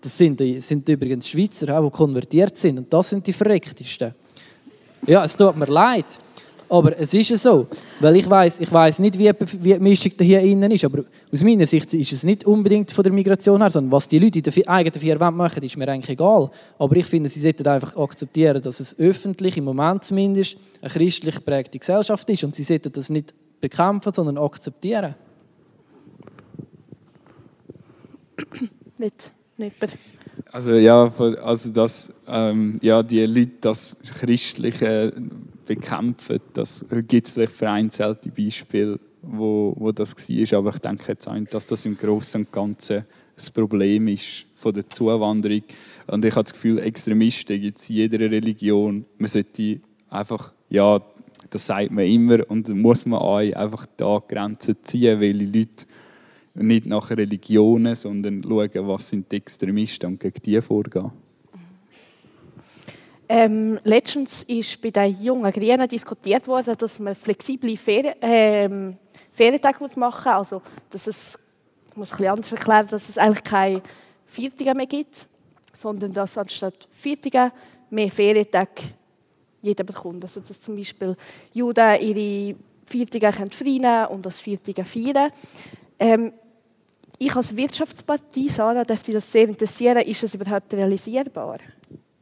das 0.00 0.18
sind, 0.18 0.38
das 0.38 0.68
sind 0.68 0.88
übrigens 0.88 1.28
Schweizer, 1.28 1.80
die 1.80 1.90
konvertiert 1.90 2.56
sind. 2.56 2.78
Und 2.78 2.92
das 2.92 3.08
sind 3.08 3.26
die 3.26 3.32
Verrecktesten. 3.32 4.14
Ja, 5.06 5.24
es 5.24 5.36
tut 5.36 5.56
mir 5.56 5.66
leid. 5.66 6.18
Aber 6.68 6.98
es 6.98 7.12
ist 7.12 7.36
so, 7.42 7.66
weil 8.00 8.16
ich 8.16 8.28
weiß, 8.28 8.60
ich 8.60 8.72
weiß 8.72 8.98
nicht, 8.98 9.18
wie, 9.18 9.30
wie 9.60 9.74
die 9.74 9.78
Mischung 9.78 10.12
hier 10.18 10.40
innen 10.40 10.70
ist, 10.70 10.84
aber 10.84 11.04
aus 11.32 11.42
meiner 11.42 11.66
Sicht 11.66 11.92
ist 11.92 12.12
es 12.12 12.24
nicht 12.24 12.44
unbedingt 12.44 12.90
von 12.90 13.04
der 13.04 13.12
Migration 13.12 13.60
her, 13.60 13.70
sondern 13.70 13.92
was 13.92 14.08
die 14.08 14.18
Leute 14.18 14.38
in 14.38 14.44
den 14.44 14.68
eigenen 14.68 14.98
vier 14.98 15.20
Wänden 15.20 15.36
machen, 15.36 15.62
ist 15.62 15.76
mir 15.76 15.86
eigentlich 15.88 16.10
egal. 16.10 16.50
Aber 16.78 16.96
ich 16.96 17.06
finde, 17.06 17.28
sie 17.28 17.40
sollten 17.40 17.66
einfach 17.68 17.96
akzeptieren, 17.96 18.62
dass 18.62 18.80
es 18.80 18.98
öffentlich, 18.98 19.58
im 19.58 19.64
Moment 19.64 20.04
zumindest, 20.04 20.56
eine 20.80 20.90
christlich 20.90 21.34
geprägte 21.34 21.78
Gesellschaft 21.78 22.28
ist 22.30 22.44
und 22.44 22.54
sie 22.54 22.62
sollten 22.62 22.92
das 22.92 23.10
nicht 23.10 23.34
bekämpfen, 23.68 24.12
sondern 24.12 24.36
akzeptieren. 24.36 25.14
Nicht, 28.98 29.30
nicht. 29.56 29.76
Also 30.52 30.74
ja, 30.74 31.10
also 31.42 31.72
dass 31.72 32.12
ähm, 32.26 32.78
ja, 32.82 33.02
die 33.02 33.24
Leute 33.24 33.52
das 33.62 33.96
Christliche 34.18 35.12
bekämpfen. 35.64 36.40
Das 36.52 36.84
gibt 37.08 37.26
es 37.26 37.32
vielleicht 37.32 37.52
vereinzelte 37.52 38.28
Beispiele, 38.30 39.00
wo, 39.22 39.74
wo 39.76 39.92
das 39.92 40.14
war. 40.14 40.58
Aber 40.58 40.70
ich 40.74 40.78
denke 40.78 41.04
jetzt 41.08 41.26
auch, 41.26 41.38
dass 41.50 41.66
das 41.66 41.86
im 41.86 41.96
Großen 41.96 42.42
und 42.42 42.52
Ganzen 42.52 43.04
das 43.34 43.50
Problem 43.50 44.08
ist 44.08 44.46
von 44.54 44.74
der 44.74 44.88
Zuwanderung. 44.88 45.62
Und 46.06 46.24
ich 46.24 46.34
habe 46.36 46.44
das 46.44 46.52
Gefühl, 46.52 46.78
Extremisten 46.78 47.60
gibt 47.60 47.78
es 47.78 47.88
in 47.90 47.96
jeder 47.96 48.20
Religion. 48.20 49.06
Man 49.18 49.28
sollte 49.28 49.80
einfach, 50.08 50.52
ja, 50.68 51.00
das 51.54 51.66
sagt 51.66 51.90
man 51.90 52.04
immer, 52.04 52.38
und 52.50 52.68
muss 52.70 53.06
man 53.06 53.20
auch 53.20 53.36
einfach 53.38 53.86
da 53.96 54.20
Grenzen 54.26 54.76
ziehen, 54.82 55.20
weil 55.20 55.34
die 55.34 55.58
Leute 55.58 55.86
nicht 56.54 56.86
nach 56.86 57.10
Religionen, 57.10 57.94
sondern 57.94 58.42
schauen, 58.42 58.88
was 58.88 59.08
sind 59.10 59.30
die 59.30 59.36
Extremisten 59.36 60.10
und 60.10 60.20
gegen 60.20 60.42
die 60.42 60.60
vorgehen. 60.60 61.10
Ähm, 63.28 63.78
letztens 63.84 64.42
ist 64.44 64.80
bei 64.82 64.90
den 64.90 65.16
jungen 65.22 65.50
Grünen 65.50 65.88
diskutiert 65.88 66.46
worden, 66.46 66.74
dass 66.76 66.98
man 66.98 67.14
flexible 67.14 67.76
Ferien, 67.76 68.14
ähm, 68.20 68.96
Ferientage 69.32 69.78
machen 69.96 70.32
muss. 70.32 70.52
Also, 70.52 70.62
dass 70.90 71.06
es, 71.06 71.38
ich 71.90 71.96
muss 71.96 72.10
ein 72.10 72.16
bisschen 72.16 72.32
anders 72.32 72.52
erklären, 72.52 72.86
dass 72.88 73.08
es 73.08 73.18
eigentlich 73.18 73.44
keine 73.44 73.82
Viertage 74.26 74.74
mehr 74.74 74.86
gibt, 74.86 75.26
sondern 75.72 76.12
dass 76.12 76.36
anstatt 76.36 76.86
Viertage 76.90 77.50
mehr 77.90 78.10
Ferientage 78.10 78.92
jeder 79.64 79.84
bekommt. 79.84 80.22
Also, 80.24 80.40
dass 80.40 80.60
zum 80.60 80.76
Beispiel 80.76 81.16
Juden 81.52 82.00
ihre 82.00 82.56
Viertage 82.84 83.32
frei 83.50 83.64
nehmen 83.64 84.06
und 84.10 84.24
das 84.24 84.38
Viertage 84.38 84.84
feiern. 84.84 85.30
Ähm, 85.98 86.32
ich 87.18 87.34
als 87.34 87.56
Wirtschaftspartei, 87.56 88.48
Sarah, 88.48 88.84
dürfte 88.84 89.12
das 89.12 89.30
sehr 89.30 89.48
interessieren. 89.48 89.98
Ist 89.98 90.22
das 90.22 90.34
überhaupt 90.34 90.72
realisierbar? 90.74 91.58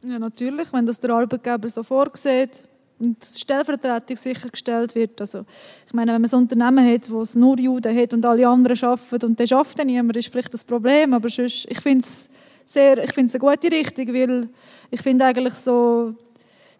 Ja, 0.03 0.19
natürlich, 0.19 0.71
wenn 0.71 0.85
das 0.85 0.99
der 0.99 1.11
Arbeitgeber 1.11 1.69
so 1.69 1.83
vorsieht 1.83 2.63
und 2.99 3.17
die 3.21 3.39
Stellvertretung 3.39 4.17
sichergestellt 4.17 4.95
wird. 4.95 5.19
Also, 5.19 5.45
ich 5.85 5.93
meine, 5.93 6.13
wenn 6.13 6.21
man 6.21 6.31
ein 6.31 6.37
Unternehmen 6.37 6.93
hat, 6.93 7.09
wo 7.11 7.21
es 7.21 7.35
nur 7.35 7.59
Juden 7.59 7.97
hat 7.97 8.13
und 8.13 8.25
alle 8.25 8.47
anderen 8.47 8.81
arbeiten 8.83 9.25
und 9.25 9.39
der 9.39 9.47
schafft 9.47 9.79
dann 9.79 9.87
niemand, 9.87 10.15
ist 10.17 10.29
vielleicht 10.29 10.53
das 10.53 10.63
Problem. 10.63 11.13
Aber 11.13 11.29
sonst, 11.29 11.65
ich 11.69 11.81
finde 11.81 12.05
es 12.05 12.29
sehr, 12.65 13.03
ich 13.03 13.13
finde 13.13 13.35
es 13.35 13.41
eine 13.41 13.51
gute 13.51 13.71
Richtung, 13.71 14.07
weil 14.13 14.49
ich 14.91 15.01
finde 15.01 15.25
eigentlich 15.25 15.55
so 15.55 16.13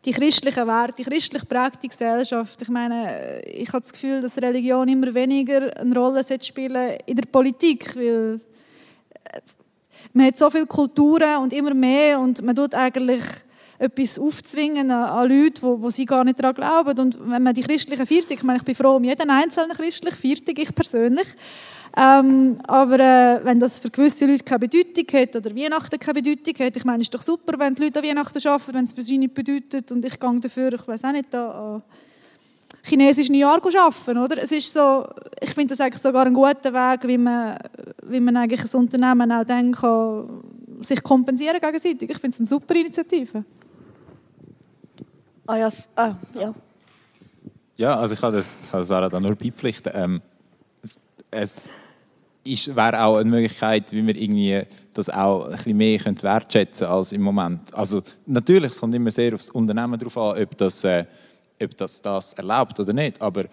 die 0.05 0.11
christlichen 0.11 0.67
Werte, 0.67 0.95
die 0.97 1.03
christlich 1.03 1.47
prägte 1.47 1.87
Gesellschaft. 1.87 2.61
Ich 2.61 2.69
meine, 2.69 3.41
ich 3.45 3.69
habe 3.69 3.81
das 3.81 3.93
Gefühl, 3.93 4.21
dass 4.21 4.37
Religion 4.37 4.87
immer 4.87 5.13
weniger 5.13 5.75
eine 5.77 5.95
Rolle 5.95 6.23
spielen 6.41 6.97
in 7.05 7.15
der 7.15 7.25
Politik, 7.25 7.95
weil 7.95 8.39
man 10.13 10.27
hat 10.27 10.37
so 10.37 10.49
viele 10.49 10.65
Kulturen 10.65 11.37
und 11.37 11.53
immer 11.53 11.73
mehr 11.73 12.19
und 12.19 12.41
man 12.41 12.55
tut 12.55 12.75
eigentlich 12.75 13.23
etwas 13.79 14.19
aufzwingen 14.19 14.91
an 14.91 15.29
Leute, 15.29 15.61
wo, 15.61 15.81
wo 15.81 15.89
sie 15.89 16.05
gar 16.05 16.23
nicht 16.23 16.39
daran 16.39 16.55
glauben. 16.55 16.99
Und 16.99 17.19
wenn 17.29 17.43
man 17.43 17.53
die 17.53 17.63
christlichen 17.63 18.05
Viertig, 18.05 18.39
ich 18.39 18.43
meine, 18.43 18.57
ich 18.57 18.63
bin 18.63 18.75
froh 18.75 18.95
um 18.95 19.03
jeden 19.03 19.29
einzelnen 19.29 19.75
christlichen 19.75 20.15
Viertig, 20.15 20.59
ich 20.59 20.75
persönlich. 20.75 21.27
Ähm, 21.95 22.57
aber 22.63 22.99
äh, 22.99 23.45
wenn 23.45 23.59
das 23.59 23.79
für 23.79 23.89
gewisse 23.89 24.25
Leute 24.25 24.43
keine 24.43 24.59
Bedeutung 24.59 25.05
hat 25.13 25.35
oder 25.35 25.55
Weihnachten 25.55 25.99
keine 25.99 26.21
Bedeutung 26.21 26.65
hat, 26.65 26.75
ich 26.75 26.85
meine, 26.85 26.97
es 26.97 27.03
ist 27.03 27.13
doch 27.13 27.21
super, 27.21 27.57
wenn 27.59 27.75
die 27.75 27.83
Leute 27.83 27.99
an 27.99 28.05
Weihnachten 28.05 28.47
arbeiten, 28.47 28.73
wenn 28.73 28.85
es 28.85 28.93
für 28.93 29.03
sie 29.03 29.17
nicht 29.19 29.35
bedeutet 29.35 29.91
und 29.91 30.03
ich 30.03 30.19
gehe 30.19 30.39
dafür, 30.39 30.73
ich 30.73 30.87
weiß 30.87 31.03
auch 31.03 31.11
nicht, 31.11 31.31
da, 31.31 31.83
chinesischen 32.83 33.35
Jahr 33.35 33.61
arbeiten. 33.63 34.17
Oder? 34.17 34.41
Es 34.43 34.51
ist 34.51 34.73
so, 34.73 35.07
ich 35.39 35.53
finde 35.53 35.73
das 35.73 35.81
eigentlich 35.81 36.01
sogar 36.01 36.25
ein 36.25 36.33
guter 36.33 36.73
Weg, 36.73 37.07
wie 37.07 37.17
man, 37.17 37.57
wie 38.03 38.19
man 38.19 38.37
eigentlich 38.37 38.61
ein 38.61 38.79
Unternehmen 38.79 39.31
auch 39.31 39.43
dann 39.43 39.71
kann, 39.73 40.43
sich 40.81 41.01
kompensieren 41.01 41.59
gegenseitig. 41.59 42.09
Ich 42.09 42.17
finde 42.17 42.33
es 42.33 42.39
eine 42.39 42.47
super 42.47 42.75
Initiative. 42.75 43.45
Ah 45.45 45.57
ja, 45.57 45.69
ah, 45.95 46.15
ja. 46.33 46.53
Ja, 47.75 47.99
also 47.99 48.13
ich 48.13 48.21
kann 48.21 48.33
das 48.33 48.49
kann 48.71 48.83
Sarah 48.83 49.09
da 49.09 49.19
nur 49.19 49.35
beipflichten. 49.35 49.91
Ähm, 49.95 50.21
es, 50.81 50.99
es 51.31 51.69
wäre 52.45 53.03
auch 53.03 53.17
eine 53.17 53.29
Möglichkeit, 53.29 53.91
wie 53.91 54.05
wir 54.05 54.15
irgendwie 54.15 54.61
das 54.93 55.09
auch 55.09 55.45
ein 55.45 55.55
bisschen 55.55 55.77
mehr 55.77 55.99
wertschätzen 56.21 56.87
als 56.87 57.11
im 57.11 57.21
Moment. 57.21 57.73
Also 57.73 58.03
natürlich, 58.25 58.71
es 58.71 58.79
kommt 58.79 58.93
immer 58.95 59.11
sehr 59.11 59.33
aufs 59.33 59.49
Unternehmen 59.49 59.97
darauf 59.97 60.17
an, 60.17 60.43
ob 60.43 60.57
das 60.57 60.83
äh, 60.83 61.05
ob 61.61 61.77
das 61.77 62.01
das 62.01 62.33
erlaubt 62.33 62.79
oder 62.79 62.93
nicht. 62.93 63.21
Aber 63.21 63.45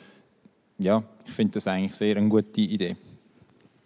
ja, 0.78 1.02
ich 1.26 1.32
finde 1.32 1.54
das 1.54 1.66
eigentlich 1.66 1.94
sehr 1.94 2.16
eine 2.16 2.28
gute 2.28 2.60
Idee. 2.60 2.96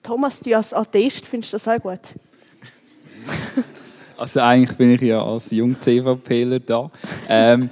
Thomas, 0.02 0.40
du 0.40 0.54
als 0.54 0.72
Atheist 0.72 1.26
findest 1.26 1.54
das 1.54 1.66
auch 1.66 1.78
gut? 1.78 2.00
also 4.18 4.40
eigentlich 4.40 4.76
bin 4.76 4.90
ich 4.90 5.00
ja 5.00 5.24
als 5.24 5.50
Jung-CVPler 5.50 6.60
da. 6.60 6.90
Ähm, 7.28 7.70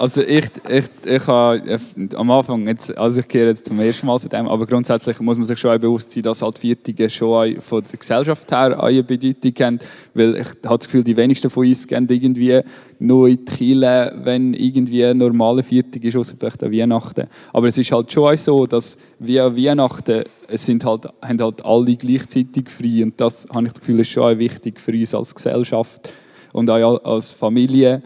Also 0.00 0.22
ich, 0.22 0.46
ich, 0.66 0.86
ich 1.04 1.26
habe 1.26 1.78
am 2.14 2.30
Anfang, 2.30 2.66
jetzt, 2.66 2.96
also 2.96 3.20
ich 3.20 3.28
gehe 3.28 3.44
jetzt 3.44 3.66
zum 3.66 3.78
ersten 3.80 4.06
Mal 4.06 4.18
von 4.18 4.30
dem, 4.30 4.48
aber 4.48 4.64
grundsätzlich 4.64 5.20
muss 5.20 5.36
man 5.36 5.44
sich 5.44 5.58
schon 5.58 5.78
bewusst 5.78 6.10
sein, 6.10 6.22
dass 6.22 6.40
halt 6.40 6.58
Viertige 6.58 7.10
schon 7.10 7.60
von 7.60 7.82
der 7.82 7.98
Gesellschaft 7.98 8.50
her 8.50 8.82
eine 8.82 9.02
Bedeutung 9.02 9.52
haben, 9.60 9.78
weil 10.14 10.36
ich 10.36 10.46
habe 10.64 10.78
das 10.78 10.86
Gefühl, 10.86 11.04
die 11.04 11.18
wenigsten 11.18 11.50
von 11.50 11.66
uns 11.66 11.86
gehen 11.86 12.06
irgendwie 12.08 12.62
nur 12.98 13.28
in 13.28 13.44
die 13.44 13.52
Kirche, 13.52 14.14
wenn 14.24 14.54
irgendwie 14.54 15.04
ein 15.04 15.18
normaler 15.18 15.62
Viertig 15.62 16.02
ist, 16.06 16.16
außer 16.16 16.36
vielleicht 16.38 16.64
an 16.64 16.72
Weihnachten. 16.72 17.26
Aber 17.52 17.68
es 17.68 17.76
ist 17.76 17.92
halt 17.92 18.10
schon 18.10 18.34
so, 18.38 18.64
dass 18.64 18.96
wie 19.18 19.38
an 19.38 19.54
Weihnachten 19.54 20.24
es 20.48 20.64
sind 20.64 20.82
halt, 20.82 21.08
haben 21.20 21.42
halt 21.42 21.62
alle 21.62 21.94
gleichzeitig 21.96 22.70
frei 22.70 23.02
und 23.02 23.20
das 23.20 23.46
habe 23.52 23.66
ich 23.66 23.74
das 23.74 23.80
Gefühl, 23.80 24.00
ist 24.00 24.08
schon 24.08 24.38
wichtig 24.38 24.80
für 24.80 24.92
uns 24.92 25.14
als 25.14 25.34
Gesellschaft 25.34 26.14
und 26.52 26.70
auch 26.70 27.04
als 27.04 27.32
Familie 27.32 28.02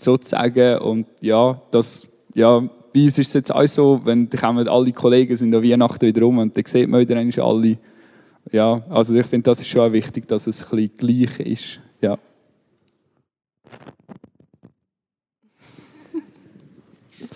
sozusagen. 0.00 0.78
Und 0.78 1.06
ja, 1.20 1.60
das, 1.70 2.08
ja, 2.34 2.60
bei 2.92 3.02
uns 3.04 3.18
ist 3.18 3.28
es 3.28 3.34
jetzt 3.34 3.54
auch 3.54 3.66
so, 3.66 4.00
wenn 4.04 4.28
kommen 4.30 4.68
alle 4.68 4.92
Kollegen 4.92 5.36
sind 5.36 5.54
an 5.54 5.62
Weihnachten 5.62 6.06
wieder 6.06 6.22
rum 6.22 6.38
und 6.38 6.56
dann 6.56 6.64
sieht 6.66 6.88
man 6.88 7.00
wieder 7.00 7.16
eigentlich 7.16 7.42
alle. 7.42 7.78
Ja, 8.50 8.82
also 8.88 9.14
ich 9.14 9.26
finde, 9.26 9.44
das 9.44 9.60
ist 9.60 9.68
schon 9.68 9.92
wichtig, 9.92 10.26
dass 10.26 10.46
es 10.46 10.62
ein 10.72 10.88
bisschen 10.88 10.96
gleich 10.96 11.40
ist. 11.40 11.80
Ja. 12.00 12.18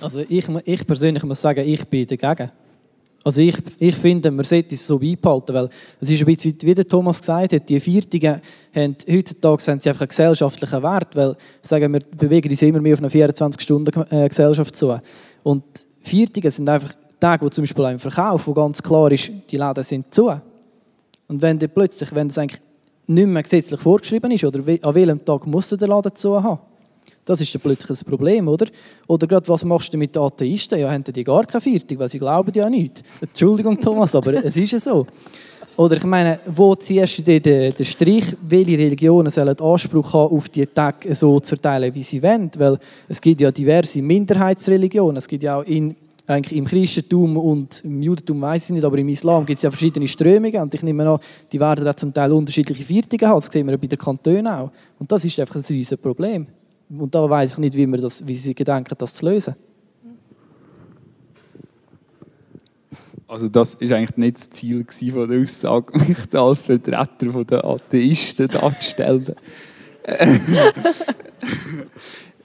Also 0.00 0.20
ich, 0.28 0.48
ich 0.64 0.86
persönlich 0.86 1.22
muss 1.22 1.40
sagen, 1.40 1.66
ich 1.66 1.84
bin 1.84 2.06
dagegen. 2.06 2.50
Also 3.24 3.40
ich, 3.40 3.56
ich 3.78 3.94
finde, 3.94 4.30
man 4.30 4.44
sollte 4.44 4.74
es 4.74 4.86
so 4.86 4.98
beibehalten, 4.98 5.54
weil 5.54 5.68
es 6.00 6.10
ist 6.10 6.20
ein 6.20 6.26
bisschen, 6.26 6.56
wie 6.62 6.74
der 6.74 6.86
Thomas 6.86 7.20
gesagt 7.20 7.52
hat, 7.52 7.68
die 7.68 7.78
Viertigen 7.78 8.40
haben, 8.74 8.96
heutzutage 9.08 9.64
haben 9.70 9.80
sie 9.80 9.88
einfach 9.88 10.02
einen 10.02 10.08
gesellschaftlichen 10.08 10.82
Wert, 10.82 11.14
weil 11.14 11.36
sagen 11.62 11.92
wir 11.92 12.00
bewegen 12.00 12.50
uns 12.50 12.62
immer 12.62 12.80
mehr 12.80 12.94
auf 12.94 13.00
eine 13.00 13.08
24-Stunden-Gesellschaft 13.08 14.74
zu. 14.74 14.98
Und 15.44 15.62
Viertige 16.02 16.50
sind 16.50 16.68
einfach 16.68 16.94
Tage, 17.20 17.44
wo 17.44 17.48
zum 17.48 17.62
Beispiel 17.62 17.84
auch 17.84 17.90
im 17.90 18.00
Verkauf, 18.00 18.46
wo 18.46 18.52
ganz 18.52 18.82
klar 18.82 19.12
ist, 19.12 19.30
die 19.50 19.56
Läden 19.56 19.84
sind 19.84 20.12
zu. 20.12 20.32
Und 21.28 21.40
wenn 21.40 21.58
dann 21.58 21.70
plötzlich, 21.70 22.12
wenn 22.12 22.26
das 22.28 22.38
eigentlich 22.38 22.60
nicht 23.06 23.26
mehr 23.26 23.42
gesetzlich 23.42 23.80
vorgeschrieben 23.80 24.30
ist, 24.32 24.44
oder 24.44 24.58
an 24.58 24.94
welchem 24.94 25.24
Tag 25.24 25.46
muss 25.46 25.68
der 25.68 25.86
Laden 25.86 26.14
zu 26.14 26.42
haben, 26.42 26.58
das 27.24 27.40
ist 27.40 27.54
dann 27.54 27.62
plötzlich 27.62 28.00
ein 28.00 28.08
Problem, 28.08 28.48
oder? 28.48 28.66
Oder 29.06 29.26
gerade, 29.26 29.48
was 29.48 29.64
machst 29.64 29.92
du 29.92 29.98
mit 29.98 30.14
den 30.14 30.22
Atheisten? 30.22 30.78
Ja, 30.78 30.90
haben 30.90 31.04
die 31.04 31.24
gar 31.24 31.44
keine 31.46 31.60
Viertung, 31.60 31.98
weil 31.98 32.08
sie 32.08 32.18
glauben 32.18 32.52
ja 32.54 32.68
nicht. 32.68 33.02
Entschuldigung, 33.20 33.80
Thomas, 33.80 34.14
aber 34.14 34.44
es 34.44 34.56
ist 34.56 34.72
ja 34.72 34.78
so. 34.78 35.06
Oder 35.76 35.96
ich 35.96 36.04
meine, 36.04 36.40
wo 36.46 36.74
ziehst 36.74 37.18
du 37.18 37.22
den, 37.22 37.72
den 37.72 37.84
Strich, 37.84 38.36
welche 38.42 38.76
Religionen 38.76 39.30
sollen 39.30 39.58
Anspruch 39.58 40.12
haben, 40.12 40.36
auf 40.36 40.48
die 40.48 40.66
Tage 40.66 41.14
so 41.14 41.40
zu 41.40 41.50
verteilen, 41.50 41.94
wie 41.94 42.02
sie 42.02 42.22
wollen? 42.22 42.50
Weil 42.58 42.78
es 43.08 43.20
gibt 43.20 43.40
ja 43.40 43.50
diverse 43.50 44.02
Minderheitsreligionen. 44.02 45.16
Es 45.16 45.28
gibt 45.28 45.44
ja 45.44 45.56
auch 45.56 45.64
in, 45.64 45.96
eigentlich 46.26 46.58
im 46.58 46.66
Christentum 46.66 47.36
und 47.38 47.82
im 47.84 48.02
Judentum 48.02 48.42
weiß 48.42 48.66
ich 48.66 48.74
nicht, 48.74 48.84
aber 48.84 48.98
im 48.98 49.08
Islam 49.08 49.46
gibt 49.46 49.56
es 49.56 49.62
ja 49.62 49.70
verschiedene 49.70 50.06
Strömungen. 50.08 50.60
Und 50.60 50.74
ich 50.74 50.82
nehme 50.82 51.08
an, 51.08 51.18
die 51.50 51.58
werden 51.58 51.88
auch 51.88 51.94
zum 51.94 52.12
Teil 52.12 52.32
unterschiedliche 52.32 52.84
Viertungen 52.84 53.26
haben. 53.26 53.40
Das 53.40 53.50
sehen 53.50 53.66
wir 53.66 53.72
ja 53.72 53.78
bei 53.78 53.86
den 53.86 53.98
Kantonen 53.98 54.48
auch. 54.48 54.70
Und 54.98 55.10
das 55.10 55.24
ist 55.24 55.40
einfach 55.40 55.56
ein 55.56 55.64
riesiges 55.66 55.98
Problem. 55.98 56.46
Und 56.98 57.14
da 57.14 57.28
weiß 57.28 57.52
ich 57.52 57.58
nicht, 57.58 57.76
wie, 57.76 57.86
wir 57.86 57.98
das, 57.98 58.26
wie 58.26 58.36
sie 58.36 58.54
gedenken, 58.54 58.94
das 58.98 59.14
zu 59.14 59.26
lösen. 59.26 59.54
Also 63.26 63.48
das 63.48 63.74
ist 63.76 63.92
eigentlich 63.92 64.16
nicht 64.18 64.36
das 64.36 64.50
Ziel 64.50 64.84
von 65.10 65.26
der 65.28 65.40
Aussage, 65.40 65.98
mich 66.06 66.26
da 66.28 66.46
als 66.46 66.66
Vertreter 66.66 67.44
der 67.44 67.64
Atheisten 67.64 68.48
darzustellen. 68.48 69.34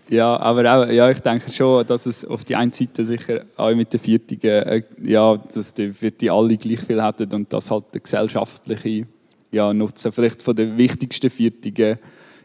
ja, 0.08 0.38
aber 0.38 0.62
auch, 0.74 0.88
ja, 0.90 1.10
ich 1.10 1.20
denke 1.20 1.52
schon, 1.52 1.86
dass 1.86 2.06
es 2.06 2.24
auf 2.24 2.46
die 2.46 2.56
einen 2.56 2.72
Seite 2.72 3.04
sicher 3.04 3.44
auch 3.58 3.76
mit 3.76 3.92
den 3.92 4.00
Viertigen, 4.00 4.64
äh, 4.64 4.84
ja, 5.04 5.36
dass 5.36 5.74
die, 5.74 5.92
die 5.92 6.30
alle 6.30 6.56
gleich 6.56 6.80
viel 6.80 7.04
hätten 7.04 7.34
und 7.34 7.52
das 7.52 7.70
halt 7.70 7.86
der 7.94 8.02
gesellschaftliche 8.02 9.08
ja, 9.52 9.74
Nutzen 9.74 10.12
vielleicht 10.14 10.42
von 10.42 10.56
den 10.56 10.78
wichtigsten 10.78 11.30
Viertigen 11.30 11.98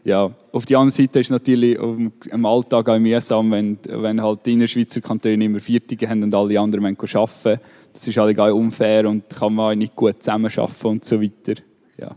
ja, 0.05 0.31
auf 0.51 0.65
der 0.65 0.79
anderen 0.79 0.95
Seite 0.95 1.19
ist 1.19 1.27
es 1.27 1.31
natürlich 1.31 1.77
im 1.77 2.45
Alltag 2.45 2.89
auch 2.89 2.99
mühsam, 2.99 3.51
wenn, 3.51 3.77
wenn 3.87 4.21
halt 4.21 4.45
die 4.45 4.67
Schweizer 4.67 4.99
Kantone 4.99 5.45
immer 5.45 5.59
Viertige 5.59 6.09
haben 6.09 6.23
und 6.23 6.35
alle 6.35 6.59
anderen 6.59 6.83
müssen 6.83 7.17
arbeiten. 7.17 7.61
Das 7.93 8.07
ist 8.07 8.17
halt 8.17 8.37
auch 8.37 8.53
unfair 8.53 9.07
und 9.07 9.29
kann 9.29 9.53
man 9.53 9.71
auch 9.71 9.75
nicht 9.75 9.95
gut 9.95 10.21
zusammenarbeiten 10.21 10.87
und 10.87 11.05
so 11.05 11.21
weiter. 11.21 11.61
Ja, 11.97 12.15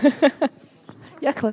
ja 1.20 1.32
klar. 1.32 1.52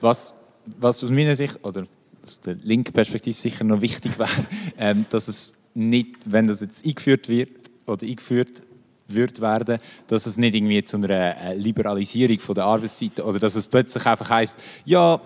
Was, 0.00 0.34
was 0.78 1.04
aus 1.04 1.10
meiner 1.10 1.36
Sicht, 1.36 1.58
oder 1.62 1.86
aus 2.22 2.40
der 2.40 2.54
linken 2.62 2.92
Perspektive 2.92 3.34
sicher 3.34 3.64
noch 3.64 3.82
wichtig 3.82 4.18
wäre, 4.18 4.30
ähm, 4.78 5.04
dass 5.10 5.28
es 5.28 5.56
nicht, 5.74 6.16
wenn 6.24 6.46
das 6.46 6.60
jetzt 6.60 6.86
eingeführt 6.86 7.28
wird 7.28 7.50
oder 7.86 8.06
eingeführt 8.06 8.62
wird 9.08 9.40
werden, 9.40 9.78
dass 10.08 10.26
es 10.26 10.36
nicht 10.36 10.54
irgendwie 10.54 10.82
zu 10.82 10.96
einer 10.96 11.36
äh, 11.40 11.54
Liberalisierung 11.54 12.38
von 12.38 12.54
der 12.54 12.64
Arbeitszeit 12.64 13.20
oder 13.20 13.38
dass 13.38 13.54
es 13.54 13.66
plötzlich 13.66 14.04
einfach 14.06 14.28
heißt, 14.28 14.58
ja, 14.84 15.20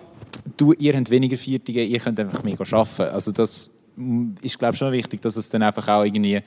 du, 0.57 0.73
ihr 0.73 0.95
habt 0.95 1.09
weniger 1.09 1.37
Viertige, 1.37 1.83
ihr 1.83 1.99
könnt 1.99 2.19
einfach 2.19 2.43
mehr 2.43 2.59
arbeiten. 2.59 3.13
Also 3.13 3.31
das 3.31 3.71
mm, 3.95 4.33
ist 4.41 4.59
glaube 4.59 4.73
ich 4.73 4.79
schon 4.79 4.91
wichtig, 4.91 5.21
dass 5.21 5.35
es 5.35 5.49
dann 5.49 5.63
einfach 5.63 5.87
auch 5.87 6.03
irgendwie, 6.03 6.41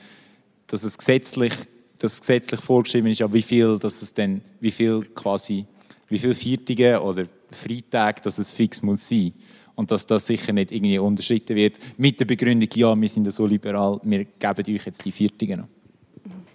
dass 0.67 0.83
es 0.83 0.97
gesetzlich, 0.97 1.53
dass 1.99 2.13
es 2.13 2.21
gesetzlich 2.21 2.61
vorgeschrieben 2.61 3.11
ist, 3.11 3.19
ja, 3.19 3.31
wie 3.31 3.41
viel, 3.41 3.77
dass 3.79 4.01
es 4.01 4.13
dann, 4.13 4.41
wie 4.59 4.71
viel 4.71 5.05
quasi, 5.13 5.65
wie 6.07 6.19
viel 6.19 6.33
Viertige 6.33 7.01
oder 7.01 7.25
Freitage, 7.51 8.21
dass 8.23 8.37
es 8.37 8.51
fix 8.51 8.81
muss 8.81 9.07
sein 9.07 9.33
und 9.75 9.91
dass 9.91 10.05
das 10.05 10.25
sicher 10.25 10.53
nicht 10.53 10.71
irgendwie 10.71 10.99
unterschritten 10.99 11.55
wird 11.55 11.77
mit 11.97 12.19
der 12.19 12.25
Begründung, 12.25 12.69
ja, 12.73 12.99
wir 12.99 13.09
sind 13.09 13.31
so 13.31 13.45
liberal, 13.45 13.99
wir 14.03 14.25
geben 14.25 14.75
euch 14.75 14.85
jetzt 14.85 15.03
die 15.03 15.11
Viertigen 15.11 15.59
noch 15.61 15.74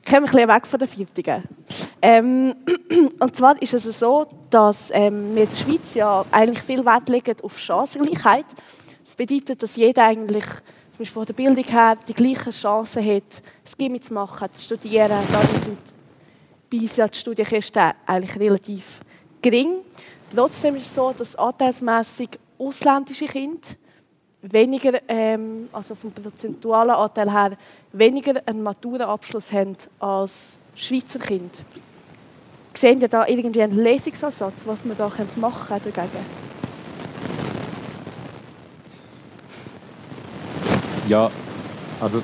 kommen 0.08 0.32
wir 0.32 0.42
ein 0.42 0.48
weg 0.48 0.66
von 0.66 0.78
den 0.78 0.88
Viertigen. 0.88 1.42
Ähm, 2.02 2.54
und 3.20 3.36
zwar 3.36 3.60
ist 3.60 3.74
es 3.74 3.98
so, 3.98 4.26
dass 4.48 4.90
ähm, 4.92 5.34
wir 5.34 5.44
in 5.44 5.48
der 5.50 5.56
Schweiz 5.56 5.94
ja 5.94 6.24
eigentlich 6.30 6.62
viel 6.62 6.84
Wert 6.84 7.08
legen 7.08 7.36
auf 7.42 7.58
Chancengleichheit. 7.58 8.46
Das 9.04 9.14
bedeutet, 9.14 9.62
dass 9.62 9.76
jeder 9.76 10.04
eigentlich 10.04 10.44
zum 10.44 10.98
Beispiel 10.98 11.14
von 11.14 11.26
der 11.26 11.34
Bildung 11.34 11.64
her 11.64 11.96
die 12.06 12.14
gleichen 12.14 12.52
Chancen 12.52 13.04
hat, 13.04 13.42
das 13.64 13.76
Gimmi 13.76 14.00
zu 14.00 14.14
machen, 14.14 14.48
zu 14.52 14.64
studieren. 14.64 15.18
Dadurch 15.32 15.64
sind 15.64 15.78
ja 16.96 17.08
die 17.08 17.18
Studienkosten 17.18 17.92
eigentlich 18.06 18.38
relativ 18.38 19.00
gering. 19.42 19.78
Trotzdem 20.34 20.76
ist 20.76 20.86
es 20.86 20.94
so, 20.94 21.12
dass 21.16 21.36
anteilsmässig 21.36 22.30
ausländische 22.58 23.26
Kinder 23.26 23.68
weniger, 24.42 25.00
ähm, 25.08 25.68
also 25.72 25.94
vom 25.94 26.12
prozentualen 26.12 26.90
Anteil 26.90 27.30
her, 27.30 27.56
weniger 27.92 28.40
einen 28.46 28.62
Maturaabschluss 28.62 29.52
haben 29.52 29.76
als 29.98 30.58
Schweizer 30.74 31.18
Kinder. 31.18 31.50
Sehen 32.74 33.00
ihr 33.00 33.08
da 33.08 33.26
irgendwie 33.26 33.62
einen 33.62 33.76
Lesungsansatz, 33.76 34.66
was 34.66 34.84
man 34.84 34.96
da 34.96 35.10
machen 35.36 35.66
können 35.66 35.92
dagegen? 35.94 36.24
Ja, 41.08 41.30
also 42.00 42.22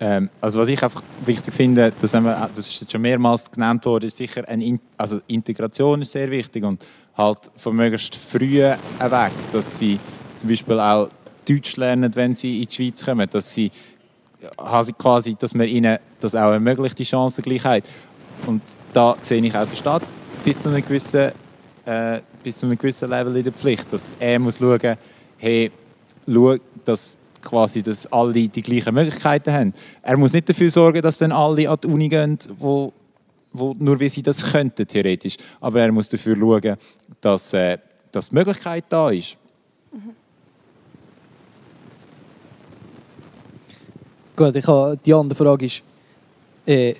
ähm, 0.00 0.30
also 0.40 0.60
was 0.60 0.68
ich 0.68 0.82
einfach 0.82 1.02
wichtig 1.24 1.52
finde, 1.52 1.92
das, 2.00 2.12
wir, 2.14 2.48
das 2.54 2.68
ist 2.68 2.80
jetzt 2.80 2.92
schon 2.92 3.02
mehrmals 3.02 3.50
genannt 3.50 3.84
worden, 3.84 4.06
ist 4.06 4.16
sicher 4.16 4.46
eine 4.48 4.78
also 4.96 5.20
Integration 5.26 6.02
ist 6.02 6.12
sehr 6.12 6.30
wichtig 6.30 6.64
und 6.64 6.84
halt 7.18 7.50
von 7.56 7.76
möglichst 7.76 8.14
frühen 8.14 8.76
Weg, 9.00 9.32
dass 9.52 9.78
sie 9.78 9.98
zum 10.36 10.48
Beispiel 10.48 10.80
auch 10.80 11.08
Deutsch 11.46 11.76
lernen, 11.76 12.14
wenn 12.14 12.34
sie 12.34 12.62
in 12.62 12.68
die 12.68 12.74
Schweiz 12.74 13.04
kommen, 13.04 13.28
dass 13.28 13.52
sie 13.52 13.70
quasi, 14.96 15.34
dass 15.34 15.52
man 15.54 15.66
ihnen 15.66 15.98
das 16.20 16.34
auch 16.34 16.52
ermöglicht, 16.52 16.98
die 16.98 17.04
Chancengleichheit. 17.04 17.84
Und 18.46 18.62
da 18.92 19.16
sehe 19.20 19.44
ich 19.44 19.56
auch 19.56 19.66
den 19.66 19.76
Staat 19.76 20.02
bis 20.44 20.62
zu 20.62 20.68
einem 20.68 20.82
gewissen, 20.82 21.32
äh, 21.84 22.20
bis 22.42 22.58
zu 22.58 22.66
einem 22.66 22.78
gewissen 22.78 23.10
Level 23.10 23.36
in 23.36 23.44
der 23.44 23.52
Pflicht, 23.52 23.92
dass 23.92 24.14
er 24.20 24.38
muss 24.38 24.58
schauen, 24.58 24.96
hey, 25.38 25.72
schau, 26.26 26.56
dass 26.84 27.18
quasi, 27.42 27.82
dass 27.82 28.10
alle 28.12 28.32
die 28.32 28.62
gleichen 28.62 28.94
Möglichkeiten 28.94 29.52
haben. 29.52 29.74
Er 30.02 30.16
muss 30.16 30.32
nicht 30.32 30.48
dafür 30.48 30.70
sorgen, 30.70 31.02
dass 31.02 31.18
dann 31.18 31.32
alle 31.32 31.68
an 31.68 31.78
die 31.82 31.88
Uni 31.88 32.08
gehen, 32.08 32.38
wo 32.58 32.92
wo, 33.52 33.74
nur 33.78 33.98
wie 34.00 34.08
sie 34.08 34.22
das 34.22 34.52
könnten, 34.52 34.86
theoretisch. 34.86 35.36
Aber 35.60 35.80
er 35.80 35.92
muss 35.92 36.08
dafür 36.08 36.36
schauen, 36.36 36.76
dass, 37.20 37.52
äh, 37.52 37.78
dass 38.12 38.28
die 38.28 38.34
Möglichkeit 38.34 38.84
da 38.88 39.10
ist. 39.10 39.36
Mhm. 39.92 40.14
Gut, 44.36 44.54
ich 44.54 44.66
habe, 44.66 44.98
die 45.04 45.14
andere 45.14 45.36
Frage 45.36 45.66
ist, 45.66 45.82
äh, 46.66 46.94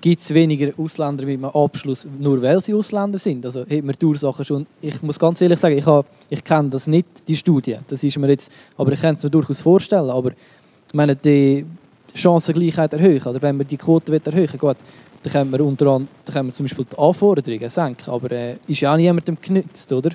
gibt 0.00 0.20
es 0.20 0.32
weniger 0.32 0.72
Ausländer 0.78 1.24
mit 1.24 1.38
einem 1.38 1.44
Abschluss, 1.44 2.06
nur 2.18 2.40
weil 2.42 2.60
sie 2.62 2.74
Ausländer 2.74 3.18
sind? 3.18 3.44
Also 3.44 3.60
hat 3.60 3.84
man 3.84 3.94
die 4.00 4.06
Ursache 4.06 4.44
schon, 4.44 4.66
ich 4.80 5.00
muss 5.02 5.18
ganz 5.18 5.40
ehrlich 5.40 5.58
sagen, 5.58 5.76
ich, 5.76 5.84
ich 6.30 6.42
kenne 6.42 6.70
das 6.70 6.86
nicht, 6.86 7.06
die 7.28 7.36
Studie, 7.36 7.76
das 7.86 8.02
ist 8.02 8.18
mir 8.18 8.28
jetzt, 8.28 8.50
aber 8.76 8.92
ich 8.92 9.00
kann 9.00 9.14
es 9.14 9.22
mir 9.22 9.30
durchaus 9.30 9.60
vorstellen, 9.60 10.10
aber 10.10 10.30
ich 10.30 10.94
meine, 10.94 11.14
die 11.14 11.66
Chancengleichheit 12.14 12.92
erhöhen, 12.92 13.22
oder 13.22 13.40
wenn 13.42 13.58
man 13.58 13.66
die 13.66 13.76
Quote 13.76 14.12
erhöhen 14.12 14.52
will, 14.52 14.58
gut, 14.58 14.76
dann 15.22 15.32
können 15.32 15.50
wir, 15.50 15.60
unter 15.64 15.86
anderem, 15.86 16.52
zum 16.52 16.64
Beispiel 16.64 16.84
die 16.84 16.98
Anforderungen 16.98 17.68
senken, 17.68 18.10
aber 18.10 18.30
äh, 18.32 18.56
ist 18.66 18.80
ja 18.80 18.92
auch 18.92 18.96
niemandem 18.96 19.36
genützt, 19.40 19.92
oder? 19.92 20.10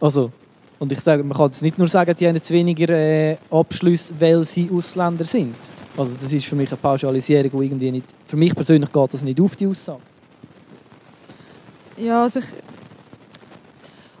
Also, 0.00 0.30
Und 0.78 0.92
ich 0.92 1.00
sage, 1.00 1.24
man 1.24 1.36
kann 1.36 1.46
jetzt 1.46 1.62
nicht 1.62 1.78
nur 1.78 1.88
sagen, 1.88 2.14
die 2.18 2.26
haben 2.28 2.36
jetzt 2.36 2.50
weniger 2.50 2.88
äh, 2.90 3.36
Abschlüsse, 3.50 4.14
weil 4.18 4.44
sie 4.44 4.70
Ausländer 4.72 5.24
sind. 5.24 5.56
Also 5.96 6.14
das 6.20 6.32
ist 6.32 6.46
für 6.46 6.54
mich 6.54 6.68
eine 6.68 6.76
Pauschalisierung, 6.76 7.50
die 7.50 7.66
irgendwie 7.66 7.90
nicht... 7.90 8.06
Für 8.26 8.36
mich 8.36 8.54
persönlich 8.54 8.92
geht 8.92 9.14
das 9.14 9.22
nicht 9.22 9.40
auf, 9.40 9.56
die 9.56 9.66
Aussage. 9.66 10.00
Ja, 11.96 12.22
also 12.22 12.38
ich, 12.38 12.46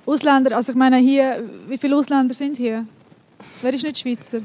Ausländer, 0.04 0.56
also 0.56 0.72
ich 0.72 0.78
meine 0.78 0.96
hier, 0.96 1.44
wie 1.68 1.78
viele 1.78 1.96
Ausländer 1.96 2.34
sind 2.34 2.56
hier? 2.56 2.84
Wer 3.62 3.74
ist 3.74 3.84
nicht 3.84 3.98
Schweizer? 3.98 4.40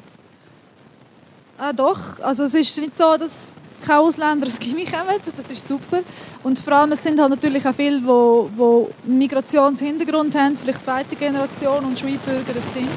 Ah 1.58 1.74
doch, 1.74 2.20
also 2.20 2.44
es 2.44 2.54
ist 2.54 2.80
nicht 2.80 2.96
so, 2.96 3.18
dass 3.18 3.54
keine 3.84 4.00
Ausländer 4.00 4.46
ins 4.46 4.60
Gimmi 4.60 4.86
kommen, 4.86 5.20
das 5.24 5.50
ist 5.50 5.68
super. 5.68 6.00
Und 6.44 6.60
vor 6.60 6.74
allem, 6.74 6.92
es 6.94 7.04
sind 7.04 7.20
halt 7.20 7.30
natürlich 7.30 7.66
auch 7.66 7.76
viele, 7.76 8.00
die, 8.00 8.88
die 9.06 9.12
Migrationshintergrund 9.12 10.36
haben, 10.36 10.58
vielleicht 10.58 10.84
zweite 10.84 11.16
Generation 11.16 11.86
und 11.86 12.00
Schweibbürger 12.00 12.54
sind. 12.74 12.90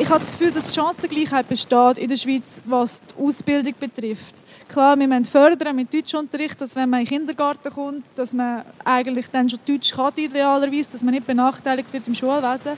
Ich 0.00 0.08
habe 0.08 0.20
das 0.20 0.30
Gefühl, 0.30 0.52
dass 0.52 0.68
die 0.68 0.74
Chancengleichheit 0.74 1.48
besteht 1.48 1.98
in 1.98 2.08
der 2.08 2.16
Schweiz, 2.16 2.62
was 2.64 3.02
die 3.02 3.20
Ausbildung 3.20 3.74
betrifft. 3.80 4.36
Klar, 4.68 4.96
wir 4.96 5.08
müssen 5.08 5.24
fördern 5.24 5.74
mit 5.74 5.92
Deutschunterricht, 5.92 6.60
dass 6.60 6.76
wenn 6.76 6.88
man 6.88 7.00
in 7.00 7.06
den 7.06 7.18
Kindergarten 7.18 7.72
kommt, 7.72 8.04
dass 8.14 8.32
man 8.32 8.62
eigentlich 8.84 9.26
dann 9.32 9.50
schon 9.50 9.58
Deutsch 9.66 9.92
kann, 9.92 10.12
idealerweise, 10.16 10.90
dass 10.92 11.02
man 11.02 11.14
nicht 11.14 11.26
benachteiligt 11.26 11.92
wird 11.92 12.06
im 12.06 12.14
Schulwesen. 12.14 12.74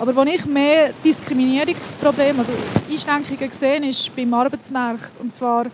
Aber 0.00 0.16
wo 0.16 0.22
ich 0.22 0.44
mehr 0.46 0.92
Diskriminierungsprobleme 1.04 2.40
oder 2.40 2.52
Einschränkungen 2.90 3.52
sehe, 3.52 3.88
ist 3.88 4.16
beim 4.16 4.34
Arbeitsmarkt. 4.34 5.20
Und 5.20 5.32
zwar 5.32 5.66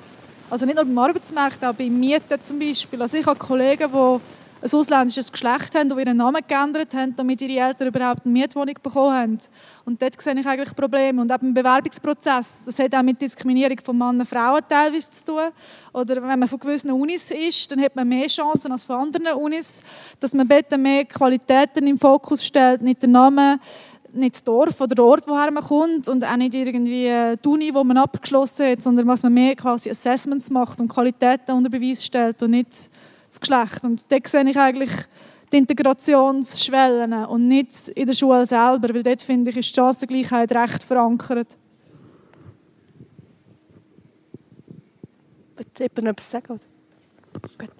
also 0.50 0.66
nicht 0.66 0.74
nur 0.74 0.84
beim 0.84 0.98
Arbeitsmarkt, 0.98 1.64
auch 1.64 1.74
beim 1.74 1.98
Mieten 1.98 2.40
zum 2.40 2.58
Beispiel. 2.58 3.00
Also 3.00 3.16
ich 3.16 3.26
habe 3.26 3.38
Kollegen, 3.38 3.88
die 3.92 4.20
ein 4.62 4.78
ausländisches 4.78 5.32
Geschlecht 5.32 5.74
haben, 5.74 5.88
die 5.88 5.94
ihren 5.94 6.16
Namen 6.16 6.42
geändert 6.46 6.92
haben, 6.92 7.14
damit 7.16 7.40
ihre 7.40 7.68
Eltern 7.68 7.88
überhaupt 7.88 8.26
eine 8.26 8.32
Mietwohnung 8.32 8.74
bekommen 8.82 9.14
haben. 9.14 9.38
Und 9.86 10.02
dort 10.02 10.20
sehe 10.20 10.38
ich 10.38 10.46
eigentlich 10.46 10.76
Probleme. 10.76 11.22
Und 11.22 11.32
auch 11.32 11.40
im 11.40 11.54
Bewerbungsprozess, 11.54 12.64
das 12.66 12.78
hat 12.78 12.94
auch 12.94 13.02
mit 13.02 13.22
Diskriminierung 13.22 13.78
von 13.82 13.96
Männern 13.96 14.20
und 14.20 14.28
Frauen 14.28 14.60
teilweise 14.68 15.10
zu 15.10 15.24
tun. 15.24 15.48
Oder 15.94 16.16
wenn 16.16 16.38
man 16.38 16.48
von 16.48 16.58
gewissen 16.58 16.90
Unis 16.90 17.30
ist, 17.30 17.70
dann 17.70 17.80
hat 17.80 17.96
man 17.96 18.06
mehr 18.06 18.26
Chancen 18.26 18.70
als 18.72 18.84
von 18.84 18.96
anderen 18.96 19.38
Unis, 19.38 19.82
dass 20.18 20.34
man 20.34 20.46
bitte 20.46 20.76
mehr 20.76 21.06
Qualitäten 21.06 21.86
im 21.86 21.98
Fokus 21.98 22.44
stellt, 22.44 22.82
nicht 22.82 23.02
den 23.02 23.12
Namen, 23.12 23.60
nicht 24.12 24.34
das 24.34 24.44
Dorf 24.44 24.80
oder 24.80 24.94
der 24.94 25.04
Ort, 25.04 25.26
woher 25.26 25.50
man 25.50 25.62
kommt 25.62 26.08
und 26.08 26.24
auch 26.24 26.36
nicht 26.36 26.54
irgendwie 26.54 27.36
die 27.42 27.48
Uni, 27.48 27.74
wo 27.74 27.84
man 27.84 27.96
abgeschlossen 27.96 28.66
hat, 28.66 28.82
sondern 28.82 29.06
was 29.06 29.22
man 29.22 29.34
mehr 29.34 29.54
quasi 29.56 29.90
Assessments 29.90 30.50
macht 30.50 30.80
und 30.80 30.88
Qualitäten 30.88 31.52
unter 31.52 31.70
Beweis 31.70 32.04
stellt 32.04 32.42
und 32.42 32.50
nicht 32.50 32.90
das 33.28 33.40
Geschlecht. 33.40 33.84
Und 33.84 34.10
dort 34.10 34.26
sehe 34.26 34.48
ich 34.48 34.58
eigentlich 34.58 34.90
die 35.52 35.58
Integrationsschwellen 35.58 37.12
und 37.24 37.48
nicht 37.48 37.88
in 37.88 38.06
der 38.06 38.14
Schule 38.14 38.46
selber, 38.46 38.94
weil 38.94 39.02
dort 39.02 39.22
finde 39.22 39.50
ich, 39.50 39.56
ist 39.56 39.70
die 39.70 39.80
Chancengleichheit 39.80 40.52
recht 40.52 40.82
verankert. 40.82 41.56
Wollte 45.56 45.82
jemand 45.82 46.18
etwas 46.18 46.30
sagen? 46.30 46.60
Gut. 47.58 47.70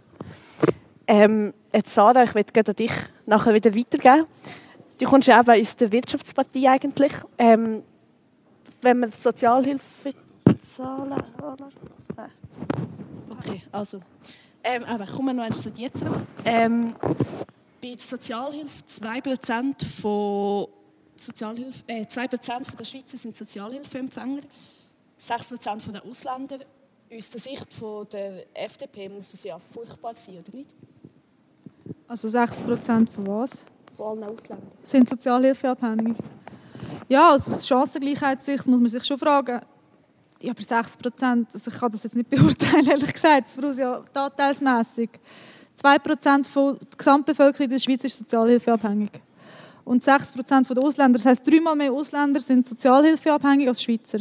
Ähm, 1.06 1.54
jetzt 1.72 1.94
Sarah, 1.94 2.22
ich 2.22 2.34
möchte 2.34 2.74
dich 2.74 2.92
nachher 3.26 3.54
wieder 3.54 3.74
weitergeben. 3.74 4.26
Du 5.00 5.06
kommst 5.06 5.28
ja 5.28 5.40
eben 5.40 5.62
aus 5.62 5.76
der 5.76 5.90
Wirtschaftspartie 5.90 6.68
eigentlich. 6.68 7.12
Ähm, 7.38 7.82
wenn 8.82 8.98
man 8.98 9.10
Sozialhilfe 9.10 10.12
zahlen... 10.60 11.14
Okay, 13.30 13.62
also... 13.72 14.00
Ähm, 14.62 14.84
aber 14.84 15.06
kommen 15.06 15.28
wir 15.28 15.32
noch 15.32 15.44
eins 15.44 15.62
zu 15.62 15.70
dir 15.70 15.90
zurück. 15.90 16.20
Ähm, 16.44 16.92
bei 17.80 17.88
der 17.88 17.98
Sozialhilfe 17.98 18.84
2% 18.84 19.86
von 20.02 20.68
Sozialhilfe, 21.16 21.82
äh, 21.86 22.02
2% 22.02 22.66
von 22.66 22.76
der 22.76 22.84
Schweizer 22.84 23.16
sind 23.16 23.34
Sozialhilfeempfänger, 23.34 24.42
6% 25.18 25.92
der 25.92 26.04
Ausländer. 26.04 26.58
Aus 27.16 27.30
der 27.30 27.40
Sicht 27.40 27.72
von 27.72 28.06
der 28.10 28.44
FDP 28.52 29.08
muss 29.08 29.32
es 29.32 29.44
ja 29.44 29.58
furchtbar 29.58 30.12
sein, 30.14 30.40
oder 30.46 30.54
nicht? 30.54 30.74
Also 32.06 32.28
6% 32.28 33.10
von 33.10 33.26
was? 33.26 33.64
Von 34.00 34.18
allen 34.18 34.24
Ausländern. 34.24 34.70
Sind 34.82 35.10
Sozialhilfeabhängig? 35.10 36.16
Ja, 37.06 37.32
also 37.32 37.50
aus 37.50 37.68
Chancengleichheitssicht 37.68 38.66
muss 38.66 38.80
man 38.80 38.88
sich 38.88 39.04
schon 39.04 39.18
fragen, 39.18 39.60
ja, 40.40 40.52
aber 40.52 40.62
6 40.62 40.96
Prozent, 40.96 41.48
also 41.52 41.70
ich 41.70 41.78
kann 41.78 41.92
das 41.92 42.04
jetzt 42.04 42.16
nicht 42.16 42.30
beurteilen, 42.30 42.86
ehrlich 42.88 43.12
gesagt, 43.12 43.48
das 43.48 43.56
braucht 43.62 43.76
ja 43.76 44.02
anteilsmässig. 44.14 45.10
2 45.76 45.98
Prozent 45.98 46.48
der 46.56 46.76
Gesamtbevölkerung 46.96 47.68
der 47.68 47.78
Schweiz 47.78 48.02
ist 48.02 48.16
sozialhilfeabhängig. 48.16 49.10
Und 49.84 50.02
6 50.02 50.32
Prozent 50.32 50.70
der 50.70 50.82
Ausländer, 50.82 51.18
das 51.18 51.26
heisst, 51.26 51.46
dreimal 51.46 51.76
mehr 51.76 51.92
Ausländer 51.92 52.40
sind 52.40 52.66
sozialhilfeabhängig 52.66 53.68
als 53.68 53.82
Schweizer. 53.82 54.20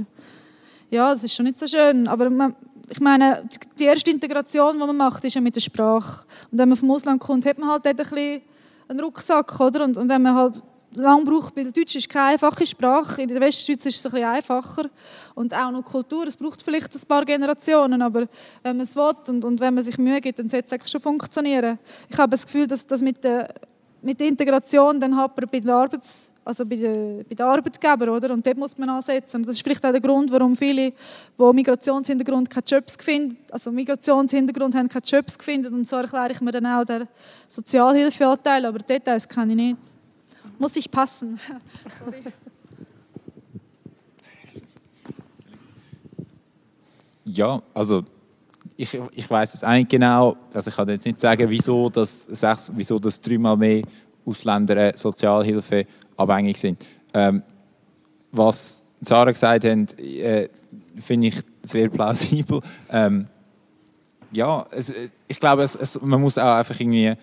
Ja, 0.89 1.11
das 1.11 1.23
ist 1.23 1.33
schon 1.33 1.45
nicht 1.45 1.57
so 1.57 1.67
schön, 1.67 2.05
aber 2.05 2.29
man, 2.29 2.53
ich 2.89 2.99
meine, 2.99 3.47
die 3.79 3.85
erste 3.85 4.11
Integration, 4.11 4.73
die 4.73 4.85
man 4.85 4.97
macht, 4.97 5.23
ist 5.23 5.35
ja 5.35 5.39
mit 5.39 5.55
der 5.55 5.61
Sprache. 5.61 6.25
Und 6.51 6.57
wenn 6.57 6.67
man 6.67 6.77
vom 6.77 6.91
Ausland 6.91 7.21
kommt, 7.21 7.45
hat 7.45 7.57
man 7.57 7.69
halt 7.69 7.85
dort 7.85 7.97
ein 7.97 8.09
bisschen 8.09 8.41
einen 8.89 8.99
Rucksack, 8.99 9.59
oder? 9.59 9.85
Und, 9.85 9.97
und 9.97 10.09
wenn 10.09 10.21
man 10.21 10.35
halt 10.35 10.61
lang 10.95 11.23
braucht, 11.23 11.55
weil 11.55 11.71
Deutsch 11.71 11.95
ist 11.95 12.09
keine 12.09 12.33
einfache 12.33 12.65
Sprache. 12.65 13.21
In 13.21 13.27
der 13.27 13.39
Westschweiz 13.39 13.85
ist 13.85 13.97
es 13.97 14.05
ein 14.05 14.11
bisschen 14.11 14.27
einfacher. 14.27 14.89
Und 15.35 15.53
auch 15.53 15.71
noch 15.71 15.83
Kultur, 15.83 16.27
es 16.27 16.35
braucht 16.35 16.61
vielleicht 16.61 16.93
ein 16.95 17.07
paar 17.07 17.23
Generationen, 17.23 18.01
aber 18.01 18.21
wenn 18.63 18.77
man 18.77 18.81
es 18.81 18.95
will 18.95 19.11
und, 19.27 19.45
und 19.45 19.59
wenn 19.59 19.75
man 19.75 19.83
sich 19.83 19.97
Mühe 19.97 20.19
gibt, 20.19 20.39
dann 20.39 20.49
sollte 20.49 20.65
es 20.65 20.73
eigentlich 20.73 20.91
schon 20.91 21.01
funktionieren. 21.01 21.77
Ich 22.09 22.17
habe 22.17 22.31
das 22.31 22.45
Gefühl, 22.45 22.65
dass 22.65 22.85
das 22.85 23.01
mit 23.01 23.23
der, 23.23 23.53
mit 24.01 24.19
der 24.19 24.27
Integration 24.27 24.99
dann 24.99 25.15
man 25.15 25.47
bei 25.47 25.59
der 25.59 25.75
Arbeits 25.75 26.31
also 26.49 26.65
bei 26.65 26.75
den, 26.75 27.25
bei 27.29 27.35
den 27.35 27.45
Arbeitgebern, 27.45 28.09
oder? 28.09 28.33
Und 28.33 28.45
dort 28.45 28.57
muss 28.57 28.77
man 28.77 28.89
ansetzen. 28.89 29.43
Das 29.43 29.55
ist 29.55 29.63
vielleicht 29.63 29.85
auch 29.85 29.91
der 29.91 30.01
Grund, 30.01 30.31
warum 30.31 30.55
viele, 30.55 30.91
die 30.91 31.53
Migrationshintergrund 31.53 32.49
keine 32.49 32.65
Jobs 32.65 32.97
finden, 32.99 33.37
also 33.51 33.71
Migrationshintergrund 33.71 34.75
haben, 34.75 34.89
keine 34.89 35.05
Jobs 35.05 35.37
finden. 35.39 35.73
Und 35.73 35.87
so 35.87 35.95
erkläre 35.95 36.31
ich 36.31 36.41
mir 36.41 36.51
dann 36.51 36.65
auch 36.65 36.83
den 36.83 37.07
Sozialhilfeanteil, 37.47 38.65
aber 38.65 38.79
Details 38.79 39.27
kann 39.27 39.49
ich 39.49 39.55
nicht 39.55 39.77
muss 40.59 40.75
ich 40.75 40.91
passen. 40.91 41.39
Sorry. 41.99 42.23
Ja, 47.25 47.61
also 47.73 48.03
ich, 48.75 48.99
ich 49.13 49.29
weiß 49.29 49.53
es 49.53 49.63
eigentlich 49.63 49.87
genau. 49.87 50.35
Also 50.53 50.69
ich 50.69 50.75
kann 50.75 50.89
jetzt 50.89 51.05
nicht 51.05 51.19
sagen, 51.19 51.49
wieso 51.49 51.89
das, 51.89 52.27
wieso 52.75 52.99
das 52.99 53.21
dreimal 53.21 53.55
mehr 53.55 53.83
Ausländer 54.25 54.95
Sozialhilfe 54.95 55.85
abhängig 56.19 56.57
sind. 56.57 56.85
Ähm, 57.13 57.43
was 58.31 58.83
Sarah 59.01 59.31
gesagt 59.31 59.63
hat, 59.63 59.99
äh, 59.99 60.49
finde 60.99 61.27
ich 61.27 61.35
sehr 61.63 61.89
plausibel. 61.89 62.61
Ähm, 62.91 63.25
ja, 64.31 64.65
es, 64.71 64.93
ich 65.27 65.39
glaube, 65.39 65.63
es, 65.63 65.75
es, 65.75 65.99
man 66.01 66.21
muss 66.21 66.37
auch 66.37 66.55
einfach 66.55 66.79
irgendwie 66.79 67.13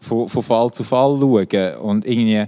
von, 0.00 0.28
von 0.28 0.42
Fall 0.42 0.70
zu 0.70 0.84
Fall 0.84 1.18
schauen. 1.18 1.76
Und 1.76 2.06
irgendwie, 2.06 2.44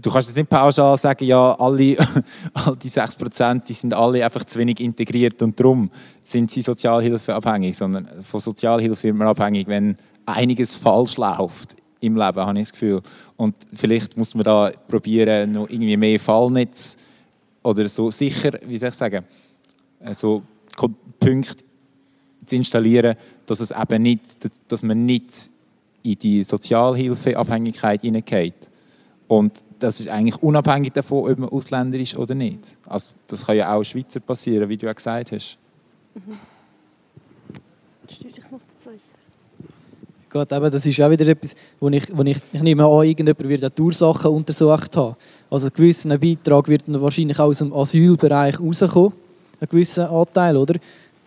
du 0.00 0.10
kannst 0.10 0.28
jetzt 0.28 0.36
nicht 0.36 0.50
pauschal 0.50 0.96
sagen, 0.96 1.24
ja, 1.24 1.54
alle, 1.58 1.96
all 2.54 2.76
die 2.76 2.90
6% 2.90 3.64
die 3.64 3.72
sind 3.72 3.94
alle 3.94 4.24
einfach 4.24 4.44
zu 4.44 4.58
wenig 4.58 4.80
integriert 4.80 5.42
und 5.42 5.58
darum 5.58 5.90
sind 6.22 6.50
sie 6.50 6.62
sozialhilfeabhängig, 6.62 7.76
sondern 7.76 8.08
von 8.22 8.40
Sozialhilfe 8.40 9.04
wird 9.04 9.16
man 9.16 9.28
abhängig, 9.28 9.66
wenn 9.66 9.96
einiges 10.26 10.74
falsch 10.74 11.16
läuft 11.16 11.76
im 12.00 12.16
Leben, 12.16 12.38
habe 12.38 12.58
ich 12.58 12.64
das 12.64 12.72
Gefühl. 12.72 13.02
Und 13.36 13.54
vielleicht 13.74 14.16
muss 14.16 14.34
man 14.34 14.44
da 14.44 14.72
probieren, 14.88 15.52
noch 15.52 15.68
irgendwie 15.68 15.96
mehr 15.96 16.20
Fallnetz 16.20 16.96
oder 17.62 17.86
so 17.88 18.10
sicher, 18.10 18.52
wie 18.66 18.78
soll 18.78 18.90
ich 18.90 18.94
sagen, 18.94 19.24
äh, 20.00 20.14
so 20.14 20.42
Punkte 21.18 21.64
zu 22.46 22.56
installieren, 22.56 23.16
dass 23.46 23.60
es 23.60 23.70
eben 23.70 24.02
nicht, 24.02 24.48
dass 24.68 24.82
man 24.82 25.04
nicht 25.04 25.50
in 26.02 26.18
die 26.18 26.44
Sozialhilfeabhängigkeit 26.44 28.02
hineingeht. 28.02 28.70
Und 29.26 29.62
das 29.78 30.00
ist 30.00 30.08
eigentlich 30.08 30.42
unabhängig 30.42 30.92
davon, 30.92 31.30
ob 31.30 31.38
man 31.38 31.48
Ausländer 31.50 31.98
ist 31.98 32.16
oder 32.16 32.34
nicht. 32.34 32.60
Also 32.86 33.16
das 33.26 33.44
kann 33.44 33.56
ja 33.56 33.74
auch 33.74 33.84
Schweizer 33.84 34.20
passieren, 34.20 34.68
wie 34.68 34.76
du 34.76 34.86
ja 34.86 34.92
gesagt 34.92 35.32
hast. 35.32 35.58
Mhm. 36.14 36.38
Gut, 40.30 40.52
aber 40.52 40.68
das 40.68 40.84
ist 40.84 41.00
auch 41.00 41.10
wieder 41.10 41.26
etwas, 41.26 41.54
wo 41.80 41.88
ich, 41.88 42.04
wo 42.14 42.22
ich, 42.22 42.36
ich 42.52 42.62
nehme 42.62 42.84
an, 42.84 43.06
irgendjemand 43.06 43.48
wird 43.48 43.78
die 43.78 43.82
Ursachen 43.82 44.30
untersucht 44.30 44.94
haben. 44.96 45.16
Also 45.50 45.68
ein 45.68 45.72
gewisser 45.74 46.18
Beitrag 46.18 46.68
wird 46.68 46.82
wahrscheinlich 46.86 47.38
auch 47.38 47.46
aus 47.46 47.58
dem 47.58 47.72
Asylbereich 47.72 48.60
rauskommen, 48.60 49.12
ein 49.58 49.68
gewisser 49.70 50.10
Anteil, 50.10 50.56
oder? 50.56 50.74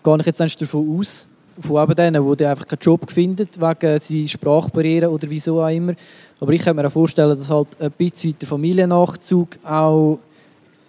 Gehe 0.04 0.18
ich 0.20 0.26
jetzt 0.26 0.62
davon 0.62 1.00
aus 1.00 1.28
von 1.60 1.84
eben 1.84 1.96
denen, 1.96 2.38
die 2.38 2.46
einfach 2.46 2.68
keinen 2.68 2.80
Job 2.80 3.12
finden, 3.12 3.48
wegen 3.58 4.00
sie 4.00 4.28
Sprachbarrieren 4.28 5.10
oder 5.10 5.30
wieso 5.30 5.62
auch 5.62 5.68
immer. 5.68 5.94
Aber 6.40 6.54
ich 6.54 6.64
kann 6.64 6.76
mir 6.76 6.88
auch 6.88 6.92
vorstellen, 6.92 7.38
dass 7.38 7.50
halt 7.50 7.68
ein 7.80 7.92
bisschen 7.92 8.36
der 8.40 8.48
Familiennachzug 8.48 9.58
auch 9.64 10.20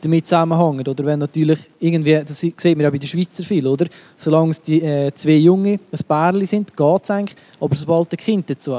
damit 0.02 0.26
zusammenhängt. 0.26 0.86
Oder 0.86 1.04
wenn 1.06 1.18
natürlich 1.18 1.60
irgendwie, 1.80 2.22
das 2.24 2.38
sieht 2.38 2.64
man 2.64 2.80
ja 2.80 2.90
bei 2.90 2.98
den 2.98 3.08
Schweizer 3.08 3.44
viel, 3.44 3.66
oder? 3.66 3.86
Solange 4.16 4.50
es 4.50 4.60
die 4.60 4.82
äh, 4.82 5.12
zwei 5.14 5.36
Junge 5.36 5.80
ein 5.90 5.98
Pärchen 6.06 6.46
sind, 6.46 6.76
geht 6.76 7.02
es 7.02 7.10
eigentlich. 7.10 7.36
Aber 7.58 7.74
sobald 7.74 8.12
ein 8.12 8.16
Kind 8.18 8.50
dazu. 8.50 8.74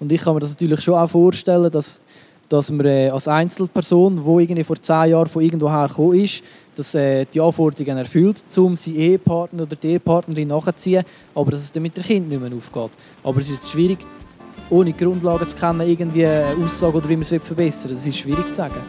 Und 0.00 0.12
ich 0.12 0.20
kann 0.20 0.34
mir 0.34 0.40
das 0.40 0.50
natürlich 0.50 0.80
schon 0.80 0.94
auch 0.94 1.08
vorstellen, 1.08 1.70
dass 1.70 2.00
dass 2.48 2.70
man 2.70 2.86
äh, 2.86 3.10
als 3.10 3.28
Einzelperson, 3.28 4.16
die 4.16 4.42
irgendwie 4.42 4.64
vor 4.64 4.80
zehn 4.80 5.10
Jahren 5.10 5.26
von 5.26 5.42
irgendwoher 5.42 5.88
gekommen 5.88 6.14
ist, 6.14 6.42
dass 6.74 6.94
äh, 6.94 7.26
die 7.26 7.40
Anforderungen 7.40 7.98
erfüllt, 7.98 8.38
um 8.56 8.76
seinen 8.76 8.96
Ehepartner 8.96 9.64
oder 9.64 9.76
die 9.76 9.88
Ehepartnerin 9.88 10.48
nachzuziehen, 10.48 11.04
aber 11.34 11.50
dass 11.50 11.60
es 11.60 11.72
dann 11.72 11.82
mit 11.82 11.96
dem 11.96 12.04
Kind 12.04 12.28
nicht 12.28 12.40
mehr 12.40 12.50
aufgeht. 12.56 12.90
Aber 13.22 13.40
es 13.40 13.50
ist 13.50 13.68
schwierig, 13.68 13.98
ohne 14.70 14.92
Grundlagen 14.92 15.46
zu 15.46 15.56
kennen, 15.56 15.80
irgendwie 15.80 16.26
eine 16.26 16.56
Aussage 16.64 16.96
oder 16.96 17.08
wie 17.08 17.16
man 17.16 17.22
es 17.22 17.28
verbessern 17.28 17.90
will. 17.90 17.96
Das 17.96 18.06
ist 18.06 18.16
schwierig 18.16 18.46
zu 18.48 18.54
sagen. 18.54 18.80